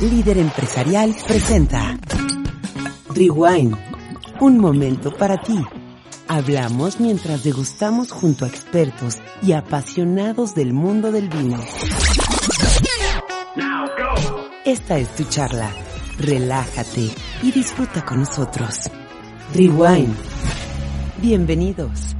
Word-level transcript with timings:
Líder 0.00 0.38
empresarial 0.38 1.14
presenta 1.24 1.96
Rewind. 3.14 3.76
Un 4.40 4.58
momento 4.58 5.12
para 5.16 5.40
ti. 5.40 5.56
Hablamos 6.26 6.98
mientras 6.98 7.44
degustamos 7.44 8.10
junto 8.10 8.44
a 8.44 8.48
expertos 8.48 9.18
y 9.40 9.52
apasionados 9.52 10.56
del 10.56 10.72
mundo 10.72 11.12
del 11.12 11.28
vino. 11.28 11.60
Esta 14.64 14.98
es 14.98 15.14
tu 15.14 15.24
charla. 15.24 15.70
Relájate 16.18 17.10
y 17.42 17.52
disfruta 17.52 18.04
con 18.04 18.18
nosotros. 18.18 18.90
Rewind. 19.54 20.16
Bienvenidos. 21.18 22.16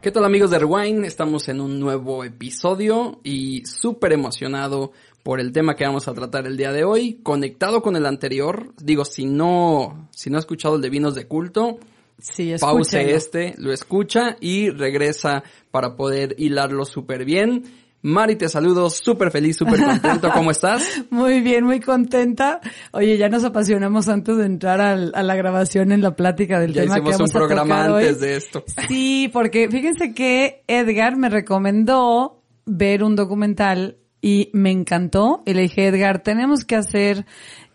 ¿Qué 0.00 0.12
tal 0.12 0.24
amigos 0.24 0.50
de 0.50 0.60
Rewind? 0.60 1.04
Estamos 1.04 1.48
en 1.48 1.60
un 1.60 1.80
nuevo 1.80 2.22
episodio 2.22 3.18
y 3.24 3.66
súper 3.66 4.12
emocionado 4.12 4.92
por 5.24 5.40
el 5.40 5.50
tema 5.50 5.74
que 5.74 5.84
vamos 5.84 6.06
a 6.06 6.14
tratar 6.14 6.46
el 6.46 6.56
día 6.56 6.70
de 6.70 6.84
hoy, 6.84 7.18
conectado 7.24 7.82
con 7.82 7.96
el 7.96 8.06
anterior. 8.06 8.72
Digo, 8.80 9.04
si 9.04 9.26
no, 9.26 10.08
si 10.12 10.30
no 10.30 10.36
ha 10.36 10.40
escuchado 10.40 10.76
el 10.76 10.82
de 10.82 10.90
vinos 10.90 11.16
de 11.16 11.26
culto, 11.26 11.80
Sí, 12.20 12.54
pause 12.60 13.14
este, 13.14 13.54
lo 13.58 13.72
escucha 13.72 14.36
y 14.40 14.70
regresa 14.70 15.42
para 15.72 15.96
poder 15.96 16.34
hilarlo 16.38 16.84
súper 16.84 17.24
bien. 17.24 17.64
Mari, 18.02 18.36
te 18.36 18.48
saludo 18.48 18.90
súper 18.90 19.30
feliz, 19.32 19.56
súper 19.56 19.82
contento. 19.82 20.30
¿Cómo 20.32 20.52
estás? 20.52 20.82
Muy 21.10 21.40
bien, 21.40 21.64
muy 21.64 21.80
contenta. 21.80 22.60
Oye, 22.92 23.18
ya 23.18 23.28
nos 23.28 23.42
apasionamos 23.44 24.08
antes 24.08 24.36
de 24.36 24.46
entrar 24.46 24.80
al- 24.80 25.12
a 25.16 25.22
la 25.24 25.34
grabación 25.34 25.90
en 25.90 26.00
la 26.02 26.14
plática 26.14 26.60
del 26.60 26.72
Ya 26.74 26.82
tema 26.82 26.94
que 26.96 27.00
un 27.00 27.10
vamos 27.10 27.34
a 27.34 27.38
programa 27.38 27.92
hoy. 27.92 28.04
antes 28.04 28.20
de 28.20 28.36
esto. 28.36 28.64
Sí, 28.88 29.28
porque 29.32 29.68
fíjense 29.68 30.14
que 30.14 30.62
Edgar 30.68 31.16
me 31.16 31.28
recomendó 31.28 32.40
ver 32.66 33.02
un 33.02 33.16
documental 33.16 33.96
y 34.20 34.50
me 34.52 34.70
encantó. 34.70 35.42
Y 35.44 35.54
le 35.54 35.62
dije, 35.62 35.86
Edgar, 35.88 36.22
tenemos 36.22 36.64
que 36.64 36.76
hacer 36.76 37.26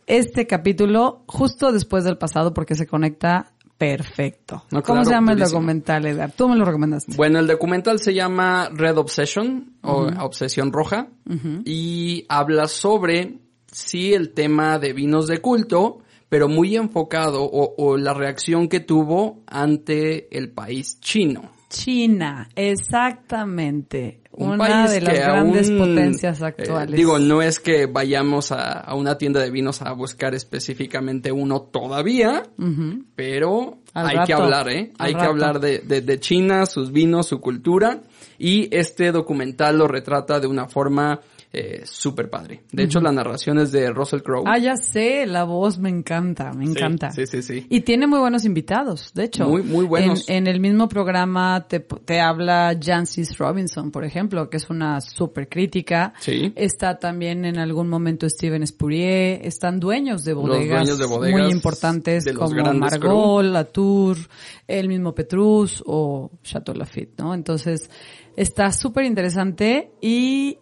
este 0.08 0.48
capítulo 0.48 1.24
justo 1.28 1.72
después 1.72 2.04
del 2.04 2.18
pasado 2.18 2.54
porque 2.54 2.76
se 2.76 2.86
conecta 2.88 3.53
perfecto. 3.84 4.64
No, 4.72 4.82
¿Cómo 4.82 5.02
claro, 5.02 5.06
se 5.06 5.12
llama 5.12 5.34
el 5.34 5.40
documental, 5.40 6.06
Edgar? 6.06 6.32
Tú 6.32 6.48
me 6.48 6.56
lo 6.56 6.64
recomendaste. 6.64 7.16
Bueno, 7.16 7.40
el 7.40 7.48
documental 7.48 8.00
se 8.00 8.14
llama 8.14 8.70
Red 8.74 8.98
Obsession 8.98 9.78
o 9.82 10.08
Obsesión 10.20 10.72
Roja 10.72 11.10
y 11.66 12.26
habla 12.30 12.68
sobre 12.68 13.40
sí 13.68 14.14
el 14.14 14.34
tema 14.34 14.80
de 14.80 14.94
vinos 14.94 15.28
de 15.28 15.40
culto, 15.40 16.00
pero 16.30 16.48
muy 16.48 16.76
enfocado 16.76 17.44
o, 17.44 17.76
o 17.78 17.98
la 17.98 18.14
reacción 18.14 18.70
que 18.70 18.80
tuvo 18.80 19.44
ante 19.48 20.36
el 20.38 20.52
país 20.52 21.00
chino. 21.02 21.52
China, 21.70 22.48
exactamente. 22.56 24.23
Un 24.36 24.50
Una 24.54 24.58
país 24.58 24.92
de 24.92 25.02
las 25.02 25.14
que 25.14 25.20
grandes 25.20 25.70
aún, 25.70 25.78
potencias 25.78 26.42
eh, 26.42 26.46
actuales. 26.46 26.96
digo, 26.98 27.20
no 27.20 27.44
es 27.44 27.60
que 27.60 27.86
vayamos 27.86 28.52
a, 28.52 28.80
a 28.80 28.96
una 28.96 29.18
tienda 29.18 29.40
de 29.40 29.52
vinos 29.52 29.84
a 29.84 29.92
buscar 29.92 30.34
específicamente 30.34 31.32
uno 31.32 31.62
todavía, 31.62 32.44
pero 33.16 33.78
Al 33.94 34.08
hay 34.08 34.26
que 34.26 34.34
hablar, 34.34 34.70
¿eh? 34.70 34.92
al 34.98 35.08
Hay 35.08 35.16
que 35.16 35.22
hablar 35.22 35.60
de, 35.60 35.80
de, 35.80 36.02
de 36.02 36.20
China, 36.20 36.66
sus 36.66 36.92
vinos, 36.92 37.28
su 37.28 37.40
cultura. 37.40 38.02
Y 38.40 38.76
este 38.76 39.12
documental 39.12 39.78
lo 39.78 39.88
retrata 39.88 40.40
de 40.40 40.48
una 40.48 40.68
forma 40.68 41.20
eh, 41.54 41.84
súper 41.86 42.30
padre. 42.30 42.64
De 42.72 42.84
hecho, 42.84 43.00
la 43.00 43.12
narración 43.12 43.60
es 43.60 43.72
de 43.72 43.92
Russell 43.92 44.22
Crowe. 44.22 44.44
Ah, 44.48 44.58
ya 44.58 44.76
sé, 44.76 45.26
la 45.28 45.44
voz 45.44 45.78
me 45.78 45.90
encanta, 45.90 46.52
me 46.52 46.66
encanta. 46.66 47.12
Sí, 47.12 47.28
sí, 47.28 47.44
sí. 47.44 47.68
Y 47.70 47.82
tiene 47.82 48.08
muy 48.08 48.20
buenos 48.20 48.44
invitados, 48.44 49.14
de 49.14 49.26
hecho. 49.26 49.48
Muy, 49.48 49.62
muy 49.62 49.86
buenos. 49.86 50.28
En, 50.28 50.38
en 50.38 50.48
el 50.48 50.60
mismo 50.60 50.90
programa 50.90 51.68
te, 51.68 51.80
te 51.80 52.20
habla 52.20 52.78
Jancis 52.82 53.38
Robinson, 53.38 53.92
por 53.92 54.04
ejemplo, 54.04 54.50
que 54.50 54.58
es 54.58 54.70
una 54.70 55.00
súper 55.00 55.48
crítica. 55.48 56.14
Sí. 56.20 56.52
Está 56.56 56.98
también 56.98 57.46
en 57.46 57.60
algún 57.60 57.88
momento 57.88 58.28
Steven 58.28 58.66
Spurrier. 58.66 59.46
Están 59.46 59.80
dueños 59.80 60.24
de 60.24 60.34
Los 60.34 60.42
bodegas, 60.42 60.80
dueños 60.80 60.98
de 60.98 61.06
bodegas 61.06 61.42
muy 61.42 61.52
importantes 61.52 62.26
de 62.26 62.34
los 62.34 62.52
como 62.52 62.74
Margaux, 62.74 63.46
Latour, 63.46 64.18
el 64.68 64.88
mismo 64.88 65.14
Petrus 65.14 65.84
o 65.86 66.32
Chateau 66.42 66.76
Lafite, 66.76 67.14
¿no? 67.20 67.34
Entonces, 67.34 67.90
está 68.36 68.72
súper 68.72 69.06
interesante 69.06 69.92
y 70.02 70.58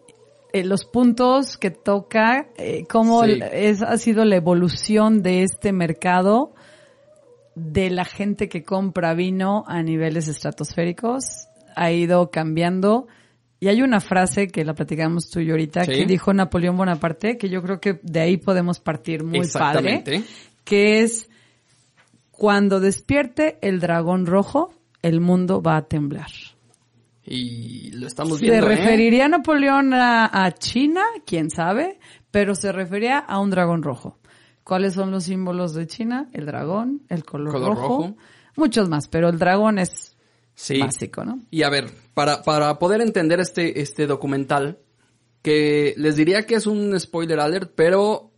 eh, 0.52 0.64
los 0.64 0.84
puntos 0.84 1.56
que 1.56 1.70
toca, 1.70 2.48
eh, 2.56 2.84
cómo 2.88 3.24
Sí. 3.24 3.38
es, 3.52 3.82
ha 3.82 3.96
sido 3.98 4.24
la 4.24 4.36
evolución 4.36 5.22
de 5.22 5.42
este 5.42 5.72
mercado 5.72 6.54
de 7.54 7.90
la 7.90 8.04
gente 8.04 8.48
que 8.48 8.62
compra 8.64 9.14
vino 9.14 9.64
a 9.66 9.82
niveles 9.82 10.28
estratosféricos, 10.28 11.48
ha 11.76 11.90
ido 11.90 12.30
cambiando. 12.30 13.06
Y 13.60 13.68
hay 13.68 13.82
una 13.82 14.00
frase 14.00 14.48
que 14.48 14.64
la 14.64 14.74
platicamos 14.74 15.30
tú 15.30 15.38
y 15.40 15.46
yo 15.46 15.52
ahorita, 15.52 15.84
Sí. 15.84 15.92
que 15.92 16.06
dijo 16.06 16.32
Napoleón 16.34 16.76
Bonaparte, 16.76 17.38
que 17.38 17.48
yo 17.48 17.62
creo 17.62 17.80
que 17.80 18.00
de 18.02 18.20
ahí 18.20 18.36
podemos 18.36 18.80
partir 18.80 19.22
muy 19.22 19.46
padre, 19.48 20.02
que 20.64 21.02
es 21.02 21.28
cuando 22.30 22.80
despierte 22.80 23.58
el 23.60 23.78
dragón 23.78 24.26
rojo, 24.26 24.72
el 25.02 25.20
mundo 25.20 25.62
va 25.62 25.76
a 25.76 25.82
temblar. 25.86 26.30
Y 27.24 27.92
lo 27.92 28.06
estamos 28.06 28.38
¿Se 28.38 28.46
viendo, 28.46 28.66
¿eh? 28.66 28.76
referiría 28.76 29.28
Napoleón 29.28 29.94
a, 29.94 30.44
a 30.44 30.52
China? 30.52 31.02
¿Quién 31.24 31.50
sabe? 31.50 31.98
Pero 32.30 32.54
se 32.54 32.72
refería 32.72 33.18
a 33.18 33.38
un 33.38 33.50
dragón 33.50 33.82
rojo. 33.82 34.18
¿Cuáles 34.64 34.94
son 34.94 35.10
los 35.10 35.24
símbolos 35.24 35.74
de 35.74 35.86
China? 35.86 36.28
El 36.32 36.46
dragón, 36.46 37.02
el 37.08 37.24
color, 37.24 37.52
Color 37.52 37.68
rojo, 37.76 37.88
rojo. 37.88 38.16
muchos 38.56 38.88
más, 38.88 39.08
pero 39.08 39.28
el 39.28 39.38
dragón 39.38 39.78
es 39.78 40.16
Sí. 40.54 40.78
básico, 40.80 41.24
¿no? 41.24 41.40
Y 41.50 41.62
a 41.62 41.70
ver, 41.70 41.90
para, 42.14 42.42
para 42.42 42.78
poder 42.78 43.00
entender 43.00 43.40
este, 43.40 43.80
este 43.80 44.06
documental, 44.06 44.78
que 45.42 45.94
les 45.96 46.14
diría 46.16 46.44
que 46.46 46.56
es 46.56 46.66
un 46.66 46.98
spoiler 47.00 47.40
alert, 47.40 47.72
pero, 47.74 48.31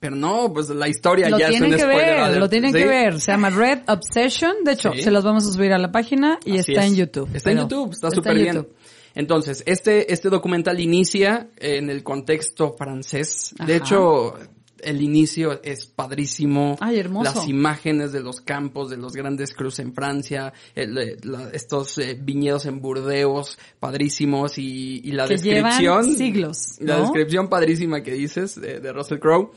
pero 0.00 0.16
no, 0.16 0.52
pues 0.52 0.68
la 0.70 0.88
historia 0.88 1.28
Lo 1.28 1.38
ya 1.38 1.48
es 1.48 1.60
un 1.60 1.70
que 1.70 1.78
spoiler 1.78 2.30
ver, 2.30 2.36
lo 2.38 2.48
tienen 2.48 2.72
¿sí? 2.72 2.78
que 2.78 2.86
ver. 2.86 3.20
Se 3.20 3.30
llama 3.32 3.50
Red 3.50 3.80
Obsession. 3.86 4.64
De 4.64 4.72
hecho, 4.72 4.92
Sí. 4.94 5.02
se 5.02 5.10
los 5.10 5.22
vamos 5.22 5.46
a 5.46 5.52
subir 5.52 5.72
a 5.72 5.78
la 5.78 5.92
página 5.92 6.38
y 6.44 6.58
Así 6.58 6.72
está 6.72 6.84
es. 6.84 6.90
en 6.92 6.96
YouTube. 6.96 7.28
Está 7.34 7.52
en 7.52 7.58
YouTube, 7.58 7.92
está 7.92 8.10
súper 8.10 8.34
bien. 8.34 8.54
YouTube. 8.56 8.74
Entonces, 9.14 9.62
este, 9.66 10.12
este 10.12 10.30
documental 10.30 10.80
inicia 10.80 11.48
en 11.58 11.90
el 11.90 12.02
contexto 12.02 12.74
francés. 12.78 13.54
De 13.66 13.76
hecho, 13.76 14.34
el 14.82 15.02
inicio 15.02 15.60
es 15.62 15.84
padrísimo. 15.84 16.76
Ay, 16.80 16.98
hermoso. 17.00 17.34
Las 17.34 17.48
imágenes 17.48 18.12
de 18.12 18.20
los 18.20 18.40
campos, 18.40 18.88
de 18.88 18.96
los 18.96 19.12
grandes 19.12 19.52
cruz 19.52 19.78
en 19.80 19.92
Francia, 19.92 20.52
el, 20.74 20.96
eh, 20.96 21.16
la- 21.24 21.50
estos 21.52 21.98
eh, 21.98 22.16
viñedos 22.18 22.64
en 22.66 22.80
Burdeos, 22.80 23.58
padrísimos, 23.80 24.56
y, 24.58 25.00
y 25.04 25.12
la 25.12 25.24
Que 25.26 25.34
descripción. 25.34 25.78
llevan 25.80 26.16
siglos, 26.16 26.76
La 26.78 27.00
descripción 27.00 27.48
padrísima 27.48 28.02
que 28.02 28.12
dices 28.12 28.58
de, 28.60 28.80
de 28.80 28.92
Russell 28.92 29.18
Crowe. 29.18 29.50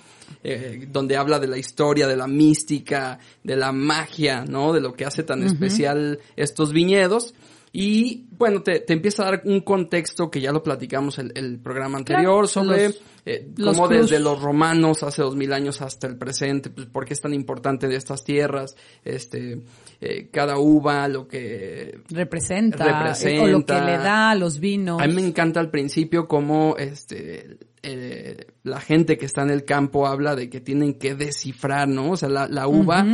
Eh, 0.43 0.87
donde 0.91 1.17
habla 1.17 1.39
de 1.39 1.47
la 1.47 1.57
historia, 1.57 2.07
de 2.07 2.15
la 2.17 2.27
mística, 2.27 3.19
de 3.43 3.55
la 3.55 3.71
magia, 3.71 4.45
¿no? 4.47 4.71
De 4.73 4.81
lo 4.81 4.93
que 4.93 5.05
hace 5.05 5.23
tan 5.23 5.43
especial 5.43 6.19
estos 6.35 6.71
viñedos. 6.73 7.33
Y 7.75 8.25
bueno, 8.37 8.61
te, 8.61 8.81
te 8.81 8.93
empieza 8.93 9.23
a 9.23 9.31
dar 9.31 9.41
un 9.45 9.61
contexto 9.61 10.29
que 10.29 10.39
ya 10.39 10.51
lo 10.51 10.61
platicamos 10.61 11.17
el, 11.17 11.31
el 11.35 11.57
programa 11.57 11.97
anterior 11.97 12.47
Claro, 12.47 12.47
sobre 12.47 12.85
los- 12.89 13.01
eh, 13.25 13.47
los 13.57 13.75
cómo 13.77 13.87
cruz. 13.87 14.01
desde 14.11 14.19
los 14.19 14.39
romanos 14.41 15.01
hace 15.01 15.21
dos 15.23 15.35
mil 15.35 15.51
años 15.53 15.81
hasta 15.81 16.05
el 16.07 16.15
presente, 16.17 16.69
pues 16.69 16.85
por 16.87 17.05
qué 17.05 17.13
es 17.13 17.21
tan 17.21 17.33
importante 17.33 17.87
de 17.87 17.95
estas 17.95 18.23
tierras, 18.23 18.75
este, 19.05 19.61
eh, 20.05 20.29
cada 20.31 20.57
uva, 20.57 21.07
lo 21.07 21.27
que 21.27 21.99
Representa, 22.09 22.85
Representa. 22.85 23.35
eh, 23.35 23.43
o 23.43 23.47
lo 23.47 23.65
que 23.65 23.73
le 23.73 23.97
da 23.97 24.31
a 24.31 24.35
los 24.35 24.59
vinos. 24.59 25.01
a 25.01 25.07
mí 25.07 25.13
me 25.13 25.25
encanta 25.25 25.59
al 25.59 25.69
principio 25.69 26.27
cómo 26.27 26.75
este 26.77 27.57
eh, 27.85 28.47
la 28.63 28.79
gente 28.79 29.17
que 29.17 29.25
está 29.25 29.41
en 29.41 29.49
el 29.49 29.65
campo 29.65 30.07
habla 30.07 30.37
de 30.37 30.49
que 30.49 30.61
tienen 30.61 30.93
que 30.93 31.15
descifrar, 31.15 31.89
¿no? 31.89 32.11
O 32.11 32.17
sea, 32.17 32.29
la, 32.29 32.47
la 32.47 32.65
uva, 32.65 33.05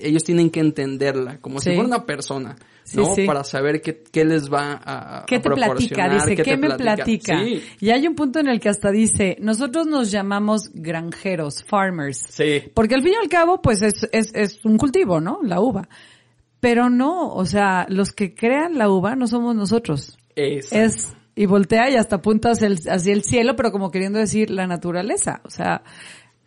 ellos 0.00 0.24
tienen 0.24 0.48
que 0.48 0.60
entenderla, 0.60 1.40
como 1.42 1.60
si 1.60 1.74
fuera 1.74 1.84
una 1.86 2.06
persona, 2.06 2.56
¿no? 2.94 3.14
sí. 3.14 3.26
Para 3.26 3.44
saber 3.44 3.82
qué, 3.82 4.02
qué 4.10 4.24
les 4.24 4.50
va 4.50 4.80
a, 4.82 5.18
a 5.18 5.26
¿Qué 5.26 5.40
te 5.40 5.50
platica? 5.50 6.08
Dice, 6.08 6.42
¿qué, 6.42 6.56
me 6.56 6.74
platica? 6.74 7.38
Sí, 7.44 7.62
Y 7.80 7.90
hay 7.90 8.06
un 8.08 8.14
punto 8.14 8.38
en 8.40 8.48
el 8.48 8.60
que 8.60 8.70
hasta 8.70 8.90
dice, 8.90 9.36
nosotros 9.40 9.86
nos 9.86 10.10
llamamos 10.10 10.70
granjeros, 10.72 11.62
farmers. 11.62 12.24
sí, 12.30 12.62
Porque 12.72 12.94
al 12.94 13.02
fin 13.02 13.12
y 13.12 13.22
al 13.22 13.28
cabo, 13.28 13.60
pues 13.60 13.82
es, 13.82 14.08
es, 14.10 14.32
es 14.34 14.64
un 14.64 14.78
cultivo, 14.78 15.20
¿no? 15.20 15.40
La 15.42 15.60
uva. 15.60 15.86
Pero 16.60 16.90
no, 16.90 17.32
o 17.32 17.44
sea, 17.44 17.86
los 17.88 18.12
que 18.12 18.34
crean 18.34 18.78
la 18.78 18.90
uva 18.90 19.14
no 19.16 19.26
somos 19.26 19.54
nosotros. 19.54 20.18
es, 20.34 20.72
Es 20.72 21.14
y 21.38 21.46
voltea 21.46 21.88
y 21.88 21.94
hasta 21.94 22.16
apunta 22.16 22.50
hacia 22.50 22.66
el, 22.66 22.78
hacia 22.88 23.12
el 23.12 23.22
cielo, 23.22 23.54
pero 23.54 23.70
como 23.70 23.92
queriendo 23.92 24.18
decir 24.18 24.50
la 24.50 24.66
naturaleza. 24.66 25.40
O 25.44 25.50
sea, 25.50 25.84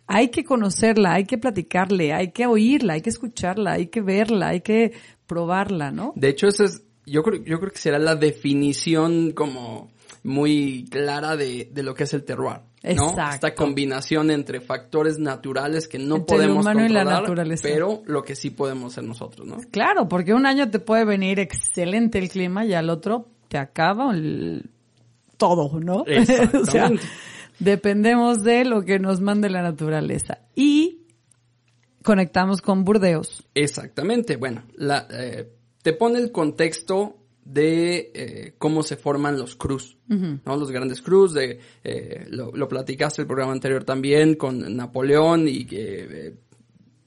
hay 0.06 0.28
que 0.28 0.44
conocerla, 0.44 1.14
hay 1.14 1.24
que 1.24 1.38
platicarle, 1.38 2.12
hay 2.12 2.30
que 2.32 2.44
oírla, 2.44 2.92
hay 2.92 3.00
que 3.00 3.08
escucharla, 3.08 3.72
hay 3.72 3.86
que 3.86 4.02
verla, 4.02 4.48
hay 4.48 4.60
que 4.60 4.92
probarla, 5.26 5.92
¿no? 5.92 6.12
De 6.14 6.28
hecho, 6.28 6.46
eso 6.48 6.64
es, 6.64 6.84
yo 7.06 7.22
creo, 7.22 7.42
yo 7.42 7.58
creo 7.58 7.72
que 7.72 7.78
será 7.78 7.98
la 7.98 8.16
definición 8.16 9.32
como 9.32 9.90
muy 10.22 10.86
clara 10.90 11.36
de, 11.36 11.70
de 11.72 11.82
lo 11.82 11.94
que 11.94 12.04
es 12.04 12.12
el 12.12 12.24
terroir. 12.24 12.60
¿No? 12.82 12.90
Exacto. 13.10 13.34
Esta 13.46 13.54
combinación 13.54 14.30
entre 14.30 14.60
factores 14.60 15.18
naturales 15.18 15.86
que 15.88 15.98
no 15.98 16.16
Entre 16.16 16.36
el 16.36 16.42
podemos 16.54 16.64
y 16.64 16.68
la 16.68 16.72
controlar, 16.74 17.20
naturaleza. 17.22 17.62
pero 17.62 18.02
lo 18.06 18.22
que 18.22 18.34
sí 18.34 18.50
podemos 18.50 18.92
ser 18.94 19.04
nosotros, 19.04 19.46
¿no? 19.46 19.58
Claro, 19.70 20.08
porque 20.08 20.34
un 20.34 20.46
año 20.46 20.68
te 20.70 20.78
puede 20.80 21.04
venir 21.04 21.38
excelente 21.40 22.18
el 22.18 22.28
clima 22.28 22.64
y 22.64 22.74
al 22.74 22.90
otro 22.90 23.26
te 23.48 23.58
acaba 23.58 24.12
el- 24.14 24.70
todo, 25.36 25.78
¿no? 25.80 26.04
o 26.62 26.66
sea, 26.66 26.90
dependemos 27.58 28.42
de 28.42 28.64
lo 28.64 28.82
que 28.82 28.98
nos 28.98 29.20
mande 29.20 29.48
la 29.50 29.62
naturaleza. 29.62 30.38
Y 30.54 31.00
conectamos 32.02 32.62
con 32.62 32.84
Burdeos. 32.84 33.44
Exactamente. 33.54 34.36
Bueno, 34.36 34.64
la, 34.76 35.06
eh, 35.10 35.48
te 35.82 35.92
pone 35.92 36.18
el 36.18 36.32
contexto 36.32 37.16
de 37.44 38.10
eh, 38.14 38.54
cómo 38.58 38.82
se 38.82 38.96
forman 38.96 39.38
los 39.38 39.56
cruz, 39.56 39.96
¿no? 40.08 40.56
Los 40.56 40.70
grandes 40.70 41.02
cruz, 41.02 41.34
de, 41.34 41.58
eh, 41.82 42.26
lo, 42.30 42.52
lo 42.52 42.68
platicaste 42.68 43.22
el 43.22 43.26
programa 43.26 43.52
anterior 43.52 43.84
también 43.84 44.34
con 44.36 44.76
Napoleón 44.76 45.48
y 45.48 45.64
que 45.64 46.06
eh, 46.28 46.34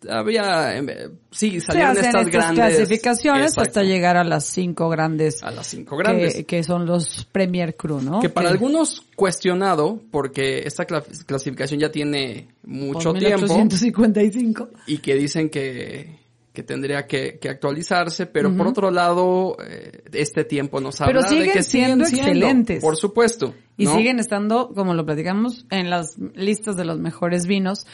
había, 0.10 0.78
eh, 0.78 1.10
sí, 1.32 1.60
Se 1.62 1.68
salieron 1.68 1.92
hacen 1.92 2.06
estas, 2.06 2.28
estas 2.28 2.32
grandes 2.34 2.76
clasificaciones 2.76 3.42
Exacto. 3.52 3.62
hasta 3.62 3.84
llegar 3.84 4.18
a 4.18 4.24
las 4.24 4.46
cinco 4.46 4.90
grandes, 4.90 5.42
a 5.42 5.52
las 5.52 5.68
cinco 5.68 5.98
grandes. 5.98 6.36
que, 6.36 6.44
que 6.46 6.64
son 6.64 6.86
los 6.86 7.26
Premier 7.32 7.76
Crew, 7.76 8.02
¿no? 8.02 8.20
Que 8.20 8.30
para 8.30 8.50
Que- 8.50 8.54
algunos 8.54 9.02
cuestionado, 9.16 10.00
porque 10.12 10.60
esta 10.68 10.86
cla- 10.86 11.04
clasificación 11.26 11.80
ya 11.80 11.92
tiene 11.92 12.50
mucho 12.64 13.12
por 13.14 13.20
tiempo 13.20 13.48
1855. 13.48 14.70
y 14.88 14.98
que 15.00 15.16
dicen 15.16 15.50
que, 15.50 16.20
que 16.56 16.64
tendría 16.64 17.06
que, 17.06 17.38
que 17.38 17.50
actualizarse, 17.50 18.26
pero 18.26 18.56
por 18.58 18.66
otro 18.66 18.90
lado, 18.90 19.56
eh, 19.64 20.02
este 20.14 20.44
tiempo 20.44 20.82
nos 20.82 20.98
Pero 20.98 21.20
habla 21.20 21.30
de 21.30 21.36
siguen 21.36 21.54
que 21.54 21.62
siendo 21.62 22.06
siguen 22.06 22.28
excelentes. 22.30 22.82
Por 22.82 22.98
supuesto. 22.98 23.54
Y 23.78 23.86
¿no? 23.86 23.96
siguen 23.96 24.20
estando, 24.20 24.72
como 24.74 24.96
lo 24.96 25.06
platicamos, 25.06 25.68
en 25.70 25.92
las 25.92 26.18
listas 26.18 26.76
de 26.78 26.86
los 26.86 27.00
mejores 27.00 27.46
vinos. 27.46 27.86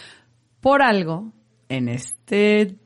Por 0.62 0.82
algo, 0.82 1.34
en 1.68 1.90
este 1.90 2.78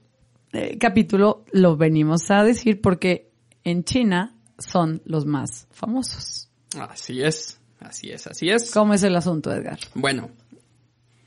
eh, 0.54 0.78
capítulo 0.80 1.44
lo 1.52 1.76
venimos 1.76 2.32
a 2.32 2.44
decir 2.44 2.82
porque 2.82 3.30
en 3.64 3.84
China 3.84 4.36
son 4.58 5.02
los 5.06 5.26
más 5.26 5.68
famosos. 5.72 6.50
Así 6.80 7.22
es, 7.22 7.60
así 7.80 8.10
es, 8.12 8.26
así 8.28 8.50
es. 8.50 8.72
¿Cómo 8.72 8.94
es 8.94 9.04
el 9.04 9.16
asunto, 9.16 9.52
Edgar? 9.52 9.80
Bueno, 9.94 10.30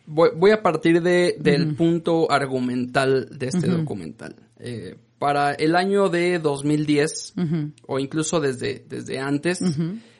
voy, 0.08 0.30
voy 0.34 0.50
a 0.50 0.62
partir 0.62 1.02
de, 1.02 1.36
del 1.38 1.74
punto 1.76 2.30
argumental 2.30 3.28
de 3.30 3.46
este 3.46 3.68
documental. 3.68 4.34
Eh, 4.58 4.96
para 5.18 5.52
el 5.52 5.76
año 5.76 6.08
de 6.08 6.38
2010, 6.38 7.34
o 7.86 7.98
incluso 7.98 8.40
desde, 8.40 8.84
desde 8.88 9.18
antes, 9.18 9.60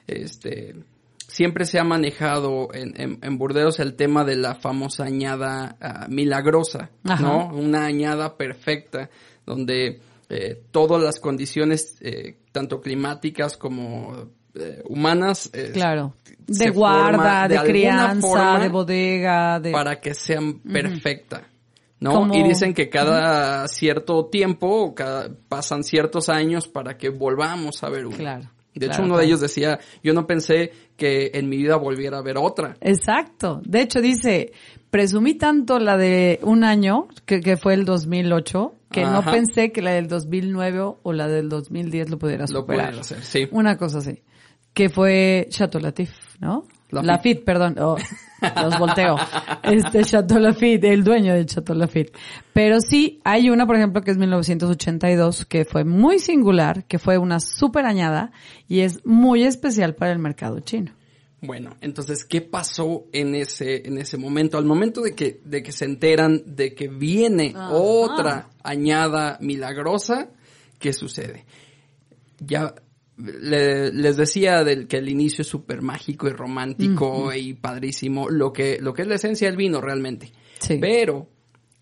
este, 0.07 0.75
siempre 1.29 1.65
se 1.65 1.79
ha 1.79 1.85
manejado 1.85 2.69
en, 2.75 3.01
en, 3.01 3.19
en 3.23 3.39
Burdeos 3.39 3.79
el 3.79 3.95
tema 3.95 4.25
de 4.25 4.37
la 4.37 4.57
famosa 4.57 5.05
añada 5.05 5.77
ah, 5.81 6.07
milagrosa, 6.09 6.91
Ajá. 7.05 7.23
¿no? 7.23 7.55
Una 7.55 7.85
añada 7.85 8.37
perfecta, 8.37 9.09
donde 9.47 10.01
eh, 10.29 10.63
todas 10.73 11.03
las 11.03 11.21
condiciones, 11.21 11.97
eh, 12.01 12.39
tanto 12.53 12.81
climáticas 12.81 13.57
como 13.57 14.31
eh, 14.55 14.83
humanas, 14.89 15.51
eh, 15.53 15.71
Claro. 15.73 16.15
De 16.47 16.71
guarda, 16.71 17.47
de, 17.47 17.59
crianza, 17.63 18.59
de 18.59 18.69
bodega, 18.69 19.61
de... 19.61 19.71
para 19.71 20.01
que 20.01 20.15
sean 20.15 20.61
perfecta. 20.61 21.43
¿No? 22.01 22.13
Como- 22.13 22.35
Y 22.35 22.43
dicen 22.43 22.73
que 22.75 22.89
cada 22.89 23.67
cierto 23.69 24.27
tiempo, 24.27 24.95
cada, 24.95 25.29
pasan 25.49 25.83
ciertos 25.83 26.29
años 26.29 26.69
para 26.69 26.97
que 26.97 27.09
volvamos 27.11 27.83
a 27.83 27.91
ver 27.91 28.07
una. 28.07 28.17
Claro, 28.17 28.51
De 28.75 28.87
hecho, 28.87 29.01
uno 29.03 29.09
claro. 29.15 29.19
de 29.21 29.27
ellos 29.27 29.41
decía, 29.41 29.79
yo 30.03 30.15
no 30.15 30.27
pensé 30.27 30.73
que 30.97 31.33
en 31.35 31.49
mi 31.49 31.57
vida 31.57 31.77
volviera 31.77 32.19
a 32.19 32.23
ver 32.23 32.37
otra. 32.39 32.77
Exacto. 32.81 33.61
De 33.65 33.83
hecho, 33.83 34.01
dice, 34.01 34.53
presumí 34.91 35.35
tanto 35.35 35.79
la 35.81 35.97
de 35.97 36.39
un 36.43 36.63
año, 36.65 37.09
que, 37.27 37.41
que 37.41 37.57
fue 37.57 37.75
el 37.75 37.85
2008, 37.85 38.73
que 38.91 39.05
no 39.05 39.23
pensé 39.23 39.73
que 39.73 39.83
la 39.83 39.93
del 39.93 40.09
2009 40.09 40.95
o 41.03 41.13
la 41.13 41.29
del 41.29 41.49
2010 41.49 42.11
lo 42.11 42.19
pudiera 42.19 42.43
Lo 42.43 42.61
superar. 42.61 42.87
pueden 42.87 43.01
hacer, 43.01 43.23
sí. 43.23 43.49
Una 43.51 43.77
cosa 43.77 43.99
así. 43.99 44.23
Que 44.73 44.89
fue 44.89 45.47
Chateau 45.51 45.81
Latif, 45.81 46.11
¿no? 46.41 46.65
Lafite. 46.91 47.07
Lafitte, 47.07 47.45
perdón. 47.45 47.77
Oh, 47.79 47.97
los 48.63 48.79
volteo. 48.79 49.17
Este 49.63 50.05
Chateau 50.05 50.39
Lafitte, 50.39 50.85
el 50.85 51.05
dueño 51.05 51.35
de 51.35 51.45
Chateau 51.45 51.77
Lafitte. 51.77 52.13
Pero 52.55 52.81
sí, 52.81 53.21
hay 53.25 53.51
una, 53.51 53.67
por 53.67 53.77
ejemplo, 53.77 54.01
que 54.03 54.11
es 54.11 54.17
1982, 54.17 55.45
que 55.45 55.65
fue 55.67 55.85
muy 55.85 56.19
singular, 56.19 56.85
que 56.85 56.99
fue 56.99 57.19
una 57.19 57.41
super 57.41 57.85
añada 57.85 58.31
y 58.69 58.81
es 58.81 59.05
muy 59.05 59.45
especial 59.45 59.95
para 59.95 60.13
el 60.13 60.19
mercado 60.19 60.61
chino. 60.61 60.93
Bueno, 61.41 61.77
entonces, 61.81 62.25
¿qué 62.25 62.41
pasó 62.41 63.05
en 63.13 63.35
ese, 63.37 63.87
en 63.87 63.99
ese 63.99 64.17
momento? 64.17 64.59
Al 64.59 64.65
momento 64.65 65.03
de 65.03 65.15
que, 65.15 65.41
de 65.45 65.63
que 65.63 65.71
se 65.73 65.85
enteran 65.85 66.43
de 66.47 66.75
que 66.75 66.89
viene 66.89 67.53
Ajá. 67.55 67.71
otra 67.73 68.51
añada 68.65 69.39
milagrosa, 69.41 70.31
¿qué 70.81 70.93
sucede? 70.93 71.45
Ya 72.41 72.75
le- 73.17 73.93
les 73.93 74.17
decía 74.17 74.65
del 74.65 74.87
que 74.89 74.97
el 74.99 75.09
inicio 75.09 75.43
es 75.43 75.49
súper 75.49 75.83
mágico 75.83 76.27
y 76.29 76.33
romántico 76.33 77.33
y 77.33 77.55
padrísimo, 77.55 78.29
lo 78.29 78.53
que, 78.53 78.79
lo 78.81 78.93
que 78.93 79.03
es 79.03 79.09
la 79.09 79.15
esencia 79.17 79.49
del 79.49 79.57
vino 79.57 79.81
realmente. 79.81 80.33
Sí. 80.61 80.79
Pero, 80.81 81.29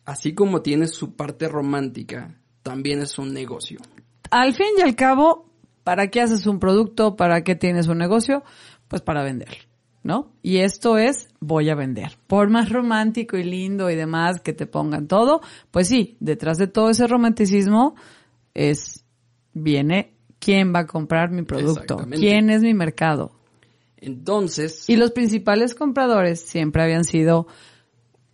así 0.05 0.35
como 0.35 0.63
tiene 0.63 0.87
su 0.87 1.15
parte 1.15 1.49
romántica, 1.49 2.39
también 2.63 3.01
es 3.01 3.19
un 3.19 3.33
negocio. 3.33 3.79
al 4.31 4.55
fin 4.55 4.67
y 4.79 4.83
al 4.83 4.95
cabo, 4.97 5.49
¿para 5.85 6.09
qué 6.09 6.21
haces 6.21 6.47
un 6.47 6.59
producto? 6.59 7.17
¿Para 7.17 7.43
qué 7.45 7.55
tienes 7.55 7.87
un 7.87 7.99
negocio? 7.99 8.43
Pues 8.89 9.03
para 9.03 9.23
vender, 9.23 9.69
¿no? 10.03 10.33
Y 10.43 10.59
esto 10.59 10.99
es, 10.99 11.29
voy 11.41 11.71
a 11.71 11.75
vender. 11.75 12.19
Por 12.27 12.51
más 12.51 12.71
romántico 12.71 13.37
y 13.37 13.45
lindo 13.45 13.91
y 13.91 13.97
demás 13.97 14.41
que 14.41 14.53
te 14.53 14.67
pongan 14.67 15.09
todo, 15.09 15.41
pues 15.71 15.89
sí, 15.89 16.17
detrás 16.21 16.59
de 16.59 16.67
todo 16.67 16.91
ese 16.91 17.07
romanticismo 17.07 17.95
es, 18.55 19.05
viene, 19.53 20.15
¿quién 20.39 20.73
va 20.75 20.81
a 20.81 20.87
comprar 20.87 21.31
mi 21.31 21.43
producto? 21.43 21.97
¿Quién 22.11 22.51
es 22.51 22.63
mi 22.63 22.75
mercado? 22.75 23.33
Entonces, 23.97 24.89
Y 24.89 24.97
los 24.97 25.11
principales 25.11 25.75
compradores 25.75 26.41
siempre 26.41 26.83
habían 26.83 27.05
sido 27.05 27.47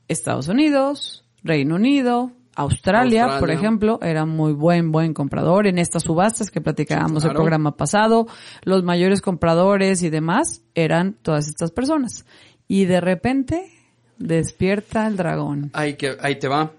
Estados 0.09 0.49
Unidos, 0.49 1.25
Reino 1.43 1.77
Unido, 1.77 2.33
Australia, 2.55 3.25
Australia. 3.25 3.41
por 3.41 3.51
ejemplo, 3.51 3.99
era 4.03 4.27
muy 4.27 4.53
buen, 4.53 4.93
buen 4.93 5.15
comprador 5.15 5.67
en 5.67 5.79
estas 5.79 6.03
subastas 6.03 6.51
que 6.51 6.61
platicábamos 6.61 7.25
el 7.25 7.33
programa 7.33 7.77
pasado. 7.77 8.27
Los 8.63 8.83
mayores 8.83 9.21
compradores 9.21 10.03
y 10.03 10.11
demás 10.11 10.63
eran 10.75 11.15
todas 11.23 11.49
estas 11.49 11.71
personas. 11.71 12.27
Y 12.69 12.85
de 12.85 13.01
repente 13.01 13.71
despierta 14.19 15.07
el 15.07 15.17
dragón. 15.17 15.71
ahí, 15.73 15.95
que, 15.95 16.17
ahí 16.21 16.39
te 16.39 16.49
va. 16.49 16.73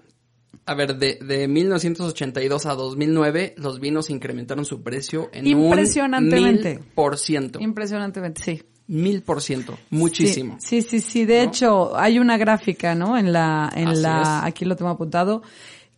A 0.66 0.74
ver, 0.74 0.96
de, 0.96 1.16
de 1.16 1.46
1982 1.46 2.66
a 2.66 2.74
2009, 2.74 3.54
los 3.58 3.80
vinos 3.80 4.08
incrementaron 4.08 4.64
su 4.64 4.82
precio 4.82 5.28
en 5.32 5.46
Impresionantemente. 5.46 6.76
un 6.76 6.78
mil 6.78 6.92
por 6.94 7.18
ciento. 7.18 7.60
Impresionantemente, 7.60 8.42
sí. 8.42 8.62
Mil 8.86 9.22
por 9.22 9.40
ciento. 9.40 9.78
Muchísimo. 9.90 10.56
Sí, 10.60 10.82
sí, 10.82 11.00
sí. 11.00 11.10
sí. 11.10 11.24
De 11.24 11.42
¿No? 11.44 11.50
hecho, 11.50 11.96
hay 11.96 12.18
una 12.18 12.36
gráfica, 12.36 12.94
¿no? 12.94 13.16
En 13.16 13.32
la, 13.32 13.70
en 13.74 13.88
Así 13.88 14.02
la, 14.02 14.20
es. 14.22 14.28
aquí 14.48 14.64
lo 14.66 14.76
tengo 14.76 14.90
apuntado, 14.90 15.42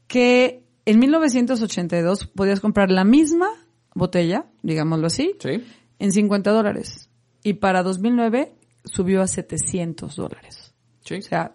que 0.06 0.62
en 0.84 0.98
1982 1.00 2.26
podías 2.28 2.60
comprar 2.60 2.90
la 2.92 3.04
misma 3.04 3.48
botella, 3.94 4.46
digámoslo 4.62 5.08
así, 5.08 5.34
Sí. 5.40 5.64
en 5.98 6.12
50 6.12 6.50
dólares. 6.52 7.08
Y 7.42 7.54
para 7.54 7.82
2009 7.82 8.52
subió 8.84 9.20
a 9.22 9.26
700 9.26 10.14
dólares. 10.14 10.72
Sí. 11.04 11.14
O 11.16 11.22
sea, 11.22 11.52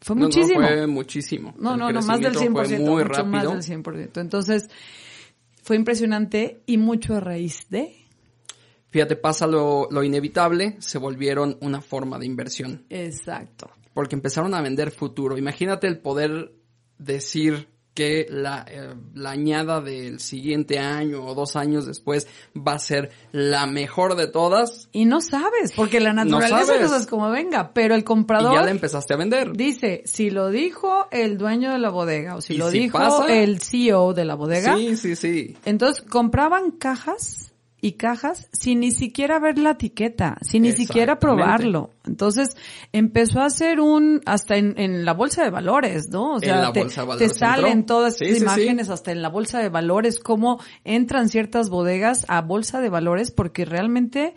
fue 0.00 0.16
No, 0.16 0.22
no, 0.22 0.26
muchísimo. 0.26 0.60
fue 0.60 0.86
muchísimo. 0.88 1.54
No, 1.58 1.74
El 1.74 1.78
no, 1.78 1.92
no, 1.92 2.02
más 2.02 2.20
del 2.20 2.34
100%, 2.34 2.52
crecimiento 2.54 2.64
Fue 2.64 2.78
muy 2.78 3.04
mucho 3.04 3.24
más 3.26 3.44
rápido. 3.44 3.52
del 3.52 3.62
100%. 3.62 4.20
Entonces, 4.20 4.68
fue 5.62 5.76
impresionante 5.76 6.62
y 6.66 6.78
mucho 6.78 7.14
a 7.14 7.20
raíz 7.20 7.66
de... 7.70 7.97
Fíjate, 8.90 9.16
pasa 9.16 9.46
lo, 9.46 9.88
lo 9.90 10.02
inevitable, 10.02 10.76
se 10.80 10.98
volvieron 10.98 11.58
una 11.60 11.80
forma 11.80 12.18
de 12.18 12.26
inversión. 12.26 12.84
Exacto. 12.88 13.70
Porque 13.92 14.14
empezaron 14.14 14.54
a 14.54 14.62
vender 14.62 14.90
futuro. 14.90 15.36
Imagínate 15.36 15.86
el 15.86 15.98
poder 15.98 16.52
decir 16.98 17.68
que 17.94 18.26
la, 18.30 18.64
eh, 18.70 18.94
la 19.14 19.30
añada 19.32 19.80
del 19.80 20.20
siguiente 20.20 20.78
año 20.78 21.24
o 21.26 21.34
dos 21.34 21.56
años 21.56 21.84
después 21.84 22.28
va 22.56 22.74
a 22.74 22.78
ser 22.78 23.10
la 23.32 23.66
mejor 23.66 24.14
de 24.14 24.28
todas 24.28 24.88
Y 24.92 25.04
no 25.04 25.20
sabes, 25.20 25.72
porque 25.74 25.98
la 25.98 26.12
naturaleza 26.12 26.78
no 26.80 26.88
sabes 26.88 27.08
cómo 27.08 27.28
venga, 27.30 27.72
pero 27.74 27.96
el 27.96 28.02
y 28.02 28.04
comprador 28.04 28.54
ya 28.54 28.62
la 28.62 28.70
empezaste 28.70 29.14
a 29.14 29.16
vender. 29.16 29.52
dice, 29.52 30.02
si 30.06 30.30
lo 30.30 30.48
dijo 30.50 31.08
el 31.10 31.38
dueño 31.38 31.72
de 31.72 31.80
la 31.80 31.90
bodega 31.90 32.36
o 32.36 32.40
si 32.40 32.56
lo 32.56 32.70
si 32.70 32.78
dijo 32.78 32.98
pasa- 32.98 33.34
el 33.34 33.60
CEO 33.60 34.14
de 34.14 34.24
la 34.24 34.36
bodega, 34.36 34.76
Sí, 34.76 34.96
sí, 34.96 35.16
sí. 35.16 35.56
entonces 35.64 36.04
compraban 36.08 36.70
cajas 36.70 37.47
y 37.80 37.92
cajas 37.92 38.48
sin 38.52 38.80
ni 38.80 38.90
siquiera 38.90 39.38
ver 39.38 39.58
la 39.58 39.70
etiqueta, 39.72 40.36
sin 40.42 40.62
ni 40.62 40.72
siquiera 40.72 41.18
probarlo. 41.18 41.90
Entonces 42.06 42.56
empezó 42.92 43.40
a 43.40 43.46
hacer 43.46 43.80
un, 43.80 44.20
hasta 44.26 44.56
en, 44.56 44.74
en 44.78 45.04
la 45.04 45.14
bolsa 45.14 45.44
de 45.44 45.50
valores, 45.50 46.08
¿no? 46.10 46.34
O 46.34 46.40
sea, 46.40 46.72
te, 46.72 46.84
te 47.18 47.28
salen 47.28 47.72
entró. 47.72 47.96
todas 47.96 48.16
Sí, 48.16 48.24
estas 48.24 48.34
sí, 48.34 48.38
sí. 48.38 48.42
imágenes 48.62 48.90
hasta 48.90 49.12
en 49.12 49.22
la 49.22 49.28
bolsa 49.28 49.60
de 49.60 49.68
valores, 49.68 50.18
cómo 50.18 50.60
entran 50.84 51.28
ciertas 51.28 51.70
bodegas 51.70 52.24
a 52.28 52.40
bolsa 52.42 52.80
de 52.80 52.88
valores 52.88 53.30
porque 53.30 53.64
realmente 53.64 54.34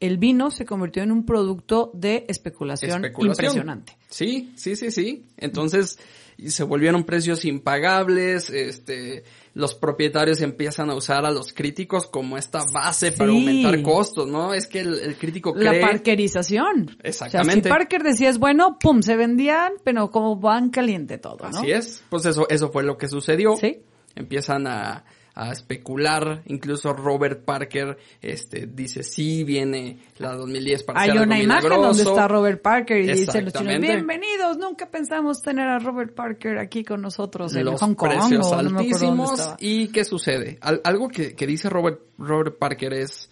el 0.00 0.18
vino 0.18 0.50
se 0.50 0.64
convirtió 0.64 1.04
en 1.04 1.12
un 1.12 1.24
producto 1.24 1.92
de 1.94 2.24
especulación, 2.28 3.04
Especulación. 3.04 3.44
impresionante. 3.46 3.96
Sí, 4.08 4.52
sí, 4.56 4.74
sí, 4.74 4.90
sí. 4.90 5.26
Entonces 5.36 5.98
y 6.42 6.50
se 6.50 6.64
volvieron 6.64 7.04
precios 7.04 7.44
impagables, 7.44 8.50
este, 8.50 9.24
los 9.54 9.74
propietarios 9.74 10.40
empiezan 10.40 10.90
a 10.90 10.94
usar 10.94 11.24
a 11.24 11.30
los 11.30 11.52
críticos 11.52 12.06
como 12.06 12.36
esta 12.36 12.64
base 12.72 13.12
para 13.12 13.30
aumentar 13.30 13.80
costos, 13.82 14.26
¿no? 14.28 14.52
Es 14.52 14.66
que 14.66 14.80
el, 14.80 14.98
el 14.98 15.16
crítico 15.16 15.54
La 15.54 15.70
cree... 15.70 15.80
parkerización. 15.80 16.96
Exactamente. 17.02 17.60
O 17.60 17.62
sea, 17.62 17.62
si 17.62 17.68
Parker 17.68 18.02
decía 18.02 18.28
es 18.28 18.38
bueno, 18.38 18.78
pum, 18.78 19.02
se 19.02 19.16
vendían, 19.16 19.74
pero 19.84 20.10
como 20.10 20.36
van 20.36 20.70
caliente 20.70 21.18
todo, 21.18 21.48
¿no? 21.50 21.60
Así 21.60 21.70
es. 21.70 22.02
Pues 22.08 22.26
eso, 22.26 22.48
eso 22.48 22.70
fue 22.70 22.82
lo 22.82 22.98
que 22.98 23.08
sucedió. 23.08 23.56
Sí. 23.56 23.80
Empiezan 24.14 24.66
a, 24.66 25.04
a 25.34 25.52
especular. 25.52 26.42
Incluso 26.46 26.92
Robert 26.92 27.44
Parker, 27.44 27.96
este, 28.20 28.66
dice 28.66 29.02
sí 29.02 29.44
viene 29.44 29.98
la 30.18 30.34
2010 30.36 30.82
para 30.84 31.00
Hay 31.00 31.06
ser 31.08 31.18
algo 31.18 31.24
una 31.24 31.40
imagen 31.42 31.64
milagroso. 31.70 31.88
donde 31.88 32.02
está 32.10 32.28
Robert 32.28 32.62
Parker 32.62 32.98
y 32.98 33.06
dicen 33.12 33.44
los 33.44 33.54
chinos, 33.54 33.80
bienvenidos, 33.80 34.58
nunca 34.58 34.90
pensamos 34.90 35.40
tener 35.42 35.68
a 35.68 35.78
Robert 35.78 36.14
Parker 36.14 36.58
aquí 36.58 36.84
con 36.84 37.00
nosotros 37.00 37.54
en 37.56 37.64
los 37.64 37.80
Hong 37.80 37.94
Kong. 37.94 38.10
precios 38.10 38.46
o 38.46 38.54
altísimos. 38.54 39.54
¿Y 39.58 39.88
qué 39.88 40.04
sucede? 40.04 40.58
Al- 40.60 40.80
algo 40.84 41.08
que, 41.08 41.34
que 41.34 41.46
dice 41.46 41.68
Robert, 41.70 42.00
Robert 42.18 42.58
Parker 42.58 42.92
es, 42.92 43.30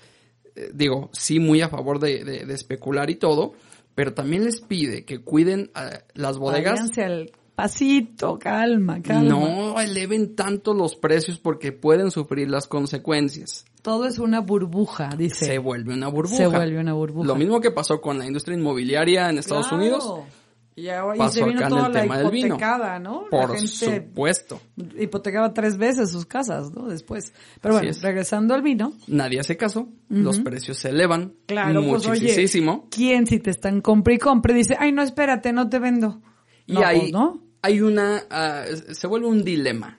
eh, 0.56 0.70
digo, 0.72 1.10
sí 1.12 1.38
muy 1.38 1.60
a 1.60 1.68
favor 1.68 1.98
de, 1.98 2.24
de- 2.24 2.44
de 2.46 2.54
especular 2.54 3.10
y 3.10 3.16
todo, 3.16 3.52
pero 3.94 4.14
también 4.14 4.44
les 4.44 4.60
pide 4.60 5.04
que 5.04 5.18
cuiden 5.18 5.70
eh, 5.76 5.98
las 6.14 6.38
bodegas. 6.38 6.80
Váyanse 6.80 7.02
al 7.04 7.32
pasito, 7.62 8.38
calma, 8.38 9.02
calma. 9.02 9.28
No 9.28 9.80
eleven 9.80 10.34
tanto 10.34 10.72
los 10.72 10.96
precios 10.96 11.38
porque 11.38 11.72
pueden 11.72 12.10
sufrir 12.10 12.48
las 12.48 12.66
consecuencias. 12.66 13.64
Todo 13.82 14.06
es 14.06 14.18
una 14.18 14.40
burbuja, 14.40 15.10
dice. 15.16 15.44
Se 15.46 15.58
vuelve 15.58 15.92
una 15.94 16.08
burbuja. 16.08 16.36
Se 16.36 16.46
vuelve 16.46 16.78
una 16.80 16.94
burbuja. 16.94 17.26
Lo 17.26 17.34
mismo 17.36 17.60
que 17.60 17.70
pasó 17.70 18.00
con 18.00 18.18
la 18.18 18.26
industria 18.26 18.56
inmobiliaria 18.56 19.28
en 19.28 19.38
Estados 19.38 19.68
Claro. 19.68 19.82
Unidos. 19.82 20.10
Y, 20.76 20.88
ahora- 20.88 21.16
y 21.16 21.18
pasó 21.18 21.32
se 21.34 21.44
vino 21.44 21.58
acá 21.58 21.64
en 21.64 21.70
toda 21.70 21.86
el 21.88 21.92
la 21.92 22.00
tema 22.02 22.18
del 22.18 22.30
vino. 22.30 22.58
¿no? 23.02 23.24
Por 23.30 23.50
la 23.50 23.56
gente 23.56 23.68
supuesto. 24.06 24.60
hipotecaba 24.98 25.52
tres 25.52 25.76
veces 25.76 26.10
sus 26.10 26.24
casas, 26.24 26.70
¿no? 26.72 26.88
Después. 26.88 27.34
Pero 27.60 27.74
Así 27.74 27.84
bueno, 27.84 27.90
es. 27.90 28.02
regresando 28.02 28.54
al 28.54 28.62
vino. 28.62 28.92
Nadie 29.06 29.40
hace 29.40 29.58
caso. 29.58 29.88
Los 30.08 30.40
precios 30.40 30.78
se 30.78 30.88
elevan. 30.90 31.34
Claro, 31.46 31.82
pues 31.86 32.06
oye, 32.06 32.28
muchísimo. 32.28 32.88
¿quién 32.90 33.26
si 33.26 33.38
te 33.40 33.50
están 33.50 33.82
compre 33.82 34.14
y 34.14 34.18
compre 34.18 34.54
dice, 34.54 34.76
ay, 34.78 34.92
no, 34.92 35.02
espérate, 35.02 35.52
no 35.52 35.68
te 35.68 35.78
vendo? 35.78 36.22
Y 36.66 36.74
No, 36.74 36.84
ahí 36.84 37.00
pues, 37.00 37.12
¿no? 37.12 37.42
Hay 37.62 37.80
una, 37.80 38.24
ah, 38.30 38.64
se 38.92 39.06
vuelve 39.06 39.26
un 39.28 39.44
dilema. 39.44 39.98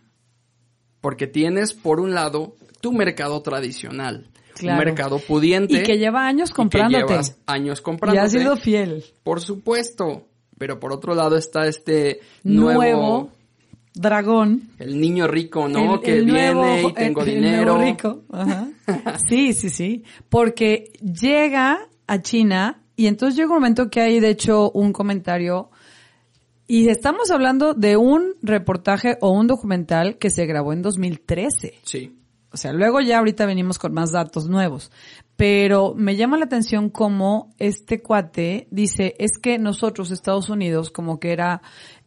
Porque 1.01 1.27
tienes, 1.27 1.73
por 1.73 1.99
un 1.99 2.13
lado, 2.13 2.55
tu 2.79 2.91
mercado 2.91 3.41
tradicional. 3.41 4.27
Claro. 4.55 4.79
Un 4.79 4.85
mercado 4.85 5.19
pudiente. 5.19 5.79
Y 5.79 5.83
que 5.83 5.97
lleva 5.97 6.27
años 6.27 6.49
y 6.49 6.53
que 6.53 6.55
comprándote. 6.57 7.07
llevas 7.07 7.37
años 7.47 7.79
Y 7.79 7.83
comprándote. 7.83 8.25
ha 8.25 8.29
sido 8.29 8.55
fiel. 8.57 9.03
Por 9.23 9.41
supuesto. 9.41 10.27
Pero 10.59 10.79
por 10.79 10.91
otro 10.93 11.15
lado 11.15 11.37
está 11.37 11.65
este 11.67 12.19
Nuevo, 12.43 12.73
nuevo, 12.79 13.31
dragón. 13.95 14.69
el 14.77 15.01
niño 15.01 15.25
rico, 15.27 15.67
¿no? 15.67 15.95
El- 15.95 16.01
que 16.01 16.17
el 16.19 16.25
viene 16.25 16.53
nuevo- 16.53 16.89
y 16.89 16.93
tengo 16.93 17.21
el- 17.23 17.29
el 17.29 17.35
dinero. 17.35 17.77
nuevo 17.77 17.83
rico. 17.83 18.21
Ajá. 18.31 18.67
Sí, 19.27 19.53
sí, 19.53 19.69
sí. 19.69 20.03
Porque 20.29 20.91
llega 21.01 21.87
a 22.05 22.21
China 22.21 22.83
y 22.95 23.07
entonces 23.07 23.35
llega 23.37 23.47
un 23.47 23.55
momento 23.55 23.89
que 23.89 24.01
hay, 24.01 24.19
de 24.19 24.29
hecho, 24.29 24.69
un 24.71 24.93
comentario 24.93 25.70
y 26.71 26.87
estamos 26.89 27.31
hablando 27.31 27.73
de 27.73 27.97
un 27.97 28.33
reportaje 28.41 29.17
o 29.21 29.31
un 29.31 29.47
documental 29.47 30.17
que 30.17 30.29
se 30.29 30.45
grabó 30.45 30.71
en 30.73 30.81
2013. 30.81 31.73
Sí. 31.83 32.17
O 32.53 32.57
sea, 32.57 32.71
luego 32.73 32.99
ya 33.01 33.19
ahorita 33.19 33.45
venimos 33.45 33.77
con 33.79 33.93
más 33.93 34.11
datos 34.11 34.47
nuevos. 34.47 34.91
Pero 35.35 35.93
me 35.95 36.15
llama 36.15 36.37
la 36.37 36.45
atención 36.45 36.89
cómo 36.89 37.53
este 37.57 38.01
cuate 38.01 38.67
dice, 38.71 39.15
es 39.19 39.31
que 39.41 39.57
nosotros, 39.57 40.11
Estados 40.11 40.49
Unidos, 40.49 40.91
como 40.91 41.19
que 41.19 41.31
era, 41.31 41.61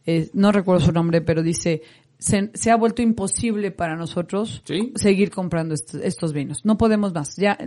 eh, 0.05 0.29
no 0.33 0.51
recuerdo 0.51 0.85
su 0.85 0.91
nombre, 0.91 1.21
pero 1.21 1.43
dice, 1.43 1.81
se, 2.17 2.49
se 2.53 2.71
ha 2.71 2.75
vuelto 2.77 3.01
imposible 3.01 3.71
para 3.71 3.95
nosotros 3.95 4.61
Sí. 4.65 4.93
seguir 4.95 5.31
comprando 5.31 5.73
est- 5.73 5.95
estos 5.95 6.31
vinos. 6.33 6.59
No 6.63 6.77
podemos 6.77 7.13
más. 7.13 7.35
Ya 7.37 7.57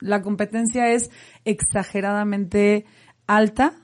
la 0.00 0.22
competencia 0.22 0.92
es 0.92 1.10
exageradamente 1.44 2.84
alta 3.26 3.74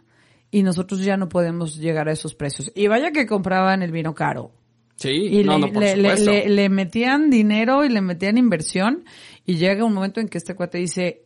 y 0.56 0.62
nosotros 0.62 1.00
ya 1.04 1.16
no 1.16 1.28
podemos 1.28 1.76
llegar 1.76 2.08
a 2.08 2.12
esos 2.12 2.34
precios. 2.34 2.70
Y 2.74 2.86
vaya 2.86 3.10
que 3.10 3.26
compraban 3.26 3.82
el 3.82 3.90
vino 3.90 4.14
caro. 4.14 4.52
Sí, 4.96 5.08
Y 5.10 5.42
no, 5.44 5.58
le, 5.58 5.66
no, 5.66 5.72
por 5.72 5.82
le- 5.82 5.96
le- 5.96 6.10
supuesto. 6.16 6.30
le- 6.30 6.48
le 6.48 6.68
metían 6.68 7.28
dinero 7.28 7.84
y 7.84 7.88
le 7.88 8.00
metían 8.00 8.38
inversión 8.38 9.04
y 9.44 9.56
llega 9.56 9.84
un 9.84 9.92
momento 9.92 10.20
en 10.20 10.28
que 10.28 10.38
este 10.38 10.54
cuate 10.54 10.78
dice, 10.78 11.22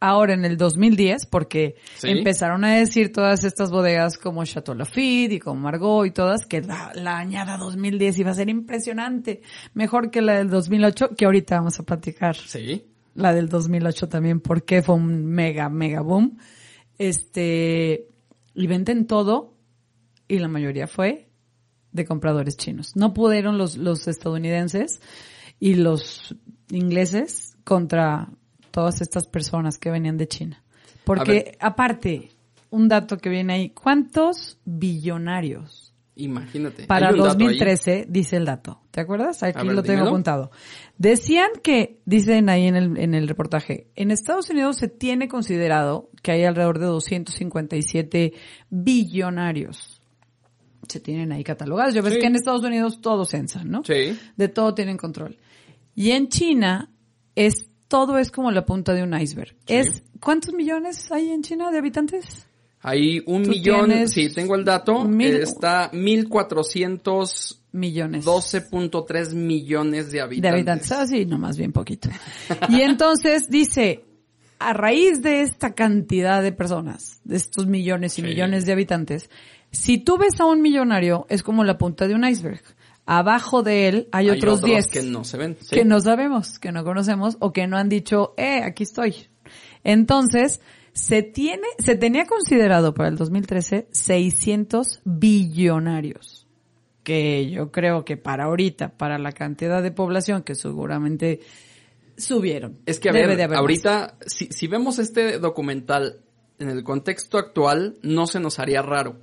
ahora 0.00 0.32
en 0.34 0.44
el 0.46 0.56
2010, 0.56 1.26
porque 1.26 1.76
Sí. 1.96 2.08
empezaron 2.08 2.64
a 2.64 2.74
decir 2.74 3.12
todas 3.12 3.44
estas 3.44 3.70
bodegas 3.70 4.16
como 4.16 4.42
Chateau 4.44 4.74
Lafite 4.74 5.34
y 5.34 5.38
como 5.38 5.60
Margot 5.60 6.06
y 6.06 6.10
todas, 6.10 6.46
que 6.46 6.62
la, 6.62 6.90
la 6.94 7.18
añada 7.18 7.58
2010 7.58 8.18
iba 8.18 8.30
a 8.30 8.34
ser 8.34 8.48
impresionante, 8.48 9.42
mejor 9.74 10.10
que 10.10 10.22
la 10.22 10.38
del 10.38 10.48
2008, 10.48 11.10
que 11.16 11.26
ahorita 11.26 11.56
vamos 11.58 11.78
a 11.78 11.82
platicar 11.82 12.34
Sí. 12.34 12.82
la 13.14 13.34
del 13.34 13.48
2008 13.50 14.08
también, 14.08 14.40
porque 14.40 14.80
fue 14.82 14.94
un 14.94 15.26
mega, 15.26 15.68
mega 15.68 16.00
boom. 16.00 16.38
Este, 16.98 18.06
y 18.54 18.66
venden 18.66 19.06
todo, 19.06 19.54
y 20.28 20.38
la 20.38 20.48
mayoría 20.48 20.86
fue 20.86 21.28
de 21.92 22.04
compradores 22.04 22.56
chinos. 22.56 22.96
No 22.96 23.12
pudieron 23.12 23.58
los, 23.58 23.76
los 23.76 24.08
estadounidenses 24.08 25.00
y 25.60 25.74
los 25.74 26.34
ingleses 26.70 27.56
contra 27.64 28.30
todas 28.70 29.00
estas 29.00 29.26
personas 29.26 29.78
que 29.78 29.90
venían 29.90 30.16
de 30.16 30.28
China. 30.28 30.64
Porque, 31.04 31.56
aparte, 31.60 32.30
un 32.70 32.88
dato 32.88 33.18
que 33.18 33.28
viene 33.28 33.52
ahí, 33.52 33.70
¿cuántos 33.70 34.58
billonarios 34.64 35.81
Imagínate. 36.14 36.84
para 36.86 37.08
Hay 37.08 37.14
un 37.14 37.20
dato 37.20 37.30
ahí. 37.30 37.38
2013, 37.38 38.06
dice 38.08 38.36
el 38.36 38.44
dato. 38.44 38.82
¿Te 38.90 39.00
acuerdas? 39.00 39.42
Aquí 39.42 39.66
ver, 39.66 39.74
lo 39.76 39.82
tengo 39.82 39.94
dímelo. 40.00 40.10
apuntado. 40.10 40.50
Decían 40.98 41.48
que, 41.62 42.00
dicen 42.04 42.48
ahí 42.50 42.66
en 42.66 42.76
el, 42.76 42.98
en 42.98 43.14
el 43.14 43.26
reportaje, 43.28 43.88
en 43.96 44.10
Estados 44.10 44.50
Unidos 44.50 44.76
se 44.76 44.88
tiene 44.88 45.28
considerado 45.28 46.10
que 46.22 46.32
hay 46.32 46.44
alrededor 46.44 46.78
de 46.78 46.86
257 46.86 48.34
billonarios. 48.70 50.00
Se 50.88 51.00
tienen 51.00 51.32
ahí 51.32 51.44
catalogados. 51.44 51.94
Yo 51.94 52.02
ves 52.02 52.14
Sí. 52.14 52.20
que 52.20 52.26
en 52.26 52.36
Estados 52.36 52.62
Unidos 52.62 53.00
todos 53.00 53.30
censan, 53.30 53.70
¿no? 53.70 53.82
Sí. 53.84 54.18
De 54.36 54.48
todo 54.48 54.74
tienen 54.74 54.96
control. 54.98 55.38
Y 55.94 56.10
en 56.10 56.28
China 56.28 56.90
es 57.34 57.68
todo 57.88 58.18
es 58.18 58.30
como 58.30 58.50
la 58.50 58.64
punta 58.66 58.92
de 58.92 59.02
un 59.02 59.18
iceberg. 59.18 59.54
Sí. 59.66 59.74
Es 59.74 60.02
¿cuántos 60.20 60.54
millones 60.54 61.10
hay 61.12 61.30
en 61.30 61.42
China 61.42 61.70
de 61.70 61.78
habitantes? 61.78 62.46
Hay 62.82 63.22
un 63.26 63.42
millón, 63.42 64.08
sí, 64.08 64.28
tengo 64.30 64.56
el 64.56 64.64
dato, 64.64 65.04
mil- 65.04 65.36
está 65.36 65.90
1412.3 65.92 67.58
Millones. 67.72 68.24
millones 69.34 70.10
de 70.10 70.20
habitantes. 70.20 70.42
De 70.42 70.48
habitantes. 70.48 70.92
Ah, 70.92 71.06
sí, 71.06 71.24
no, 71.24 71.38
más 71.38 71.56
bien 71.56 71.72
poquito. 71.72 72.08
Y 72.68 72.80
entonces 72.82 73.48
dice, 73.48 74.04
a 74.58 74.72
raíz 74.72 75.22
de 75.22 75.42
esta 75.42 75.74
cantidad 75.74 76.42
de 76.42 76.52
personas, 76.52 77.20
de 77.24 77.36
estos 77.36 77.66
millones 77.66 78.18
y 78.18 78.22
Sí. 78.22 78.28
millones 78.28 78.66
de 78.66 78.72
habitantes, 78.72 79.30
si 79.70 79.98
tú 79.98 80.18
ves 80.18 80.38
a 80.40 80.44
un 80.46 80.60
millonario, 80.60 81.26
es 81.30 81.42
como 81.42 81.64
la 81.64 81.78
punta 81.78 82.06
de 82.08 82.14
un 82.14 82.24
iceberg. 82.26 82.62
Abajo 83.06 83.62
de 83.62 83.88
él 83.88 84.08
hay, 84.12 84.28
Hay 84.28 84.36
otros 84.36 84.62
10 84.62 84.86
que 84.88 85.02
no 85.02 85.24
se 85.24 85.36
ven. 85.36 85.56
sí. 85.60 85.74
que 85.74 85.84
no 85.84 85.98
sabemos, 86.00 86.58
que 86.58 86.70
no 86.72 86.84
conocemos 86.84 87.36
o 87.40 87.52
que 87.52 87.66
no 87.66 87.76
han 87.76 87.88
dicho, 87.88 88.34
eh, 88.36 88.60
aquí 88.62 88.82
estoy. 88.84 89.14
Entonces, 89.82 90.60
se 90.92 91.22
tiene, 91.22 91.66
se 91.78 91.96
tenía 91.96 92.26
considerado 92.26 92.94
para 92.94 93.08
el 93.08 93.16
2013 93.16 93.88
600 93.90 95.00
billonarios. 95.04 96.46
Que 97.02 97.50
yo 97.50 97.72
creo 97.72 98.04
que 98.04 98.16
para 98.16 98.44
ahorita, 98.44 98.90
para 98.96 99.18
la 99.18 99.32
cantidad 99.32 99.82
de 99.82 99.90
población 99.90 100.42
que 100.42 100.54
seguramente 100.54 101.40
subieron. 102.16 102.78
Es 102.86 103.00
que 103.00 103.08
a 103.08 103.12
Debe 103.12 103.28
ver, 103.28 103.36
de 103.38 103.42
haber 103.44 103.58
ahorita, 103.58 104.16
si, 104.26 104.46
si 104.46 104.68
vemos 104.68 104.98
este 105.00 105.38
documental 105.38 106.20
en 106.58 106.68
el 106.68 106.84
contexto 106.84 107.38
actual, 107.38 107.96
no 108.02 108.26
se 108.28 108.38
nos 108.38 108.58
haría 108.60 108.82
raro. 108.82 109.16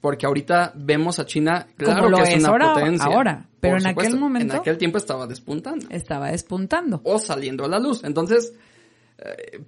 Porque 0.00 0.26
ahorita 0.26 0.74
vemos 0.76 1.18
a 1.18 1.24
China, 1.26 1.66
claro 1.76 2.02
Como 2.04 2.10
lo 2.18 2.24
que 2.24 2.34
es, 2.34 2.38
una 2.40 2.48
ahora- 2.50 2.74
potencia. 2.74 3.06
ahora, 3.06 3.48
pero 3.58 3.78
en 3.78 3.86
aquel 3.86 4.16
momento- 4.18 4.54
En 4.54 4.60
aquel 4.60 4.76
tiempo 4.78 4.98
estaba 4.98 5.26
despuntando. 5.26 5.86
Estaba 5.90 6.30
despuntando. 6.30 7.00
O 7.04 7.18
saliendo 7.18 7.64
a 7.64 7.68
la 7.68 7.78
luz. 7.80 8.04
Entonces, 8.04 8.52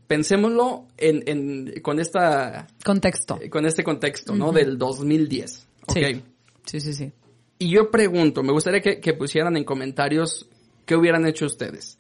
pensémoslo 0.07 0.87
en, 0.97 1.23
en, 1.27 1.81
con 1.83 1.99
esta, 2.01 2.67
Contexto. 2.85 3.39
con 3.51 3.67
este 3.67 3.83
contexto, 3.85 4.35
¿no? 4.35 4.53
Del 4.53 4.79
2010. 4.79 5.69
Ok. 5.87 5.97
Sí. 5.97 6.23
Sí, 6.65 6.81
sí, 6.81 6.93
sí. 6.95 7.13
Y 7.59 7.71
yo 7.71 7.91
pregunto, 7.91 8.43
me 8.43 8.53
gustaría 8.53 8.81
que, 8.81 9.01
que 9.01 9.15
pusieran 9.15 9.57
en 9.57 9.65
comentarios 9.65 10.49
qué 10.85 10.97
hubieran 10.97 11.27
hecho 11.27 11.47
ustedes. 11.47 11.99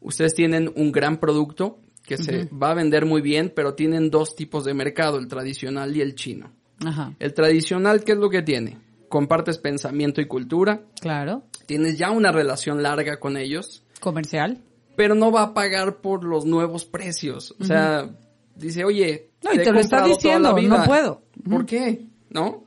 ustedes 0.00 0.34
tienen 0.34 0.70
un 0.74 0.92
gran 0.92 1.18
producto 1.18 1.78
que 2.04 2.16
se 2.16 2.46
va 2.46 2.70
a 2.70 2.74
vender 2.74 3.04
muy 3.04 3.20
bien, 3.20 3.52
pero 3.54 3.74
tienen 3.74 4.10
dos 4.10 4.34
tipos 4.34 4.64
de 4.64 4.72
mercado, 4.74 5.18
el 5.18 5.28
tradicional 5.28 5.94
y 5.96 6.00
el 6.00 6.14
chino. 6.14 6.50
Ajá. 6.84 7.14
El 7.18 7.34
tradicional, 7.34 8.02
¿qué 8.04 8.12
es 8.12 8.18
lo 8.18 8.30
que 8.30 8.42
tiene? 8.42 8.78
Compartes 9.08 9.58
pensamiento 9.58 10.20
y 10.20 10.26
cultura, 10.26 10.82
Claro. 11.00 11.42
tienes 11.66 11.98
ya 11.98 12.10
una 12.10 12.32
relación 12.32 12.82
larga 12.82 13.18
con 13.18 13.36
ellos, 13.36 13.82
Comercial. 14.00 14.58
Pero 14.98 15.14
no 15.14 15.30
va 15.30 15.42
a 15.42 15.54
pagar 15.54 15.98
por 15.98 16.24
los 16.24 16.44
nuevos 16.44 16.84
precios. 16.84 17.54
O 17.60 17.64
sea, 17.64 18.10
dice, 18.56 18.84
oye, 18.84 19.30
No, 19.44 19.54
y 19.54 19.58
te 19.58 19.70
lo 19.70 19.78
está 19.78 20.04
diciendo, 20.04 20.58
no 20.60 20.84
puedo. 20.86 21.22
¿Por 21.48 21.66
qué? 21.66 22.04
¿No? 22.30 22.64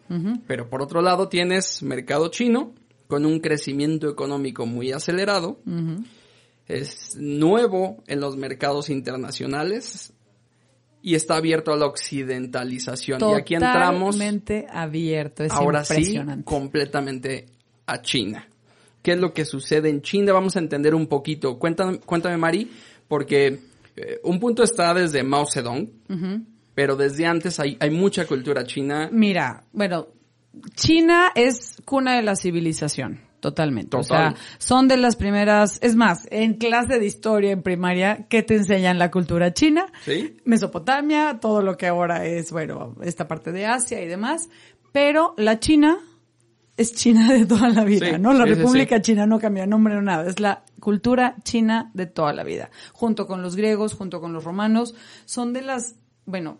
Pero 0.47 0.69
por 0.69 0.81
otro 0.81 1.01
lado 1.01 1.27
tienes 1.27 1.83
mercado 1.83 2.29
chino 2.29 2.73
con 3.07 3.25
un 3.25 3.41
crecimiento 3.41 4.09
económico 4.09 4.65
muy 4.65 4.93
acelerado. 4.93 5.59
Es 6.69 7.17
nuevo 7.17 8.01
en 8.07 8.21
los 8.21 8.37
mercados 8.37 8.89
internacionales 8.89 10.13
y 11.01 11.15
está 11.15 11.35
abierto 11.35 11.73
a 11.73 11.75
la 11.75 11.85
occidentalización. 11.85 13.19
y 13.19 13.33
aquí 13.33 13.55
entramos 13.55 14.15
Totalmente 14.15 14.67
abierto. 14.71 15.43
Es 15.43 15.51
ahora 15.51 15.83
sí 15.83 15.95
impresionante. 15.95 16.45
completamente 16.45 17.47
a 17.87 18.01
China. 18.01 18.47
¿Qué 19.01 19.13
es 19.13 19.19
lo 19.19 19.33
que 19.33 19.45
sucede 19.45 19.89
en 19.89 20.01
China? 20.01 20.33
Vamos 20.33 20.55
a 20.55 20.59
entender 20.59 20.93
un 20.93 21.07
poquito. 21.07 21.57
Cuéntame, 21.57 21.99
cuéntame 21.99 22.37
Mari, 22.37 22.71
porque 23.07 23.59
eh, 23.95 24.19
un 24.23 24.39
punto 24.39 24.63
está 24.63 24.93
desde 24.93 25.23
Mao 25.23 25.45
Zedong, 25.45 25.89
pero 26.75 26.95
desde 26.95 27.25
antes 27.25 27.59
hay, 27.59 27.77
hay 27.79 27.89
mucha 27.89 28.25
cultura 28.25 28.63
china. 28.65 29.09
Mira, 29.11 29.63
bueno, 29.73 30.07
China 30.75 31.31
es 31.35 31.81
cuna 31.85 32.15
de 32.15 32.23
la 32.23 32.35
civilización, 32.35 33.21
totalmente. 33.39 33.97
O 33.97 34.03
sea, 34.03 34.35
son 34.57 34.87
de 34.87 34.97
las 34.97 35.15
primeras, 35.15 35.79
es 35.81 35.95
más, 35.95 36.27
en 36.29 36.55
clase 36.55 36.99
de 36.99 37.05
historia 37.05 37.51
en 37.51 37.63
primaria, 37.63 38.27
¿qué 38.29 38.43
te 38.43 38.55
enseñan 38.55 38.99
la 38.99 39.11
cultura 39.11 39.53
china? 39.53 39.85
¿Sí? 40.03 40.37
Mesopotamia, 40.43 41.39
todo 41.41 41.61
lo 41.61 41.77
que 41.77 41.87
ahora 41.87 42.25
es, 42.25 42.51
bueno, 42.51 42.95
esta 43.01 43.27
parte 43.27 43.51
de 43.51 43.65
Asia 43.65 44.01
y 44.01 44.07
demás. 44.07 44.49
Pero 44.91 45.33
la 45.37 45.59
China 45.59 45.99
es 46.81 46.93
China 46.93 47.31
de 47.31 47.45
toda 47.45 47.69
la 47.69 47.83
vida, 47.83 48.11
Sí, 48.11 48.19
¿no? 48.19 48.33
La 48.33 48.45
sí, 48.45 48.55
República 48.55 48.97
sí. 48.97 49.01
China 49.03 49.25
no 49.25 49.39
cambia 49.39 49.65
nombre 49.65 49.95
o 49.95 50.01
nada, 50.01 50.27
es 50.27 50.39
la 50.39 50.63
cultura 50.79 51.35
china 51.43 51.91
de 51.93 52.07
toda 52.07 52.33
la 52.33 52.43
vida. 52.43 52.69
Junto 52.93 53.27
con 53.27 53.41
los 53.41 53.55
griegos, 53.55 53.93
junto 53.93 54.19
con 54.19 54.33
los 54.33 54.43
romanos, 54.43 54.95
son 55.25 55.53
de 55.53 55.61
las, 55.61 55.95
bueno, 56.25 56.57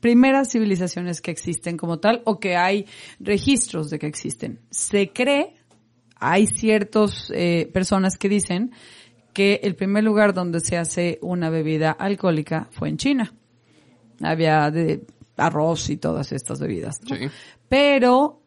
primeras 0.00 0.50
civilizaciones 0.50 1.20
que 1.20 1.30
existen 1.30 1.76
como 1.76 2.00
tal 2.00 2.22
o 2.24 2.40
que 2.40 2.56
hay 2.56 2.86
registros 3.20 3.88
de 3.90 3.98
que 3.98 4.06
existen. 4.08 4.60
Se 4.70 5.12
cree, 5.12 5.54
hay 6.16 6.46
ciertas 6.46 7.32
personas 7.72 8.18
que 8.18 8.28
dicen 8.28 8.72
que 9.32 9.60
el 9.62 9.76
primer 9.76 10.04
lugar 10.04 10.34
donde 10.34 10.60
se 10.60 10.76
hace 10.76 11.18
una 11.22 11.50
bebida 11.50 11.92
alcohólica 11.92 12.68
fue 12.72 12.88
en 12.88 12.96
China. 12.96 13.32
Había 14.20 14.70
de 14.70 15.06
arroz 15.36 15.88
y 15.90 15.96
todas 15.96 16.32
estas 16.32 16.60
bebidas. 16.60 17.00
¿no? 17.08 17.16
Sí. 17.16 17.28
Pero 17.68 18.41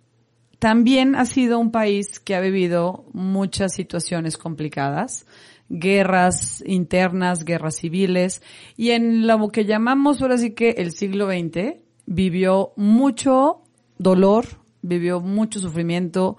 también 0.59 1.15
ha 1.15 1.25
sido 1.25 1.59
un 1.59 1.71
país 1.71 2.19
que 2.19 2.35
ha 2.35 2.39
vivido 2.39 3.05
muchas 3.13 3.74
situaciones 3.74 4.38
complicadas, 4.38 5.25
guerras 5.69 6.63
internas, 6.65 7.43
guerras 7.43 7.75
civiles, 7.75 8.41
y 8.77 8.91
en 8.91 9.27
lo 9.27 9.50
que 9.50 9.65
llamamos 9.65 10.21
ahora 10.21 10.38
sí 10.38 10.51
que 10.51 10.71
el 10.71 10.91
siglo 10.91 11.27
XX 11.27 11.81
vivió 12.05 12.74
mucho 12.75 13.62
dolor, 13.97 14.45
vivió 14.81 15.21
mucho 15.21 15.59
sufrimiento, 15.59 16.38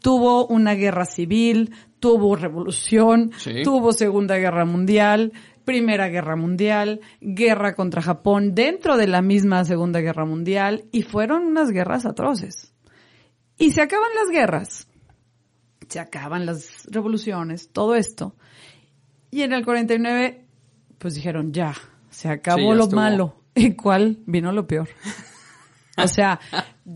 tuvo 0.00 0.46
una 0.46 0.74
guerra 0.74 1.06
civil, 1.06 1.72
tuvo 1.98 2.36
revolución, 2.36 3.32
Sí. 3.38 3.62
tuvo 3.64 3.92
Segunda 3.92 4.36
Guerra 4.36 4.64
Mundial, 4.64 5.32
Primera 5.64 6.08
Guerra 6.08 6.36
Mundial, 6.36 7.00
guerra 7.20 7.74
contra 7.74 8.02
Japón 8.02 8.54
dentro 8.54 8.96
de 8.96 9.08
la 9.08 9.22
misma 9.22 9.64
Segunda 9.64 10.00
Guerra 10.00 10.24
Mundial 10.24 10.84
y 10.92 11.02
fueron 11.02 11.46
unas 11.46 11.70
guerras 11.70 12.06
atroces. 12.06 12.72
Y 13.58 13.70
se 13.70 13.82
acaban 13.82 14.10
las 14.14 14.28
guerras, 14.30 14.88
se 15.88 15.98
acaban 16.00 16.44
las 16.46 16.84
revoluciones, 16.90 17.70
todo 17.72 17.94
esto. 17.94 18.34
Y 19.30 19.42
en 19.42 19.52
el 19.52 19.64
49, 19.64 20.44
pues 20.98 21.14
dijeron, 21.14 21.52
ya, 21.52 21.74
se 22.10 22.28
acabó 22.28 22.72
Sí, 22.72 22.76
lo 22.78 22.84
estuvo. 22.84 23.00
malo. 23.00 23.36
¿Y 23.54 23.72
cuál 23.74 24.18
vino 24.26 24.52
lo 24.52 24.66
peor? 24.66 24.88
O 25.98 26.08
sea, 26.08 26.38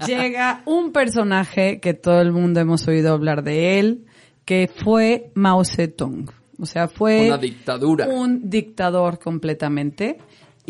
llega 0.07 0.61
un 0.67 0.93
personaje 0.93 1.81
que 1.81 1.95
todo 1.95 2.21
el 2.21 2.33
mundo 2.33 2.61
hemos 2.61 2.87
oído 2.87 3.15
hablar 3.15 3.43
de 3.43 3.79
él, 3.79 4.05
que 4.45 4.69
fue 4.85 5.31
Mao 5.35 5.65
Zedong. 5.65 6.31
O 6.59 6.67
sea, 6.67 6.87
fue 6.87 7.29
Una 7.29 7.39
dictadura. 7.39 8.07
un 8.09 8.51
dictador 8.51 9.19
completamente. 9.19 10.19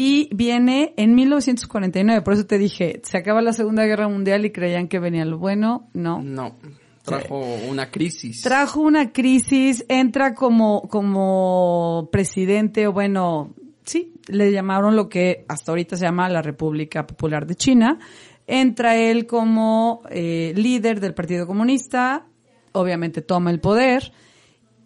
Y 0.02 0.30
viene 0.34 0.94
en 0.96 1.14
1949, 1.14 2.22
por 2.22 2.32
eso 2.32 2.46
te 2.46 2.56
dije, 2.56 3.02
se 3.04 3.18
acaba 3.18 3.42
la 3.42 3.52
Segunda 3.52 3.84
Guerra 3.84 4.08
Mundial 4.08 4.46
y 4.46 4.50
creían 4.50 4.88
que 4.88 4.98
venía 4.98 5.26
lo 5.26 5.36
bueno. 5.36 5.90
No. 5.92 6.22
No, 6.22 6.56
trajo 7.04 7.38
una 7.68 7.90
crisis. 7.90 8.40
Trajo 8.40 8.80
una 8.80 9.12
crisis, 9.12 9.84
entra 9.90 10.34
como, 10.34 10.88
como 10.88 12.08
presidente, 12.10 12.86
o 12.86 12.94
bueno, 12.94 13.54
sí, 13.84 14.14
le 14.28 14.50
llamaron 14.50 14.96
lo 14.96 15.10
que 15.10 15.44
hasta 15.48 15.70
ahorita 15.72 15.98
se 15.98 16.06
llama 16.06 16.30
la 16.30 16.40
República 16.40 17.06
Popular 17.06 17.46
de 17.46 17.56
China. 17.56 17.98
Entra 18.46 18.96
él 18.96 19.26
como 19.26 20.00
eh, 20.08 20.54
líder 20.56 21.00
del 21.00 21.12
Partido 21.12 21.46
Comunista, 21.46 22.24
obviamente 22.72 23.20
toma 23.20 23.50
el 23.50 23.60
poder 23.60 24.14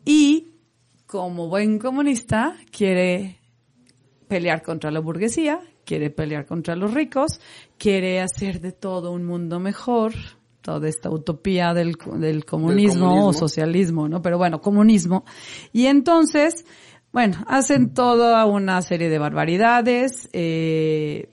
y 0.04 0.48
como 1.06 1.46
buen 1.46 1.78
comunista 1.78 2.56
quiere 2.72 3.43
pelear 4.28 4.62
contra 4.62 4.90
la 4.90 5.00
burguesía, 5.00 5.60
quiere 5.84 6.10
pelear 6.10 6.46
contra 6.46 6.76
los 6.76 6.94
ricos, 6.94 7.40
quiere 7.78 8.20
hacer 8.20 8.60
de 8.60 8.72
todo 8.72 9.12
un 9.12 9.24
mundo 9.24 9.60
mejor, 9.60 10.12
toda 10.60 10.88
esta 10.88 11.10
utopía 11.10 11.74
del, 11.74 11.96
del 12.16 12.44
comunismo, 12.44 13.06
comunismo. 13.06 13.26
o 13.28 13.32
socialismo, 13.32 14.08
¿no? 14.08 14.22
Pero 14.22 14.38
bueno, 14.38 14.60
comunismo. 14.60 15.24
Y 15.72 15.86
entonces, 15.86 16.64
bueno, 17.12 17.44
hacen 17.46 17.92
toda 17.92 18.44
una 18.46 18.80
serie 18.82 19.10
de 19.10 19.18
barbaridades. 19.18 20.28
eh, 20.32 21.30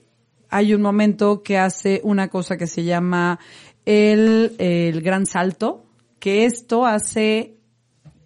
hay 0.50 0.74
un 0.74 0.82
momento 0.82 1.42
que 1.42 1.56
hace 1.56 2.02
una 2.04 2.28
cosa 2.28 2.58
que 2.58 2.66
se 2.66 2.84
llama 2.84 3.38
el, 3.86 4.54
el 4.58 5.00
gran 5.00 5.24
salto, 5.24 5.86
que 6.18 6.44
esto 6.44 6.84
hace 6.84 7.56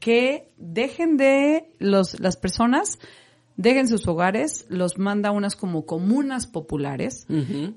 que 0.01 0.53
dejen 0.57 1.17
de 1.17 1.71
los, 1.79 2.19
las 2.21 2.37
personas, 2.37 2.99
dejen 3.57 3.89
sus 3.89 4.07
hogares, 4.07 4.67
los 4.69 4.99
manda 4.99 5.31
a 5.31 5.33
unas 5.33 5.57
como 5.57 5.87
comunas 5.87 6.47
populares. 6.47 7.27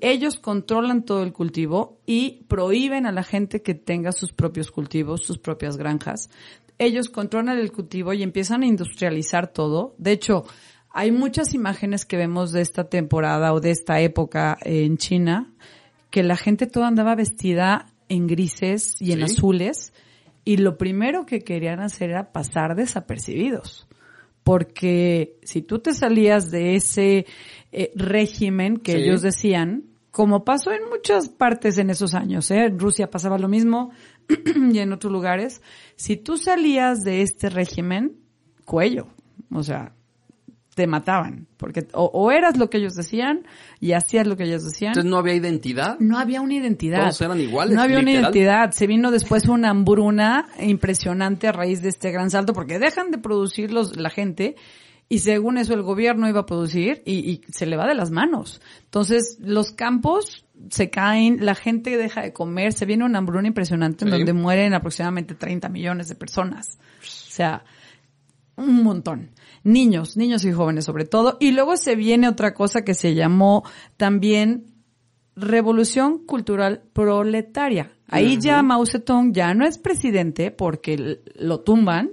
Ellos 0.00 0.38
controlan 0.38 1.04
todo 1.04 1.22
el 1.22 1.32
cultivo 1.32 1.98
y 2.06 2.44
prohíben 2.48 3.06
a 3.06 3.12
la 3.12 3.22
gente 3.22 3.62
que 3.62 3.74
tenga 3.74 4.12
sus 4.12 4.32
propios 4.32 4.70
cultivos, 4.70 5.22
sus 5.22 5.38
propias 5.38 5.76
granjas. 5.76 6.30
Ellos 6.78 7.08
controlan 7.08 7.58
el 7.58 7.72
cultivo 7.72 8.12
y 8.12 8.22
empiezan 8.22 8.62
a 8.62 8.66
industrializar 8.66 9.52
todo. 9.52 9.94
De 9.98 10.12
hecho, 10.12 10.44
hay 10.92 11.12
muchas 11.12 11.54
imágenes 11.54 12.04
que 12.04 12.16
vemos 12.16 12.52
de 12.52 12.62
esta 12.62 12.84
temporada 12.88 13.52
o 13.52 13.60
de 13.60 13.70
esta 13.70 14.00
época 14.00 14.58
en 14.62 14.96
China 14.96 15.52
que 16.10 16.22
la 16.22 16.36
gente 16.36 16.66
toda 16.66 16.88
andaba 16.88 17.14
vestida 17.14 17.86
en 18.08 18.26
grises 18.26 19.00
y 19.00 19.12
en 19.12 19.18
Sí. 19.18 19.24
azules 19.36 19.92
y 20.44 20.56
lo 20.56 20.76
primero 20.78 21.26
que 21.26 21.40
querían 21.40 21.80
hacer 21.80 22.10
era 22.10 22.32
pasar 22.32 22.74
desapercibidos. 22.74 23.86
Porque 24.50 25.38
si 25.44 25.62
tú 25.62 25.78
te 25.78 25.94
salías 25.94 26.50
de 26.50 26.74
ese 26.74 27.24
eh, 27.70 27.92
régimen 27.94 28.78
que 28.78 28.92
Sí. 28.92 28.98
ellos 28.98 29.22
decían, 29.22 29.84
como 30.10 30.44
pasó 30.44 30.72
en 30.72 30.88
muchas 30.88 31.28
partes 31.28 31.78
en 31.78 31.88
esos 31.88 32.14
años, 32.14 32.50
¿eh? 32.50 32.64
en 32.64 32.76
Rusia 32.80 33.08
pasaba 33.10 33.38
lo 33.38 33.46
mismo 33.46 33.92
y 34.72 34.78
en 34.80 34.92
otros 34.92 35.12
lugares, 35.12 35.62
si 35.94 36.16
tú 36.16 36.36
salías 36.36 37.04
de 37.04 37.22
este 37.22 37.48
régimen, 37.48 38.16
cuello, 38.64 39.06
o 39.52 39.62
sea, 39.62 39.94
te 40.74 40.86
mataban, 40.86 41.46
porque 41.56 41.88
o, 41.94 42.04
o 42.04 42.30
eras 42.30 42.56
lo 42.56 42.70
que 42.70 42.78
ellos 42.78 42.94
decían 42.94 43.46
y 43.80 43.92
hacías 43.92 44.26
lo 44.26 44.36
que 44.36 44.44
ellos 44.44 44.64
decían. 44.64 44.90
Entonces 44.92 45.10
no 45.10 45.18
había 45.18 45.34
identidad. 45.34 45.98
No 45.98 46.18
había 46.18 46.40
una 46.40 46.54
identidad. 46.54 47.00
Todos 47.00 47.20
eran 47.20 47.40
iguales, 47.40 47.74
No 47.74 47.82
había 47.82 47.98
una 47.98 48.12
identidad. 48.12 48.70
Se 48.70 48.86
vino 48.86 49.10
después 49.10 49.46
una 49.48 49.70
hambruna 49.70 50.46
impresionante 50.60 51.48
a 51.48 51.52
raíz 51.52 51.82
de 51.82 51.88
este 51.88 52.10
gran 52.12 52.30
salto 52.30 52.52
porque 52.52 52.78
dejan 52.78 53.10
de 53.10 53.18
producir 53.18 53.72
los, 53.72 53.96
la 53.96 54.10
gente 54.10 54.54
y 55.08 55.18
según 55.18 55.58
eso 55.58 55.74
el 55.74 55.82
gobierno 55.82 56.28
iba 56.28 56.40
a 56.40 56.46
producir 56.46 57.02
y, 57.04 57.14
y 57.30 57.40
se 57.52 57.66
le 57.66 57.76
va 57.76 57.88
de 57.88 57.96
las 57.96 58.12
manos. 58.12 58.60
Entonces 58.84 59.38
los 59.40 59.72
campos 59.72 60.44
se 60.70 60.88
caen, 60.88 61.44
la 61.44 61.56
gente 61.56 61.96
deja 61.96 62.22
de 62.22 62.32
comer, 62.32 62.72
se 62.74 62.86
viene 62.86 63.04
una 63.04 63.18
hambruna 63.18 63.48
impresionante 63.48 64.04
en 64.04 64.12
Sí. 64.12 64.16
donde 64.18 64.32
mueren 64.34 64.72
aproximadamente 64.72 65.34
30 65.34 65.68
millones 65.68 66.08
de 66.08 66.14
personas. 66.14 66.78
O 67.00 67.32
sea, 67.32 67.64
un 68.56 68.82
montón. 68.84 69.30
Niños, 69.62 70.16
niños 70.16 70.44
y 70.44 70.52
jóvenes 70.52 70.84
sobre 70.84 71.04
todo. 71.04 71.36
Y 71.40 71.52
luego 71.52 71.76
se 71.76 71.96
viene 71.96 72.28
otra 72.28 72.54
cosa 72.54 72.82
que 72.82 72.94
se 72.94 73.14
llamó 73.14 73.62
también 73.96 74.70
Revolución 75.36 76.24
Cultural 76.26 76.82
Proletaria. 76.92 77.92
Ahí 78.08 78.38
ya 78.40 78.62
Mao 78.62 78.84
Zedong 78.86 79.32
ya 79.32 79.54
no 79.54 79.64
es 79.64 79.78
presidente 79.78 80.50
porque 80.50 81.20
lo 81.36 81.60
tumban, 81.60 82.10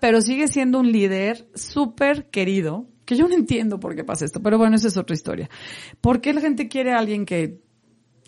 pero 0.00 0.20
sigue 0.20 0.48
siendo 0.48 0.80
un 0.80 0.90
líder 0.90 1.48
súper 1.54 2.30
querido, 2.30 2.86
que 3.04 3.16
yo 3.16 3.28
no 3.28 3.34
entiendo 3.34 3.78
por 3.78 3.94
qué 3.94 4.04
pasa 4.04 4.24
esto, 4.24 4.42
pero 4.42 4.56
bueno, 4.56 4.76
esa 4.76 4.88
es 4.88 4.96
otra 4.96 5.14
historia. 5.14 5.50
¿Por 6.00 6.20
qué 6.22 6.32
la 6.32 6.40
gente 6.40 6.68
quiere 6.68 6.92
a 6.92 6.98
alguien 6.98 7.26
que 7.26 7.60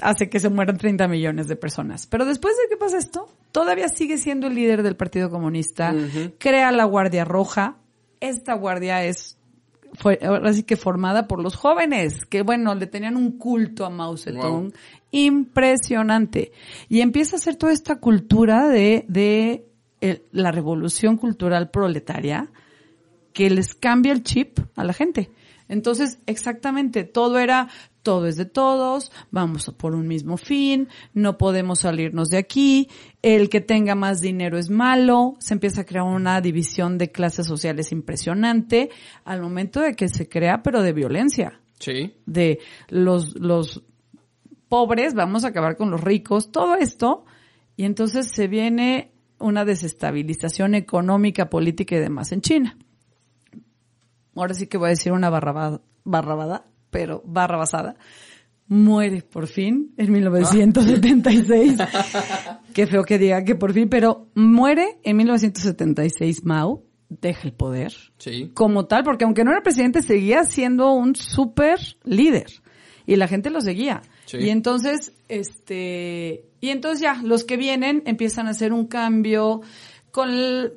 hace 0.02 0.28
que 0.28 0.40
se 0.40 0.50
mueran 0.50 0.76
30 0.76 1.08
millones 1.08 1.48
de 1.48 1.56
personas? 1.56 2.06
Pero 2.06 2.26
después 2.26 2.54
de 2.56 2.68
que 2.68 2.76
pasa 2.76 2.98
esto, 2.98 3.28
todavía 3.50 3.88
sigue 3.88 4.18
siendo 4.18 4.46
el 4.46 4.54
líder 4.54 4.82
del 4.82 4.96
Partido 4.96 5.30
Comunista, 5.30 5.94
crea 6.38 6.70
la 6.70 6.84
Guardia 6.84 7.24
Roja, 7.24 7.78
esta 8.20 8.54
guardia 8.54 9.04
es 9.04 9.36
fue 9.94 10.18
ahora 10.22 10.52
sí 10.52 10.62
que 10.62 10.76
formada 10.76 11.26
por 11.26 11.42
los 11.42 11.56
jóvenes, 11.56 12.26
que 12.26 12.42
bueno, 12.42 12.74
le 12.74 12.86
tenían 12.86 13.16
un 13.16 13.38
culto 13.38 13.86
a 13.86 13.90
Mao 13.90 14.16
Zedong 14.16 14.72
impresionante. 15.10 16.52
Y 16.88 17.00
empieza 17.00 17.36
a 17.36 17.38
hacer 17.38 17.56
toda 17.56 17.72
esta 17.72 17.96
cultura 17.96 18.68
de, 18.68 19.04
de 19.08 19.64
la 20.32 20.52
revolución 20.52 21.16
cultural 21.16 21.70
proletaria 21.70 22.50
que 23.32 23.50
les 23.50 23.74
cambia 23.74 24.12
el 24.12 24.22
chip 24.22 24.58
a 24.76 24.84
la 24.84 24.92
gente. 24.92 25.30
Entonces, 25.68 26.18
exactamente, 26.26 27.04
todo 27.04 27.38
era, 27.38 27.68
todo 28.06 28.28
es 28.28 28.36
de 28.36 28.44
todos, 28.44 29.10
vamos 29.32 29.74
por 29.76 29.96
un 29.96 30.06
mismo 30.06 30.36
fin, 30.36 30.86
no 31.12 31.36
podemos 31.38 31.80
salirnos 31.80 32.28
de 32.28 32.38
aquí, 32.38 32.88
el 33.20 33.48
que 33.48 33.60
tenga 33.60 33.96
más 33.96 34.20
dinero 34.20 34.58
es 34.58 34.70
malo, 34.70 35.34
se 35.40 35.54
empieza 35.54 35.80
a 35.80 35.84
crear 35.84 36.04
una 36.04 36.40
división 36.40 36.98
de 36.98 37.10
clases 37.10 37.48
sociales 37.48 37.90
impresionante 37.90 38.90
al 39.24 39.42
momento 39.42 39.80
de 39.80 39.96
que 39.96 40.08
se 40.08 40.28
crea, 40.28 40.62
pero 40.62 40.82
de 40.82 40.92
violencia. 40.92 41.60
Sí. 41.80 42.14
De 42.26 42.60
los, 42.90 43.34
los 43.40 43.82
pobres, 44.68 45.14
vamos 45.14 45.44
a 45.44 45.48
acabar 45.48 45.76
con 45.76 45.90
los 45.90 46.00
ricos, 46.00 46.52
todo 46.52 46.76
esto, 46.76 47.24
y 47.76 47.86
entonces 47.86 48.30
se 48.30 48.46
viene 48.46 49.10
una 49.40 49.64
desestabilización 49.64 50.76
económica, 50.76 51.50
política 51.50 51.96
y 51.96 51.98
demás 51.98 52.30
en 52.30 52.40
China. 52.40 52.78
Ahora 54.36 54.54
sí 54.54 54.68
que 54.68 54.78
voy 54.78 54.86
a 54.86 54.90
decir 54.90 55.10
una 55.10 55.28
barrabada, 55.28 55.80
barrabada 56.04 56.66
pero 56.90 57.22
barra 57.24 57.56
basada. 57.56 57.96
Muere 58.68 59.22
por 59.22 59.46
fin 59.46 59.94
en 59.96 60.10
1976. 60.10 61.76
Qué 62.74 62.86
feo 62.86 63.04
que 63.04 63.18
diga 63.18 63.44
que 63.44 63.54
por 63.54 63.72
fin, 63.72 63.88
pero 63.88 64.28
muere 64.34 64.98
en 65.04 65.16
1976 65.18 66.44
Mao, 66.44 66.82
deja 67.08 67.42
el 67.44 67.52
poder. 67.52 67.92
Sí. 68.18 68.50
Como 68.54 68.86
tal, 68.86 69.04
porque 69.04 69.24
aunque 69.24 69.44
no 69.44 69.52
era 69.52 69.62
presidente, 69.62 70.02
seguía 70.02 70.44
siendo 70.44 70.92
un 70.92 71.14
súper 71.14 71.78
líder. 72.04 72.46
Y 73.06 73.14
la 73.16 73.28
gente 73.28 73.50
lo 73.50 73.60
seguía. 73.60 74.02
Y 74.32 74.48
entonces, 74.48 75.12
este, 75.28 76.46
y 76.60 76.70
entonces 76.70 77.00
ya, 77.00 77.20
los 77.22 77.44
que 77.44 77.56
vienen 77.56 78.02
empiezan 78.06 78.48
a 78.48 78.50
hacer 78.50 78.72
un 78.72 78.86
cambio 78.88 79.60
con 80.16 80.30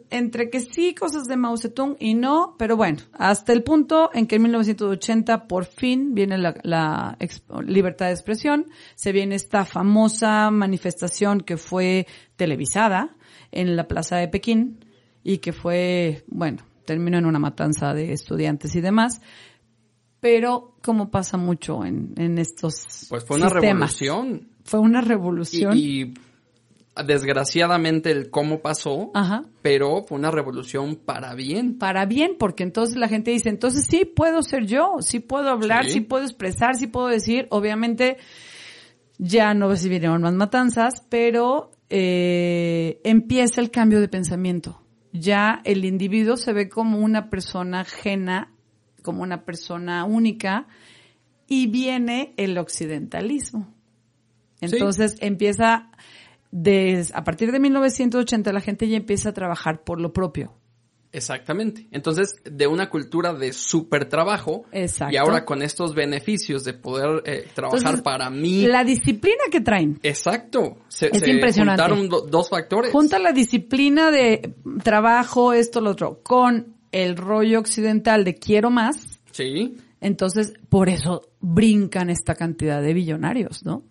entre 0.10 0.50
que 0.50 0.60
sí 0.60 0.94
cosas 0.94 1.24
de 1.24 1.38
Mao 1.38 1.56
Zedong 1.56 1.96
y 1.98 2.14
no, 2.14 2.56
pero 2.60 2.76
bueno, 2.76 3.00
hasta 3.14 3.54
el 3.54 3.64
punto 3.64 4.10
en 4.14 4.28
que 4.28 4.36
en 4.36 4.42
1980 4.42 5.48
por 5.48 5.64
fin 5.64 6.14
viene 6.14 6.38
la, 6.38 7.18
libertad 7.66 8.08
de 8.08 8.12
expresión, 8.12 8.66
se 8.96 9.14
viene 9.14 9.36
esta 9.36 9.64
famosa 9.64 10.52
manifestación 10.52 11.40
que 11.40 11.56
fue 11.56 12.06
televisada 12.36 13.16
en 13.54 13.78
la 13.78 13.88
plaza 13.88 14.18
de 14.18 14.28
Pekín 14.28 14.84
y 15.24 15.38
que 15.38 15.54
fue, 15.54 16.26
bueno, 16.28 16.66
terminó 16.84 17.18
en 17.18 17.26
una 17.26 17.40
matanza 17.40 17.94
de 17.94 18.12
estudiantes 18.12 18.76
y 18.76 18.82
demás, 18.82 19.22
pero 20.20 20.76
como 20.84 21.12
pasa 21.12 21.38
mucho 21.38 21.86
en, 21.86 22.14
en 22.18 22.40
estos 22.40 23.08
Pues 23.08 23.24
fue 23.24 23.38
una 23.38 23.48
revolución. 23.48 24.50
Fue 24.66 24.82
una 24.82 25.00
revolución. 25.00 25.78
y 25.78 26.14
desgraciadamente 27.04 28.12
el 28.12 28.30
cómo 28.30 28.62
pasó, 28.62 29.12
pero 29.62 30.04
fue 30.04 30.18
una 30.18 30.32
revolución 30.32 30.96
para 30.96 31.34
bien. 31.36 31.78
Para 31.78 32.06
bien, 32.06 32.36
porque 32.38 32.64
entonces 32.64 32.98
la 32.98 33.08
gente 33.08 33.32
dice, 33.32 33.50
entonces 33.50 33.86
sí 33.90 34.06
puedo 34.06 34.42
ser 34.42 34.66
yo, 34.66 34.98
sí 35.02 35.20
puedo 35.20 35.50
hablar, 35.50 35.86
sí, 35.86 36.02
puedo 36.02 36.24
expresar, 36.24 36.76
sí 36.76 36.88
puedo 36.88 37.08
decir, 37.08 37.48
obviamente 37.50 38.18
ya 39.18 39.54
no 39.54 39.70
recibiremos 39.70 40.20
más 40.22 40.34
matanzas, 40.34 41.06
pero 41.10 41.72
eh, 41.90 43.02
empieza 43.04 43.62
el 43.62 43.72
cambio 43.72 44.00
de 44.00 44.08
pensamiento. 44.08 44.82
Ya 45.12 45.62
el 45.64 45.86
individuo 45.86 46.38
se 46.38 46.54
ve 46.54 46.70
como 46.70 47.00
una 47.00 47.30
persona 47.30 47.82
ajena, 47.82 48.54
como 49.02 49.24
una 49.24 49.44
persona 49.44 50.06
única, 50.06 50.68
y 51.48 51.68
viene 51.68 52.34
el 52.38 52.58
occidentalismo. 52.58 53.74
Entonces 54.62 55.16
empieza 55.20 55.90
a 57.14 57.24
partir 57.24 57.52
de 57.52 57.60
1980 57.60 58.54
la 58.54 58.62
gente 58.62 58.88
ya 58.88 58.98
empieza 58.98 59.30
a 59.30 59.34
trabajar 59.34 59.84
por 59.84 60.00
lo 60.00 60.14
propio. 60.14 60.54
Exactamente. 61.12 61.88
Entonces, 61.92 62.36
de 62.44 62.68
una 62.68 62.90
cultura 62.90 63.34
de 63.34 63.52
súper 63.52 64.06
trabajo 64.06 64.66
y 64.72 65.18
ahora 65.18 65.44
con 65.44 65.64
estos 65.64 65.96
beneficios 65.96 66.64
de 66.64 66.74
poder 66.74 67.24
eh, 67.26 67.48
trabajar 67.54 68.04
para 68.04 68.30
mí. 68.30 68.68
La 68.68 68.84
disciplina 68.84 69.44
que 69.52 69.62
traen. 69.62 70.00
Exacto. 70.04 70.78
Se, 70.88 71.08
es 71.08 71.28
impresionante. 71.28 71.82
Juntaron 71.82 72.30
dos 72.30 72.50
factores. 72.50 72.92
Junta 72.92 73.18
la 73.18 73.32
disciplina 73.32 74.12
de 74.12 74.54
trabajo, 74.84 75.54
esto, 75.54 75.82
lo 75.82 75.92
otro, 75.92 76.22
con 76.22 76.76
el 76.92 77.18
rollo 77.18 77.60
occidental 77.60 78.24
de 78.24 78.36
quiero 78.36 78.70
más. 78.70 79.20
Sí. 79.32 79.78
Entonces, 80.02 80.54
por 80.70 80.90
eso 80.90 81.24
brincan 81.40 82.10
esta 82.10 82.36
cantidad 82.36 82.82
de 82.82 82.94
billonarios, 82.94 83.66
¿no? 83.66 83.84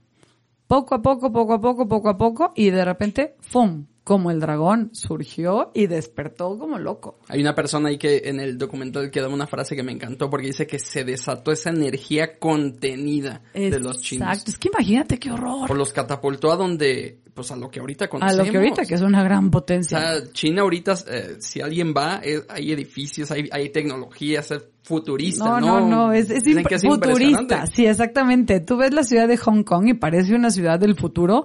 Poco 0.69 0.95
a 0.95 1.03
poco, 1.03 1.33
poco 1.33 1.55
a 1.55 1.61
poco, 1.61 1.89
poco 1.89 2.09
a 2.11 2.17
poco, 2.17 2.53
y 2.55 2.71
de 2.71 2.85
repente, 2.85 3.35
¡fum! 3.41 3.87
Como 4.09 4.31
el 4.31 4.41
dragón 4.41 4.89
surgió 4.95 5.71
y 5.75 5.87
despertó 5.87 6.59
como 6.59 6.79
loco. 6.79 7.19
Hay 7.29 7.43
una 7.43 7.55
persona 7.55 7.91
ahí 7.91 7.99
que 7.99 8.23
en 8.25 8.41
el 8.41 8.57
documental 8.57 9.11
que 9.11 9.21
da 9.21 9.29
una 9.29 9.47
frase 9.47 9.77
que 9.77 9.83
me 9.83 9.93
encantó 9.93 10.31
porque 10.31 10.47
dice 10.47 10.67
que 10.67 10.79
se 10.79 11.05
desató 11.05 11.53
esa 11.53 11.69
energía 11.69 12.39
contenida 12.39 13.43
de 13.53 13.79
los 13.79 14.01
chinos. 14.01 14.29
Exacto, 14.29 14.51
es 14.51 14.57
que 14.57 14.69
imagínate 14.69 15.19
qué 15.19 15.31
horror. 15.31 15.69
Por 15.69 15.77
los 15.77 15.93
catapultó 15.93 16.51
a 16.51 16.57
donde, 16.57 17.19
pues 17.35 17.51
a 17.51 17.57
lo 17.57 17.71
que 17.71 17.81
ahorita 17.81 18.09
conocemos. 18.09 18.41
A 18.41 18.45
lo 18.47 18.51
que 18.51 18.57
ahorita, 18.57 18.87
que 18.87 18.95
es 18.95 19.03
una 19.03 19.23
gran 19.23 19.51
potencia. 19.51 19.99
O 19.99 20.01
sea, 20.01 20.33
China 20.33 20.63
ahorita, 20.63 20.95
eh, 21.07 21.37
si 21.41 21.61
alguien 21.61 21.93
va, 21.95 22.23
hay 22.49 22.73
edificios, 22.73 23.31
hay, 23.31 23.51
hay 23.53 23.69
tecnología, 23.69 24.41
es 24.41 24.55
futurista, 24.85 25.45
¿no? 25.45 25.61
No, 25.61 25.81
no, 25.81 25.89
no, 25.89 26.13
es, 26.15 26.31
es, 26.31 26.43
futurista. 26.83 27.67
Sí, 27.67 27.85
exactamente. 27.85 28.61
Tú 28.61 28.79
ves 28.79 28.95
la 28.95 29.05
ciudad 29.05 29.29
de 29.29 29.37
Hong 29.37 29.65
Kong 29.65 29.89
y 29.89 29.95
parece 29.95 30.35
una 30.35 30.51
ciudad 30.51 30.79
del 30.79 30.97
futuro 30.97 31.45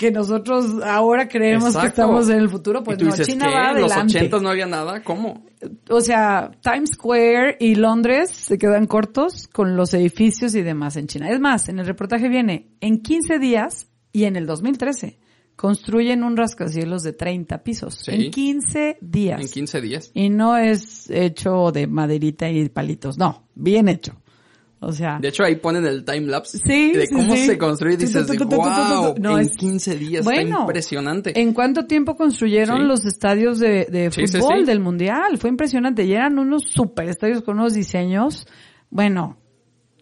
que 0.00 0.10
nosotros 0.10 0.82
ahora 0.82 1.28
creemos 1.28 1.76
que 1.76 1.88
estamos 1.88 2.30
en 2.30 2.38
el 2.38 2.48
futuro, 2.48 2.82
pues 2.82 2.98
no, 3.02 3.14
China 3.22 3.50
va 3.50 3.72
adelante. 3.72 4.00
¿En 4.00 4.24
los 4.24 4.32
80 4.32 4.40
no 4.40 4.48
había 4.48 4.64
nada? 4.64 5.02
¿Cómo? 5.02 5.44
O 5.90 6.00
sea, 6.00 6.52
Times 6.62 6.92
Square 6.94 7.58
y 7.60 7.74
Londres 7.74 8.30
se 8.30 8.56
quedan 8.56 8.86
cortos 8.86 9.46
con 9.46 9.76
los 9.76 9.92
edificios 9.92 10.54
y 10.54 10.62
demás 10.62 10.96
en 10.96 11.06
China. 11.06 11.28
Es 11.28 11.38
más, 11.38 11.68
en 11.68 11.80
el 11.80 11.86
reportaje 11.86 12.30
viene, 12.30 12.70
en 12.80 13.02
15 13.02 13.38
días 13.38 13.90
y 14.10 14.24
en 14.24 14.36
el 14.36 14.46
2013 14.46 15.18
construyen 15.54 16.24
un 16.24 16.38
rascacielos 16.38 17.02
de 17.02 17.12
30 17.12 17.62
pisos. 17.62 18.08
En 18.08 18.30
15 18.30 18.96
días. 19.02 19.38
En 19.38 19.48
15 19.48 19.80
días. 19.82 20.10
Y 20.14 20.30
no 20.30 20.56
es 20.56 21.10
hecho 21.10 21.72
de 21.72 21.86
maderita 21.86 22.48
y 22.48 22.70
palitos, 22.70 23.18
no, 23.18 23.46
bien 23.54 23.88
hecho. 23.88 24.19
O 24.82 24.92
sea. 24.92 25.18
De 25.20 25.28
hecho, 25.28 25.44
ahí 25.44 25.56
ponen 25.56 25.84
el 25.84 26.04
timelapse 26.06 26.58
de 26.66 27.06
cómo 27.12 27.36
se 27.36 27.58
construye 27.58 27.98
dices, 27.98 28.26
wow, 28.38 29.14
en 29.38 29.48
15 29.50 29.96
días, 29.96 30.26
está 30.26 30.42
impresionante. 30.42 31.38
¿En 31.38 31.52
cuánto 31.52 31.86
tiempo 31.86 32.16
construyeron 32.16 32.88
los 32.88 33.04
estadios 33.04 33.58
de, 33.58 34.10
fútbol 34.10 34.64
del 34.64 34.80
mundial? 34.80 35.36
Fue 35.36 35.50
impresionante. 35.50 36.04
Y 36.04 36.14
eran 36.14 36.38
unos 36.38 36.62
super 36.64 37.08
estadios 37.08 37.42
con 37.42 37.58
unos 37.58 37.74
diseños, 37.74 38.46
bueno, 38.88 39.36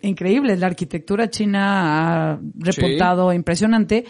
increíbles. 0.01 0.61
La 0.61 0.69
arquitectura 0.69 1.29
china 1.29 2.35
ha 2.35 2.41
reportado 2.55 3.33
impresionante. 3.33 4.05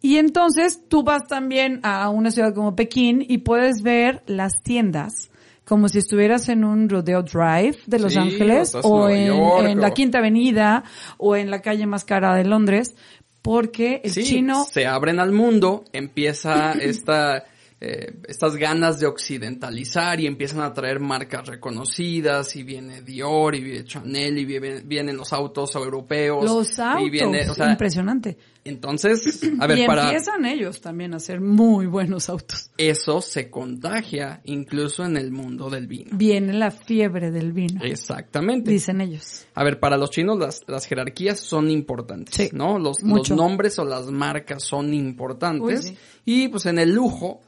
Y 0.00 0.18
entonces 0.18 0.86
tú 0.88 1.02
vas 1.02 1.26
también 1.26 1.80
a 1.82 2.08
una 2.10 2.30
ciudad 2.30 2.54
como 2.54 2.76
Pekín 2.76 3.24
y 3.26 3.38
puedes 3.38 3.82
ver 3.82 4.22
las 4.26 4.62
tiendas 4.62 5.30
como 5.64 5.88
si 5.88 5.98
estuvieras 5.98 6.48
en 6.48 6.64
un 6.64 6.88
Rodeo 6.88 7.22
Drive 7.22 7.78
de 7.86 7.98
Los 7.98 8.16
Ángeles 8.16 8.74
o 8.82 9.08
en, 9.08 9.80
la 9.80 9.92
Quinta 9.92 10.18
Avenida 10.18 10.84
o 11.16 11.36
en 11.36 11.50
la 11.50 11.60
calle 11.62 11.86
más 11.86 12.04
cara 12.04 12.34
de 12.34 12.44
Londres, 12.44 12.94
porque 13.42 14.00
el 14.04 14.12
chino... 14.12 14.64
Se 14.64 14.86
abren 14.86 15.20
al 15.20 15.32
mundo, 15.32 15.84
empieza 15.92 16.72
esta... 16.80 17.44
Eh, 17.80 18.20
estas 18.28 18.56
ganas 18.56 18.98
de 19.00 19.06
occidentalizar 19.06 20.18
y 20.20 20.26
empiezan 20.26 20.60
a 20.60 20.72
traer 20.72 21.00
marcas 21.00 21.46
reconocidas 21.46 22.54
y 22.56 22.62
viene 22.62 23.02
Dior 23.02 23.54
y 23.54 23.62
viene 23.62 23.84
Chanel 23.84 24.38
y 24.38 24.44
vienen 24.44 25.16
los 25.16 25.32
autos 25.32 25.74
europeos. 25.74 26.44
Los 26.44 26.78
autos, 26.78 27.06
y 27.06 27.10
viene, 27.10 27.44
impresionante. 27.68 28.38
Entonces, 28.64 29.42
a 29.60 29.66
ver, 29.66 29.78
y 29.78 29.86
para... 29.86 30.04
empiezan 30.04 30.46
ellos 30.46 30.80
también 30.80 31.12
a 31.12 31.16
hacer 31.16 31.40
muy 31.40 31.86
buenos 31.86 32.30
autos. 32.30 32.70
Eso 32.78 33.20
se 33.20 33.50
contagia 33.50 34.40
incluso 34.44 35.04
en 35.04 35.18
el 35.18 35.30
mundo 35.30 35.68
del 35.68 35.86
vino. 35.86 36.16
Viene 36.16 36.54
la 36.54 36.70
fiebre 36.70 37.30
del 37.30 37.52
vino. 37.52 37.82
Exactamente. 37.84 38.70
Dicen 38.70 39.02
ellos. 39.02 39.46
A 39.54 39.62
ver, 39.62 39.78
para 39.78 39.98
los 39.98 40.10
chinos 40.10 40.38
las, 40.38 40.62
las 40.66 40.86
jerarquías 40.86 41.40
son 41.40 41.70
importantes, 41.70 42.54
¿no? 42.54 42.78
Los, 42.78 43.02
los, 43.02 43.30
nombres 43.30 43.78
o 43.78 43.84
las 43.84 44.06
marcas 44.06 44.62
son 44.62 44.94
importantes. 44.94 45.92
Y 46.24 46.48
pues 46.48 46.64
en 46.64 46.78
el 46.78 46.94
lujo, 46.94 47.42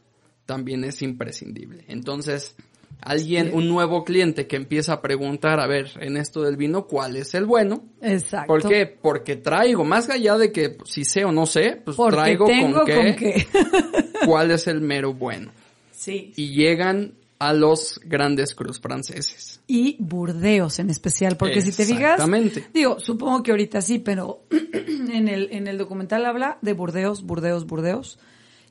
también 0.46 0.84
es 0.84 1.02
imprescindible. 1.02 1.84
Entonces, 1.88 2.56
alguien, 3.00 3.50
un 3.52 3.68
nuevo 3.68 4.04
cliente 4.04 4.46
que 4.46 4.56
empieza 4.56 4.94
a 4.94 5.02
preguntar, 5.02 5.60
a 5.60 5.66
ver, 5.66 5.90
en 6.00 6.16
esto 6.16 6.42
del 6.42 6.56
vino, 6.56 6.86
¿cuál 6.86 7.16
es 7.16 7.34
el 7.34 7.44
bueno? 7.44 7.84
Exacto. 8.00 8.46
¿Por 8.46 8.68
qué? 8.68 8.86
Porque 8.86 9.36
traigo, 9.36 9.84
más 9.84 10.08
allá 10.08 10.38
de 10.38 10.52
que 10.52 10.78
si 10.84 11.04
sé 11.04 11.24
o 11.24 11.32
no 11.32 11.46
sé, 11.46 11.80
pues 11.84 11.96
Porque 11.96 12.16
traigo 12.16 12.46
tengo 12.46 12.78
con 12.78 12.86
qué, 12.86 12.94
con 12.94 13.14
qué. 13.16 13.46
cuál 14.26 14.50
es 14.50 14.66
el 14.66 14.80
mero 14.80 15.12
bueno. 15.12 15.50
Sí. 15.92 16.32
Y 16.36 16.54
llegan 16.54 17.14
a 17.38 17.52
los 17.52 18.00
grandes 18.04 18.54
cruz 18.54 18.80
franceses. 18.80 19.60
Y 19.66 19.96
Burdeos 19.98 20.78
en 20.78 20.90
especial, 20.90 21.36
porque 21.36 21.60
si 21.60 21.72
te 21.72 21.84
fijas, 21.84 22.14
Exactamente. 22.14 22.66
digo, 22.72 22.98
supongo 22.98 23.42
que 23.42 23.50
ahorita 23.50 23.80
sí, 23.82 23.98
pero 23.98 24.44
en 24.50 25.28
el, 25.28 25.48
en 25.52 25.66
el 25.66 25.76
documental 25.76 26.24
habla 26.24 26.58
de 26.62 26.72
Burdeos, 26.72 27.24
Burdeos, 27.24 27.66
Burdeos. 27.66 28.18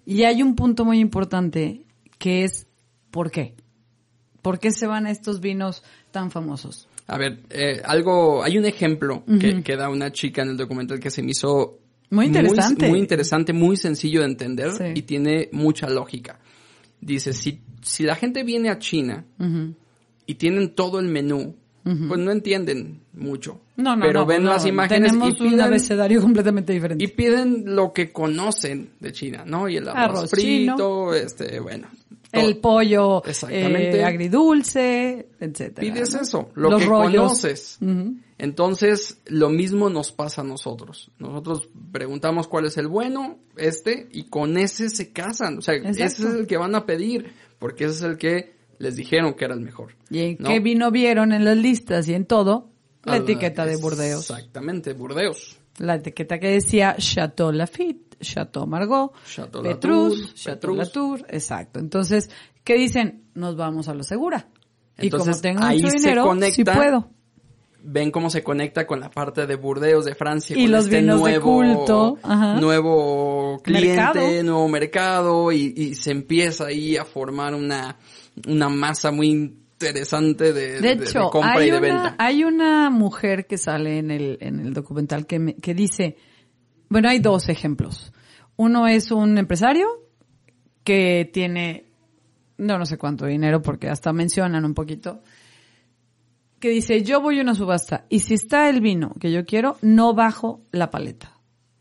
Y 0.05 0.23
hay 0.23 0.41
un 0.43 0.55
punto 0.55 0.85
muy 0.85 0.99
importante 0.99 1.85
que 2.19 2.43
es 2.43 2.67
¿por 3.11 3.31
qué? 3.31 3.55
¿Por 4.41 4.59
qué 4.59 4.71
se 4.71 4.85
van 4.87 5.05
a 5.07 5.11
estos 5.11 5.39
vinos 5.41 5.83
tan 6.11 6.29
famosos? 6.31 6.87
A 7.07 7.17
ver, 7.17 7.39
eh, 7.49 7.81
algo, 7.83 8.43
hay 8.43 8.57
un 8.57 8.65
ejemplo 8.65 9.23
que, 9.39 9.61
que 9.63 9.75
da 9.75 9.89
una 9.89 10.11
chica 10.11 10.41
en 10.41 10.49
el 10.49 10.57
documental 10.57 10.99
que 10.99 11.09
se 11.11 11.21
me 11.21 11.31
hizo 11.31 11.79
Muy 12.09 12.25
interesante. 12.27 12.87
muy, 12.89 12.99
interesante, 12.99 13.53
muy 13.53 13.77
sencillo 13.77 14.21
de 14.21 14.27
entender 14.27 14.71
Sí. 14.71 14.83
y 14.95 15.01
tiene 15.03 15.49
mucha 15.51 15.87
lógica. 15.89 16.39
Dice, 17.01 17.33
si, 17.33 17.61
si 17.81 18.03
la 18.03 18.15
gente 18.15 18.43
viene 18.43 18.69
a 18.69 18.79
China 18.79 19.25
y 20.25 20.35
tienen 20.35 20.73
todo 20.73 20.99
el 20.99 21.07
menú, 21.07 21.55
pues 22.07 22.19
no 22.19 22.31
entienden 22.31 23.01
mucho. 23.13 23.61
No, 23.77 23.95
no, 23.95 24.05
Pero 24.05 24.21
no, 24.21 24.25
ven 24.25 24.43
no, 24.43 24.49
las 24.49 24.65
imágenes 24.65 25.11
Tenemos 25.11 25.39
y 25.39 25.43
un 25.43 25.49
piden, 25.51 25.61
abecedario 25.61 26.19
completamente 26.19 26.73
diferente. 26.73 27.03
y 27.03 27.07
piden 27.07 27.75
lo 27.75 27.93
que 27.93 28.11
conocen 28.11 28.89
de 28.99 29.11
China, 29.13 29.43
¿no? 29.45 29.69
Y 29.69 29.77
el 29.77 29.87
arroz, 29.87 30.17
Arroz 30.19 30.29
frito, 30.31 31.13
este, 31.13 31.59
bueno. 31.59 31.87
todo. 32.31 32.41
el 32.41 32.57
pollo 32.57 33.23
Exactamente. 33.23 33.99
eh, 33.99 34.03
agridulce, 34.03 35.27
etcétera. 35.39 35.93
Pides 35.93 36.15
eso, 36.15 36.49
lo 36.55 36.71
Los 36.71 36.81
que 36.81 36.87
rollos. 36.87 37.21
conoces. 37.21 37.77
Entonces, 38.37 39.21
lo 39.27 39.49
mismo 39.49 39.89
nos 39.89 40.11
pasa 40.11 40.41
a 40.41 40.43
nosotros. 40.43 41.11
Nosotros 41.19 41.69
preguntamos 41.91 42.47
cuál 42.47 42.65
es 42.65 42.77
el 42.77 42.87
bueno, 42.87 43.37
este, 43.57 44.07
y 44.11 44.23
con 44.25 44.57
ese 44.57 44.89
se 44.89 45.13
casan. 45.13 45.59
O 45.59 45.61
sea, 45.61 45.75
Exacto. 45.75 46.03
ese 46.03 46.27
es 46.29 46.33
el 46.33 46.47
que 46.47 46.57
van 46.57 46.75
a 46.75 46.85
pedir, 46.85 47.31
porque 47.59 47.85
ese 47.85 47.93
es 47.95 48.01
el 48.01 48.17
que 48.17 48.55
les 48.79 48.95
dijeron 48.95 49.33
que 49.33 49.45
era 49.45 49.53
el 49.53 49.61
mejor. 49.61 49.95
¿Y 50.09 50.19
en 50.19 50.37
¿no? 50.39 50.49
qué 50.49 50.59
vino 50.59 50.91
vieron 50.91 51.31
en 51.33 51.45
las 51.45 51.57
listas 51.57 52.07
y 52.07 52.13
en 52.13 52.25
todo? 52.25 52.69
La 53.03 53.13
Ah, 53.13 53.17
etiqueta 53.17 53.65
de 53.65 53.75
Burdeos. 53.77 54.29
Exactamente, 54.29 54.93
Burdeos. 54.93 55.57
La 55.77 55.95
etiqueta 55.95 56.39
que 56.39 56.49
decía 56.49 56.95
Chateau 56.97 57.51
Lafitte, 57.51 58.17
Chateau 58.21 58.65
Margaux, 58.65 59.13
Chateau 59.27 59.61
Petrus, 59.61 60.19
Latour, 60.19 60.33
Chateau. 60.35 60.75
Latour, 60.75 61.25
exacto. 61.29 61.79
Entonces, 61.79 62.29
¿qué 62.63 62.75
dicen? 62.75 63.25
Nos 63.35 63.55
vamos 63.57 63.87
a 63.89 63.93
lo 63.93 64.03
segura. 64.03 64.47
y 64.97 65.09
como 65.09 65.23
Entonces, 65.23 65.41
tengo 65.41 65.61
ahí 65.63 65.77
mucho 65.81 65.89
se 65.89 65.97
dinero, 65.97 66.21
sí 66.23 66.27
conecta 66.29 66.73
puedo. 66.73 67.09
Ven 67.87 68.09
cómo 68.09 68.31
se 68.31 68.41
conecta 68.41 68.87
con 68.87 68.99
la 68.99 69.11
parte 69.11 69.45
de 69.45 69.55
Burdeos 69.57 70.05
de 70.05 70.15
Francia. 70.15 70.57
Y 70.57 70.63
con 70.63 70.71
los 70.71 70.85
este 70.85 71.01
vinos 71.01 71.23
de 71.23 71.31
nuevo, 71.39 71.45
culto, 71.45 72.17
ajá. 72.23 72.55
nuevo 72.59 73.59
cliente, 73.63 73.89
Mercado. 73.95 74.43
nuevo 74.43 74.67
mercado, 74.69 75.51
y, 75.51 75.73
y 75.75 75.93
se 75.93 76.09
empieza 76.11 76.65
ahí 76.65 76.97
a 76.97 77.05
formar 77.05 77.53
una, 77.53 77.97
una 78.47 78.69
masa 78.69 79.11
muy 79.11 79.29
interesante 79.29 80.53
de, 80.53 80.81
De 80.81 80.81
de- 80.81 80.95
de 80.95 81.03
hecho, 81.05 81.29
compra 81.29 81.53
hay, 81.55 81.67
y 81.67 81.71
de 81.71 81.77
una, 81.77 81.81
venta. 81.87 82.15
hay 82.17 82.43
una 82.43 82.89
mujer 82.89 83.45
que 83.47 83.57
sale 83.57 83.97
en 83.97 84.11
el, 84.11 84.37
en 84.41 84.59
el 84.59 84.73
documental 84.73 85.25
que, 85.25 85.39
me- 85.39 85.55
que 85.55 85.73
dice, 85.73 86.17
bueno, 86.89 87.09
hay 87.09 87.19
dos 87.19 87.49
ejemplos. 87.49 88.11
Uno 88.57 88.87
es 88.87 89.11
un 89.11 89.37
empresario 89.37 89.87
que 90.83 91.29
tiene, 91.33 91.85
no, 92.57 92.77
no 92.77 92.85
sé 92.85 92.97
cuánto 92.97 93.25
dinero 93.25 93.61
porque 93.61 93.89
hasta 93.89 94.13
mencionan 94.13 94.63
un 94.65 94.73
poquito, 94.73 95.21
que 96.59 96.69
dice, 96.69 97.03
yo 97.03 97.21
voy 97.21 97.39
a 97.39 97.41
una 97.41 97.53
subasta 97.53 98.05
y 98.09 98.19
si 98.19 98.33
está 98.35 98.69
el 98.69 98.81
vino 98.81 99.13
que 99.19 99.31
yo 99.31 99.45
quiero, 99.45 99.77
no 99.81 100.13
bajo 100.13 100.61
la 100.71 100.89
paleta. 100.89 101.34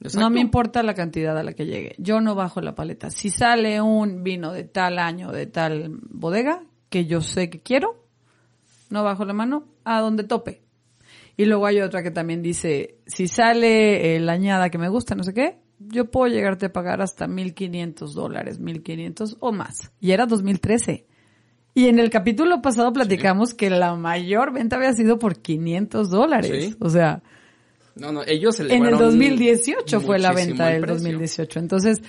Exacto. 0.05 0.21
No 0.21 0.31
me 0.31 0.40
importa 0.40 0.83
la 0.83 0.93
cantidad 0.93 1.37
a 1.37 1.43
la 1.43 1.55
que 1.55 1.64
llegue. 1.64 1.95
Yo 1.97 2.21
no 2.21 2.35
bajo 2.35 2.61
la 2.61 2.75
paleta. 2.75 3.11
Si 3.11 3.31
sale 3.31 3.81
un 3.81 4.23
vino 4.23 4.53
de 4.53 4.64
tal 4.64 4.99
año, 4.99 5.33
de 5.33 5.47
tal 5.47 5.99
bodega, 6.11 6.62
que 6.90 7.07
yo 7.07 7.23
sé 7.23 7.49
que 7.49 7.62
quiero, 7.62 8.05
no 8.90 9.03
bajo 9.03 9.25
la 9.25 9.33
mano 9.33 9.64
a 9.83 10.01
donde 10.01 10.25
tope. 10.25 10.62
Y 11.38 11.47
luego 11.47 11.64
hay 11.64 11.81
otra 11.81 12.03
que 12.03 12.11
también 12.11 12.43
dice, 12.43 12.99
si 13.07 13.29
sale 13.29 14.14
eh, 14.14 14.21
la 14.21 14.33
añada 14.33 14.69
que 14.69 14.77
me 14.77 14.90
gusta, 14.90 15.14
no 15.14 15.25
sé 15.25 15.33
qué, 15.33 15.59
yo 15.79 16.11
puedo 16.11 16.31
llegarte 16.31 16.67
a 16.67 16.73
pagar 16.73 17.01
hasta 17.01 17.27
1.500 17.27 18.12
dólares, 18.12 18.61
1.500 18.61 19.38
o 19.40 19.53
más. 19.53 19.90
Y 20.01 20.12
era 20.12 20.27
2013. 20.27 21.07
Y 21.73 21.88
en 21.88 21.99
el 21.99 22.11
capítulo 22.11 22.61
pasado 22.61 22.93
platicamos 22.93 23.55
que 23.55 23.71
la 23.71 23.97
mayor 23.97 24.53
venta 24.53 24.77
había 24.77 24.93
sido 24.93 25.19
por 25.19 25.40
500 25.40 26.11
dólares. 26.11 26.67
Sí. 26.67 26.77
O 26.79 26.90
sea, 26.90 27.23
No, 27.96 28.11
no, 28.12 28.22
ellos 28.26 28.59
en 28.61 28.66
el 28.66 28.72
elevaron 28.72 28.98
2018 28.98 30.00
fue 30.00 30.18
la 30.18 30.33
venta 30.33 30.68
el 30.68 30.74
del 30.74 30.80
precio. 30.83 30.94
2018. 31.12 31.59
Entonces, 31.61 32.02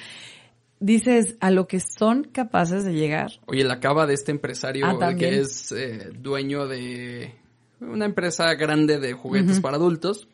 dices 0.80 1.36
a 1.40 1.52
lo 1.52 1.68
que 1.68 1.80
son 1.80 2.24
capaces 2.24 2.84
de 2.84 2.94
llegar. 2.94 3.32
Oye, 3.46 3.64
la 3.64 3.76
acaba 3.76 4.06
de 4.08 4.14
este 4.16 4.32
empresario 4.32 4.86
Ah, 4.88 4.98
también. 5.00 5.32
que 5.32 5.40
es 5.42 5.72
eh, 5.72 6.10
dueño 6.18 6.68
de 6.68 7.36
una 7.82 8.06
empresa 8.06 8.54
grande 8.56 9.00
de 9.00 9.14
juguetes 9.14 9.60
para 9.60 9.78
adultos. 9.78 10.28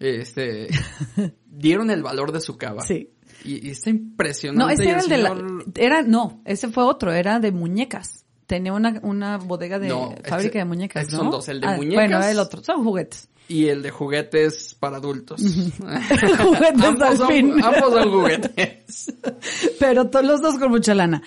Este, 0.00 0.68
dieron 1.46 1.90
el 1.90 2.02
valor 2.02 2.32
de 2.32 2.40
su 2.40 2.56
cava. 2.56 2.82
Sí. 2.82 3.10
Y, 3.44 3.68
y 3.68 3.70
está 3.70 3.90
impresionante. 3.90 4.64
No, 4.64 4.70
ese 4.70 4.90
era 4.90 5.00
el 5.00 5.08
de 5.08 5.18
la, 5.18 5.36
era, 5.76 6.02
no, 6.02 6.40
ese 6.44 6.68
fue 6.68 6.84
otro, 6.84 7.12
era 7.12 7.38
de 7.40 7.52
muñecas. 7.52 8.24
Tenía 8.46 8.72
una, 8.72 8.98
una 9.02 9.36
bodega 9.36 9.78
de 9.78 9.88
No, 9.88 10.14
fábrica 10.24 10.58
de 10.58 10.64
muñecas, 10.64 11.12
¿no? 11.12 11.18
son 11.18 11.30
dos, 11.30 11.48
el 11.48 11.60
de 11.60 11.66
Ah, 11.66 11.76
muñecas. 11.76 12.08
Bueno, 12.08 12.24
el 12.24 12.38
otro, 12.38 12.62
son 12.64 12.82
juguetes. 12.82 13.28
Y 13.48 13.68
el 13.68 13.82
de 13.82 13.90
juguetes 13.90 14.74
para 14.78 14.98
adultos. 14.98 15.40
Juguetes 15.78 16.84
ambos, 16.84 17.02
al 17.02 17.16
son, 17.16 17.28
fin. 17.28 17.52
ambos 17.64 17.92
son 17.92 18.10
juguetes. 18.10 19.14
Pero 19.80 20.08
todos 20.10 20.24
los 20.26 20.40
dos 20.42 20.58
con 20.58 20.70
mucha 20.70 20.94
lana. 20.94 21.22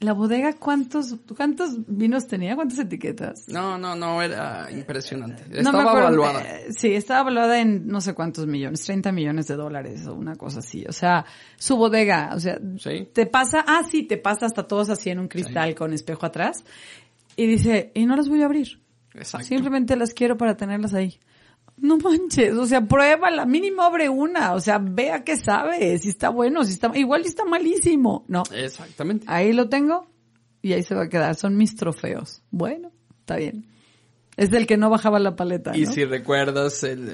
La 0.00 0.12
bodega, 0.12 0.52
¿cuántos, 0.52 1.16
cuántos 1.36 1.70
vinos 1.88 2.28
tenía? 2.28 2.54
¿Cuántas 2.54 2.78
etiquetas? 2.78 3.48
No, 3.48 3.76
no, 3.78 3.96
no, 3.96 4.22
era 4.22 4.68
impresionante. 4.70 5.42
No 5.48 5.56
Estaba 5.58 5.98
evaluada. 5.98 6.40
eh, 6.42 6.66
sí, 6.70 6.92
estaba 6.94 7.22
evaluada 7.22 7.60
en 7.60 7.88
no 7.88 8.00
sé 8.00 8.14
cuántos 8.14 8.46
millones, 8.46 8.84
30 8.84 9.10
millones 9.10 9.48
de 9.48 9.56
dólares 9.56 10.06
o 10.06 10.14
una 10.14 10.36
cosa 10.36 10.60
así. 10.60 10.84
O 10.88 10.92
sea, 10.92 11.24
su 11.56 11.76
bodega, 11.76 12.30
o 12.32 12.38
sea, 12.38 12.60
Sí. 12.78 13.08
te 13.12 13.26
pasa, 13.26 13.64
ah, 13.66 13.82
sí, 13.90 14.04
te 14.04 14.18
pasa 14.18 14.46
hasta 14.46 14.68
todos 14.68 14.88
así 14.88 15.10
en 15.10 15.18
un 15.18 15.26
cristal 15.26 15.74
con 15.74 15.92
espejo 15.92 16.24
atrás. 16.26 16.62
Y 17.34 17.46
dice, 17.46 17.90
y 17.92 18.06
no 18.06 18.14
las 18.14 18.28
voy 18.28 18.42
a 18.42 18.44
abrir. 18.44 18.80
Exacto. 19.14 19.48
Simplemente 19.48 19.96
las 19.96 20.14
quiero 20.14 20.36
para 20.36 20.56
tenerlas 20.56 20.94
ahí. 20.94 21.18
No 21.80 21.96
manches, 21.98 22.54
o 22.54 22.66
sea, 22.66 22.80
pruébala, 22.82 23.46
mínimo 23.46 23.82
abre 23.82 24.08
una, 24.08 24.54
o 24.54 24.60
sea, 24.60 24.78
vea 24.78 25.24
qué 25.24 25.36
sabe, 25.36 25.98
si 25.98 26.08
está 26.08 26.28
bueno, 26.30 26.64
si 26.64 26.72
está, 26.72 26.90
igual 26.96 27.22
está 27.24 27.44
malísimo. 27.44 28.24
No, 28.28 28.42
Exactamente. 28.54 29.24
ahí 29.28 29.52
lo 29.52 29.68
tengo 29.68 30.06
y 30.62 30.72
ahí 30.72 30.82
se 30.82 30.94
va 30.94 31.04
a 31.04 31.08
quedar, 31.08 31.34
son 31.36 31.56
mis 31.56 31.76
trofeos. 31.76 32.42
Bueno, 32.50 32.90
está 33.20 33.36
bien. 33.36 33.66
Es 34.36 34.52
el 34.52 34.66
que 34.66 34.76
no 34.76 34.88
bajaba 34.90 35.18
la 35.18 35.34
paleta, 35.36 35.76
Y 35.76 35.82
¿no? 35.84 35.92
si 35.92 36.04
recuerdas 36.04 36.82
el, 36.84 37.08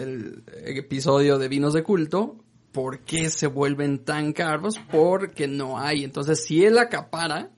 el 0.65 0.77
episodio 0.79 1.39
de 1.39 1.49
vinos 1.49 1.73
de 1.73 1.83
culto, 1.83 2.37
¿por 2.73 3.01
qué 3.01 3.31
se 3.31 3.47
vuelven 3.47 4.05
tan 4.05 4.33
caros? 4.33 4.79
Porque 4.91 5.47
no 5.49 5.79
hay. 5.79 6.05
Entonces, 6.05 6.45
si 6.45 6.65
él 6.65 6.77
acapara, 6.79 7.51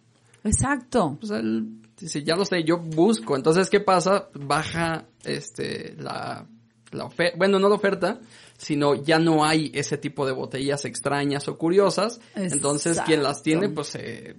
Exacto. 0.44 1.16
pues 1.18 1.32
él 1.32 1.80
dice, 1.98 2.22
ya 2.22 2.36
lo 2.36 2.44
sé, 2.44 2.62
yo 2.64 2.78
busco. 2.78 3.36
Entonces, 3.36 3.68
¿qué 3.70 3.80
pasa? 3.80 4.28
Baja 4.34 5.06
este 5.24 5.94
la, 5.98 6.46
la 6.92 7.04
oferta, 7.04 7.36
bueno, 7.36 7.58
no 7.58 7.68
la 7.68 7.74
oferta, 7.74 8.20
sino 8.56 8.94
ya 8.94 9.18
no 9.18 9.44
hay 9.44 9.70
ese 9.74 9.98
tipo 9.98 10.26
de 10.26 10.32
botellas 10.32 10.84
extrañas 10.84 11.48
o 11.48 11.58
curiosas. 11.58 12.20
Entonces, 12.34 13.00
quien 13.02 13.22
las 13.22 13.42
tiene, 13.42 13.68
pues 13.68 13.88
se 13.88 14.36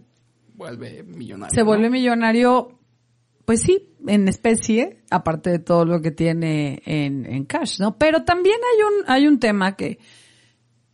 vuelve 0.56 1.04
millonario. 1.04 1.54
Se 1.54 1.62
¿no? 1.62 1.66
vuelve 1.66 1.90
millonario, 1.90 2.80
pues 3.46 3.62
sí, 3.62 3.90
en 4.08 4.28
especie, 4.28 5.04
aparte 5.10 5.50
de 5.52 5.60
todo 5.60 5.86
lo 5.86 6.02
que 6.02 6.12
tiene 6.12 6.82
en, 6.86 7.26
en 7.26 7.46
cash, 7.46 7.80
¿no? 7.80 7.98
Pero 7.98 8.24
también 8.24 8.58
hay 8.58 8.84
un, 8.84 9.10
hay 9.10 9.28
un 9.28 9.40
tema 9.40 9.76
que 9.76 10.00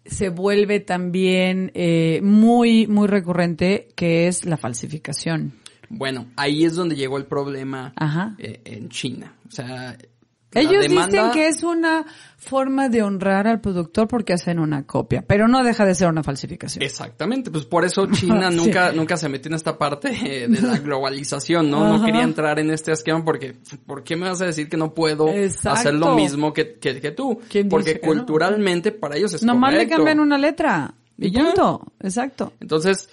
se 0.06 0.30
vuelve 0.30 0.80
también 0.80 1.72
eh, 1.74 2.20
muy, 2.22 2.88
muy 2.88 3.08
recurrente, 3.08 3.90
que 3.96 4.28
es 4.28 4.46
la 4.46 4.58
falsificación. 4.58 5.54
Bueno, 5.90 6.28
ahí 6.36 6.66
es 6.66 6.76
donde 6.76 6.96
llegó 6.96 7.18
el 7.18 7.26
problema 7.26 7.94
Ajá. 7.96 8.36
eh, 8.40 8.62
en 8.66 8.90
China. 8.90 9.36
O 9.48 9.52
sea, 9.52 9.98
Ellos 10.56 10.84
demanda- 10.84 11.08
dicen 11.08 11.32
que 11.32 11.48
es 11.48 11.64
una 11.64 12.06
forma 12.38 12.90
de 12.90 13.02
honrar 13.02 13.48
al 13.48 13.62
productor 13.62 14.08
porque 14.08 14.34
hacen 14.34 14.60
una 14.60 14.86
copia, 14.86 15.24
pero 15.26 15.48
no 15.48 15.64
deja 15.64 15.86
de 15.86 15.96
ser 15.96 16.10
una 16.10 16.24
falsificación. 16.24 16.84
Exactamente, 16.84 17.50
pues 17.52 17.66
por 17.66 17.86
eso 17.86 18.06
China 18.12 18.52
Sí. 18.52 18.58
nunca, 18.58 18.92
nunca 18.92 19.18
se 19.18 19.30
metió 19.30 19.50
en 19.50 19.56
esta 19.56 19.78
parte 19.78 20.10
eh, 20.10 20.48
de 20.48 20.62
la 20.62 20.78
globalización, 20.80 21.70
¿no? 21.70 21.98
No 21.98 22.06
quería 22.06 22.24
entrar 22.24 22.60
en 22.60 22.70
este 22.72 22.92
esquema 22.92 23.24
porque, 23.24 23.56
¿por 23.86 24.04
qué 24.04 24.16
me 24.16 24.28
vas 24.30 24.42
a 24.42 24.46
decir 24.46 24.68
que 24.70 24.78
no 24.78 24.94
puedo 24.94 25.30
Exacto. 25.30 25.70
hacer 25.80 25.94
lo 25.96 26.16
mismo 26.16 26.54
que, 26.54 26.74
que, 26.80 27.00
que 27.00 27.12
tú? 27.12 27.40
¿Quién 27.50 27.70
Porque 27.70 27.96
no? 27.96 28.08
culturalmente 28.08 28.92
para 28.92 29.16
ellos 29.18 29.34
es 29.34 29.44
Nomás 29.44 29.72
le 29.72 29.78
correcto. 29.80 29.96
cambian 29.98 30.20
una 30.20 30.38
letra. 30.38 30.94
Y 31.18 31.28
Y 31.28 31.32
punto. 31.32 31.82
Exacto. 32.02 32.54
Entonces, 32.60 33.10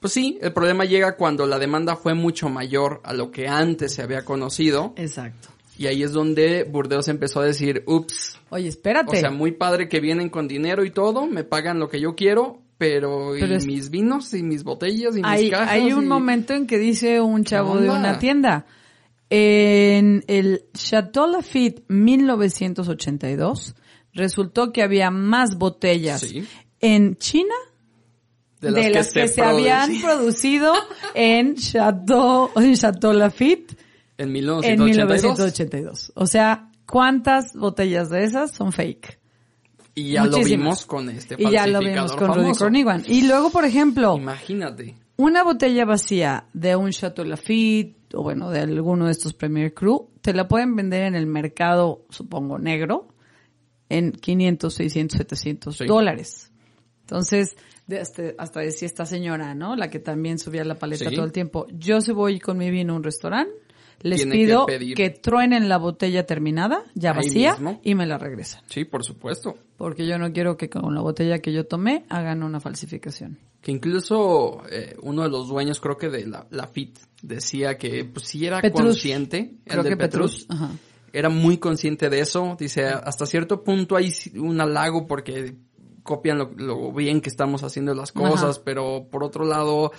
Pues 0.00 0.14
sí, 0.14 0.38
el 0.40 0.52
problema 0.54 0.86
llega 0.86 1.14
cuando 1.16 1.46
la 1.46 1.58
demanda 1.58 1.94
fue 1.94 2.14
mucho 2.14 2.48
mayor 2.48 3.02
a 3.04 3.12
lo 3.12 3.30
que 3.30 3.46
antes 3.48 3.92
se 3.94 4.02
había 4.02 4.24
conocido. 4.24 4.94
Exacto. 4.96 5.48
Y 5.80 5.86
ahí 5.86 6.02
es 6.02 6.12
donde 6.12 6.64
Burdeos 6.64 7.08
empezó 7.08 7.40
a 7.40 7.46
decir, 7.46 7.84
ups. 7.86 8.38
Oye, 8.50 8.68
espérate. 8.68 9.16
O 9.16 9.18
sea, 9.20 9.30
muy 9.30 9.52
padre 9.52 9.88
que 9.88 9.98
vienen 10.00 10.28
con 10.28 10.46
dinero 10.46 10.84
y 10.84 10.90
todo, 10.90 11.24
me 11.26 11.42
pagan 11.42 11.78
lo 11.78 11.88
que 11.88 11.98
yo 12.02 12.14
quiero, 12.14 12.60
pero, 12.76 13.30
Pero 13.32 13.54
¿y 13.54 13.56
es- 13.56 13.64
mis 13.66 13.88
vinos 13.88 14.34
y 14.34 14.42
mis 14.42 14.62
botellas 14.62 15.16
y 15.16 15.22
hay, 15.24 15.44
mis 15.44 15.50
cajas? 15.52 15.70
hay 15.70 15.90
un 15.94 16.04
y- 16.04 16.06
momento 16.06 16.52
en 16.52 16.66
que 16.66 16.76
dice 16.76 17.22
un 17.22 17.44
chavo 17.44 17.78
de 17.78 17.88
una 17.88 18.18
tienda, 18.18 18.66
en 19.30 20.22
el 20.26 20.64
Chateau 20.74 21.26
Lafite 21.30 21.82
1982, 21.88 23.74
resultó 24.12 24.72
que 24.72 24.82
había 24.82 25.10
más 25.10 25.56
botellas 25.56 26.20
Sí. 26.20 26.44
en 26.80 27.16
China 27.16 27.54
de 28.60 28.70
las, 28.92 29.12
que, 29.14 29.28
se, 29.28 29.40
habían 29.42 29.98
producido 30.02 30.74
en 31.14 31.54
Chateau, 31.56 32.50
en 32.56 32.74
Chateau 32.74 33.14
Lafite 33.14 33.74
en 34.20 34.28
en 34.28 34.32
1982. 34.32 35.22
1982. 35.22 36.12
O 36.14 36.26
sea, 36.26 36.70
¿cuántas 36.86 37.54
botellas 37.54 38.10
de 38.10 38.24
esas 38.24 38.52
son 38.52 38.72
fake? 38.72 39.18
Y 39.94 40.12
ya 40.12 40.24
lo 40.24 40.30
Muchísimas. 40.32 40.58
vimos 40.60 40.86
con 40.86 41.08
este 41.10 41.36
Y 41.38 41.50
ya 41.50 41.66
lo 41.66 41.80
vimos 41.80 42.12
con 42.14 42.32
Rudy. 42.34 42.52
Cornigan. 42.56 43.02
Y 43.06 43.26
luego, 43.26 43.50
por 43.50 43.64
ejemplo, 43.64 44.16
Imagínate. 44.16 44.94
una 45.16 45.42
botella 45.42 45.84
vacía 45.84 46.46
de 46.52 46.76
un 46.76 46.90
Chateau 46.92 47.24
Lafite 47.26 47.96
o 48.16 48.22
bueno, 48.22 48.50
de 48.50 48.60
alguno 48.60 49.06
de 49.06 49.12
estos 49.12 49.34
Premier 49.34 49.72
Cru, 49.74 50.10
te 50.20 50.32
la 50.32 50.48
pueden 50.48 50.74
vender 50.76 51.02
en 51.04 51.14
el 51.14 51.26
mercado, 51.26 52.04
supongo, 52.10 52.58
negro, 52.58 53.08
en 53.88 54.12
500, 54.12 54.72
600, 54.74 55.16
700 55.18 55.76
Sí. 55.76 55.86
dólares. 55.86 56.50
Entonces, 57.02 57.56
de 57.86 57.98
hasta, 58.00 58.22
hasta 58.38 58.60
decía 58.60 58.86
esta 58.86 59.04
señora, 59.06 59.54
¿no? 59.54 59.74
La 59.76 59.90
que 59.90 59.98
también 59.98 60.38
subía 60.38 60.64
la 60.64 60.76
paleta 60.76 61.08
Sí. 61.10 61.14
todo 61.16 61.24
el 61.24 61.32
tiempo. 61.32 61.66
Yo 61.72 62.00
si 62.00 62.12
voy 62.12 62.38
con 62.38 62.56
mi 62.58 62.70
vino 62.70 62.92
a 62.92 62.96
un 62.96 63.02
restaurante, 63.02 63.52
les 64.02 64.18
Tiene 64.18 64.32
que 64.32 64.38
pido 64.44 64.66
pedir. 64.66 64.96
que, 64.96 65.10
truenen 65.10 65.68
la 65.68 65.76
botella 65.78 66.24
terminada, 66.26 66.84
ya 66.94 67.12
vacía, 67.12 67.56
y 67.82 67.94
me 67.94 68.06
la 68.06 68.18
regresan. 68.18 68.62
Sí, 68.66 68.84
por 68.84 69.04
supuesto. 69.04 69.56
Porque 69.76 70.06
yo 70.06 70.18
no 70.18 70.32
quiero 70.32 70.56
que 70.56 70.68
con 70.70 70.94
la 70.94 71.00
botella 71.00 71.38
que 71.40 71.52
yo 71.52 71.66
tomé 71.66 72.04
hagan 72.08 72.42
una 72.42 72.60
falsificación. 72.60 73.38
Que 73.60 73.72
incluso 73.72 74.62
eh, 74.70 74.96
uno 75.02 75.22
de 75.22 75.28
los 75.28 75.48
dueños, 75.48 75.80
creo 75.80 75.98
que 75.98 76.08
de 76.08 76.26
la, 76.26 76.46
la 76.50 76.66
FIT, 76.66 76.98
decía 77.22 77.76
que 77.76 78.04
pues 78.06 78.26
sí 78.26 78.46
era 78.46 78.60
Petrus. 78.62 78.80
consciente, 78.82 79.56
Creo 79.66 79.80
el 79.80 79.84
de 79.84 79.90
que 79.90 79.96
Petrus, 79.98 80.46
Petrus. 80.46 80.60
Ajá. 80.62 80.74
era 81.12 81.28
muy 81.28 81.58
consciente 81.58 82.08
de 82.08 82.20
eso. 82.20 82.56
Dice, 82.58 82.86
hasta 82.86 83.26
cierto 83.26 83.62
punto 83.62 83.96
hay 83.96 84.10
un 84.36 84.58
halago 84.62 85.06
porque 85.06 85.56
copian 86.02 86.38
lo, 86.38 86.50
lo 86.56 86.92
bien 86.92 87.20
que 87.20 87.28
estamos 87.28 87.62
haciendo 87.62 87.94
las 87.94 88.12
cosas, 88.12 88.56
Ajá. 88.56 88.62
pero 88.64 89.06
por 89.10 89.22
otro 89.22 89.44
lado, 89.44 89.92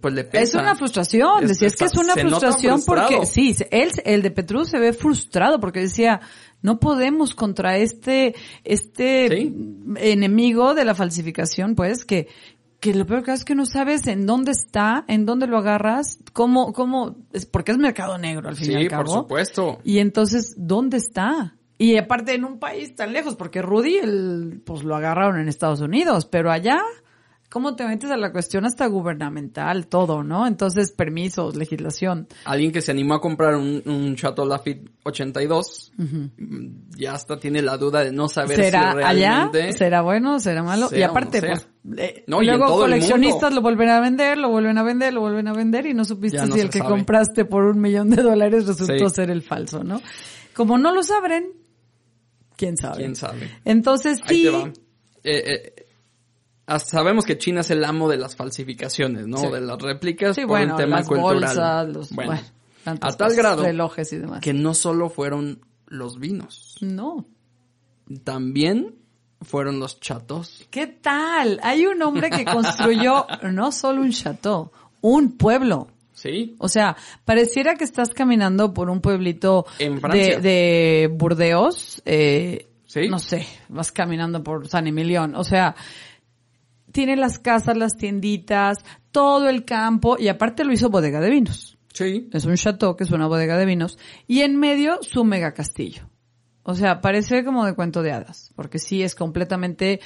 pues 0.00 0.14
le 0.14 0.24
pesa. 0.24 0.42
Es 0.42 0.54
una 0.54 0.74
frustración, 0.74 1.42
Es- 1.44 1.48
decía, 1.50 1.68
es 1.68 1.76
que 1.76 1.84
es 1.84 1.96
una 1.96 2.14
frustración 2.14 2.82
porque, 2.86 3.26
sí, 3.26 3.54
él, 3.70 3.90
el 4.04 4.22
de 4.22 4.30
Petrus 4.30 4.68
se 4.70 4.78
ve 4.78 4.92
frustrado 4.92 5.60
porque 5.60 5.80
decía, 5.80 6.20
no 6.62 6.78
podemos 6.80 7.34
contra 7.34 7.76
este, 7.78 8.34
este 8.64 9.28
Sí. 9.28 9.54
enemigo 9.96 10.74
de 10.74 10.84
la 10.84 10.94
falsificación, 10.94 11.74
pues, 11.74 12.04
que, 12.04 12.28
que 12.80 12.94
lo 12.94 13.06
peor 13.06 13.22
que 13.22 13.32
es 13.32 13.44
que 13.44 13.54
no 13.54 13.64
sabes 13.66 14.06
en 14.06 14.26
dónde 14.26 14.52
está, 14.52 15.04
en 15.08 15.24
dónde 15.26 15.46
lo 15.46 15.58
agarras, 15.58 16.18
cómo, 16.32 16.72
cómo, 16.72 17.16
es 17.32 17.46
porque 17.46 17.72
es 17.72 17.78
mercado 17.78 18.18
negro 18.18 18.48
al 18.48 18.56
fin 18.56 18.70
y 18.72 18.74
Sí, 18.74 18.88
al 18.94 19.02
por 19.04 19.08
supuesto. 19.08 19.78
Y 19.84 19.98
entonces, 19.98 20.54
¿dónde 20.58 20.98
está? 20.98 21.54
Y 21.78 21.96
aparte 21.98 22.34
en 22.34 22.44
un 22.44 22.58
país 22.58 22.94
tan 22.94 23.12
lejos, 23.12 23.34
porque 23.36 23.60
Rudy, 23.62 23.96
el, 23.98 24.62
pues 24.64 24.82
lo 24.82 24.96
agarraron 24.96 25.38
en 25.40 25.48
Estados 25.48 25.80
Unidos, 25.80 26.24
pero 26.26 26.50
allá, 26.50 26.80
¿cómo 27.50 27.76
te 27.76 27.86
metes 27.86 28.10
a 28.10 28.16
la 28.16 28.32
cuestión 28.32 28.64
hasta 28.64 28.86
gubernamental, 28.86 29.86
todo, 29.86 30.22
no? 30.22 30.46
Entonces, 30.46 30.92
permisos, 30.92 31.56
legislación. 31.56 32.28
Alguien 32.44 32.72
que 32.72 32.82
se 32.82 32.90
animó 32.90 33.14
a 33.14 33.20
comprar 33.20 33.54
un, 33.56 33.82
un 33.86 34.16
Chateau 34.16 34.46
Lafite 34.46 34.90
82, 35.04 35.92
mm, 35.96 36.26
ya 36.96 37.14
hasta 37.14 37.38
tiene 37.38 37.62
la 37.62 37.76
duda 37.78 38.04
de 38.04 38.12
no 38.12 38.28
saber 38.28 38.56
¿Será 38.56 38.92
si 38.92 38.96
realmente... 38.98 39.62
allá? 39.62 39.72
¿Será 39.72 40.02
bueno? 40.02 40.38
¿Será 40.40 40.62
malo? 40.62 40.88
sea 40.88 40.98
y 40.98 41.02
no 41.02 41.10
aparte, 41.10 41.40
pues, 41.40 41.68
eh, 41.98 42.24
No, 42.26 42.42
y 42.42 42.46
luego 42.46 42.66
coleccionistas 42.66 43.52
lo 43.54 43.60
vuelven 43.62 43.88
a 43.90 44.00
vender, 44.00 44.38
lo 44.38 44.50
vuelven 44.50 44.76
a 44.78 44.82
vender, 44.82 45.14
lo 45.14 45.20
vuelven 45.20 45.48
a 45.48 45.52
vender 45.52 45.86
y 45.86 45.94
no 45.94 46.04
supiste 46.04 46.44
no 46.46 46.54
si 46.54 46.60
el 46.60 46.70
que 46.70 46.78
sabe. 46.78 46.90
compraste 46.90 47.44
por 47.44 47.64
un 47.64 47.80
millón 47.80 48.10
de 48.10 48.22
dólares 48.22 48.66
resultó 48.66 49.08
Sí. 49.08 49.14
ser 49.14 49.30
el 49.30 49.42
falso, 49.42 49.84
¿no? 49.84 50.00
Como 50.54 50.78
no 50.78 50.92
los 50.92 51.10
abren, 51.10 51.52
¿quién 52.56 52.76
sabe? 52.76 52.96
¿Quién 52.98 53.14
sabe? 53.16 53.50
Entonces 53.64 54.18
Ahí 54.24 54.36
sí, 54.36 54.42
te 54.44 54.50
va. 54.50 54.72
Eh, 55.28 55.42
eh, 55.44 55.75
sabemos 56.78 57.24
que 57.24 57.38
China 57.38 57.60
es 57.60 57.70
el 57.70 57.84
amo 57.84 58.08
de 58.08 58.16
las 58.16 58.36
falsificaciones, 58.36 59.26
¿no? 59.26 59.36
Sí. 59.38 59.48
De 59.48 59.60
las 59.60 59.78
réplicas 59.80 60.34
Sí, 60.34 60.42
por 60.42 60.50
bueno, 60.50 60.72
el 60.76 60.84
tema 60.84 60.96
las 60.98 61.06
cultural. 61.08 61.34
bolsas, 61.34 61.88
los, 61.88 62.12
bueno, 62.12 62.32
bueno, 62.84 62.98
a 63.02 63.12
tal 63.12 63.34
grado 63.34 63.62
relojes 63.62 64.12
y 64.12 64.16
demás. 64.18 64.40
que 64.40 64.52
no 64.52 64.74
solo 64.74 65.08
fueron 65.10 65.60
los 65.86 66.18
vinos, 66.18 66.76
No. 66.80 67.24
también 68.24 68.94
fueron 69.42 69.78
los 69.80 70.00
chatos. 70.00 70.66
¿Qué 70.70 70.86
tal? 70.86 71.60
Hay 71.62 71.86
un 71.86 72.00
hombre 72.02 72.30
que 72.30 72.44
construyó 72.44 73.26
no 73.52 73.70
solo 73.72 74.00
un 74.02 74.10
chateau, 74.10 74.70
un 75.00 75.36
pueblo. 75.36 75.88
Sí, 76.14 76.56
O 76.58 76.68
sea, 76.68 76.96
pareciera 77.26 77.74
que 77.74 77.84
estás 77.84 78.08
caminando 78.14 78.72
por 78.72 78.88
un 78.88 79.02
pueblito 79.02 79.66
En 79.78 80.00
de, 80.00 80.38
de 80.40 81.10
Burdeos, 81.12 82.00
eh, 82.06 82.66
Sí. 82.86 83.08
no 83.10 83.18
sé, 83.18 83.46
vas 83.68 83.92
caminando 83.92 84.42
por 84.42 84.66
San 84.66 84.86
Emilión. 84.86 85.34
O 85.34 85.44
sea, 85.44 85.76
tiene 86.96 87.14
las 87.14 87.38
casas, 87.38 87.76
las 87.76 87.98
tienditas, 87.98 88.78
todo 89.10 89.50
el 89.50 89.66
campo 89.66 90.16
y 90.18 90.28
aparte 90.28 90.64
lo 90.64 90.72
hizo 90.72 90.88
bodega 90.88 91.20
de 91.20 91.28
vinos. 91.28 91.76
sí. 91.92 92.30
Es 92.32 92.46
un 92.46 92.54
chateau 92.54 92.96
que 92.96 93.04
es 93.04 93.10
una 93.10 93.26
bodega 93.26 93.58
de 93.58 93.66
vinos 93.66 93.98
y 94.26 94.40
en 94.40 94.56
medio 94.56 95.00
su 95.02 95.22
mega 95.22 95.52
castillo. 95.52 96.08
O 96.62 96.74
sea, 96.74 97.02
parece 97.02 97.44
como 97.44 97.66
de 97.66 97.74
cuento 97.74 98.02
de 98.02 98.12
hadas, 98.12 98.50
porque 98.56 98.78
sí 98.78 99.02
es 99.02 99.14
completamente 99.14 100.00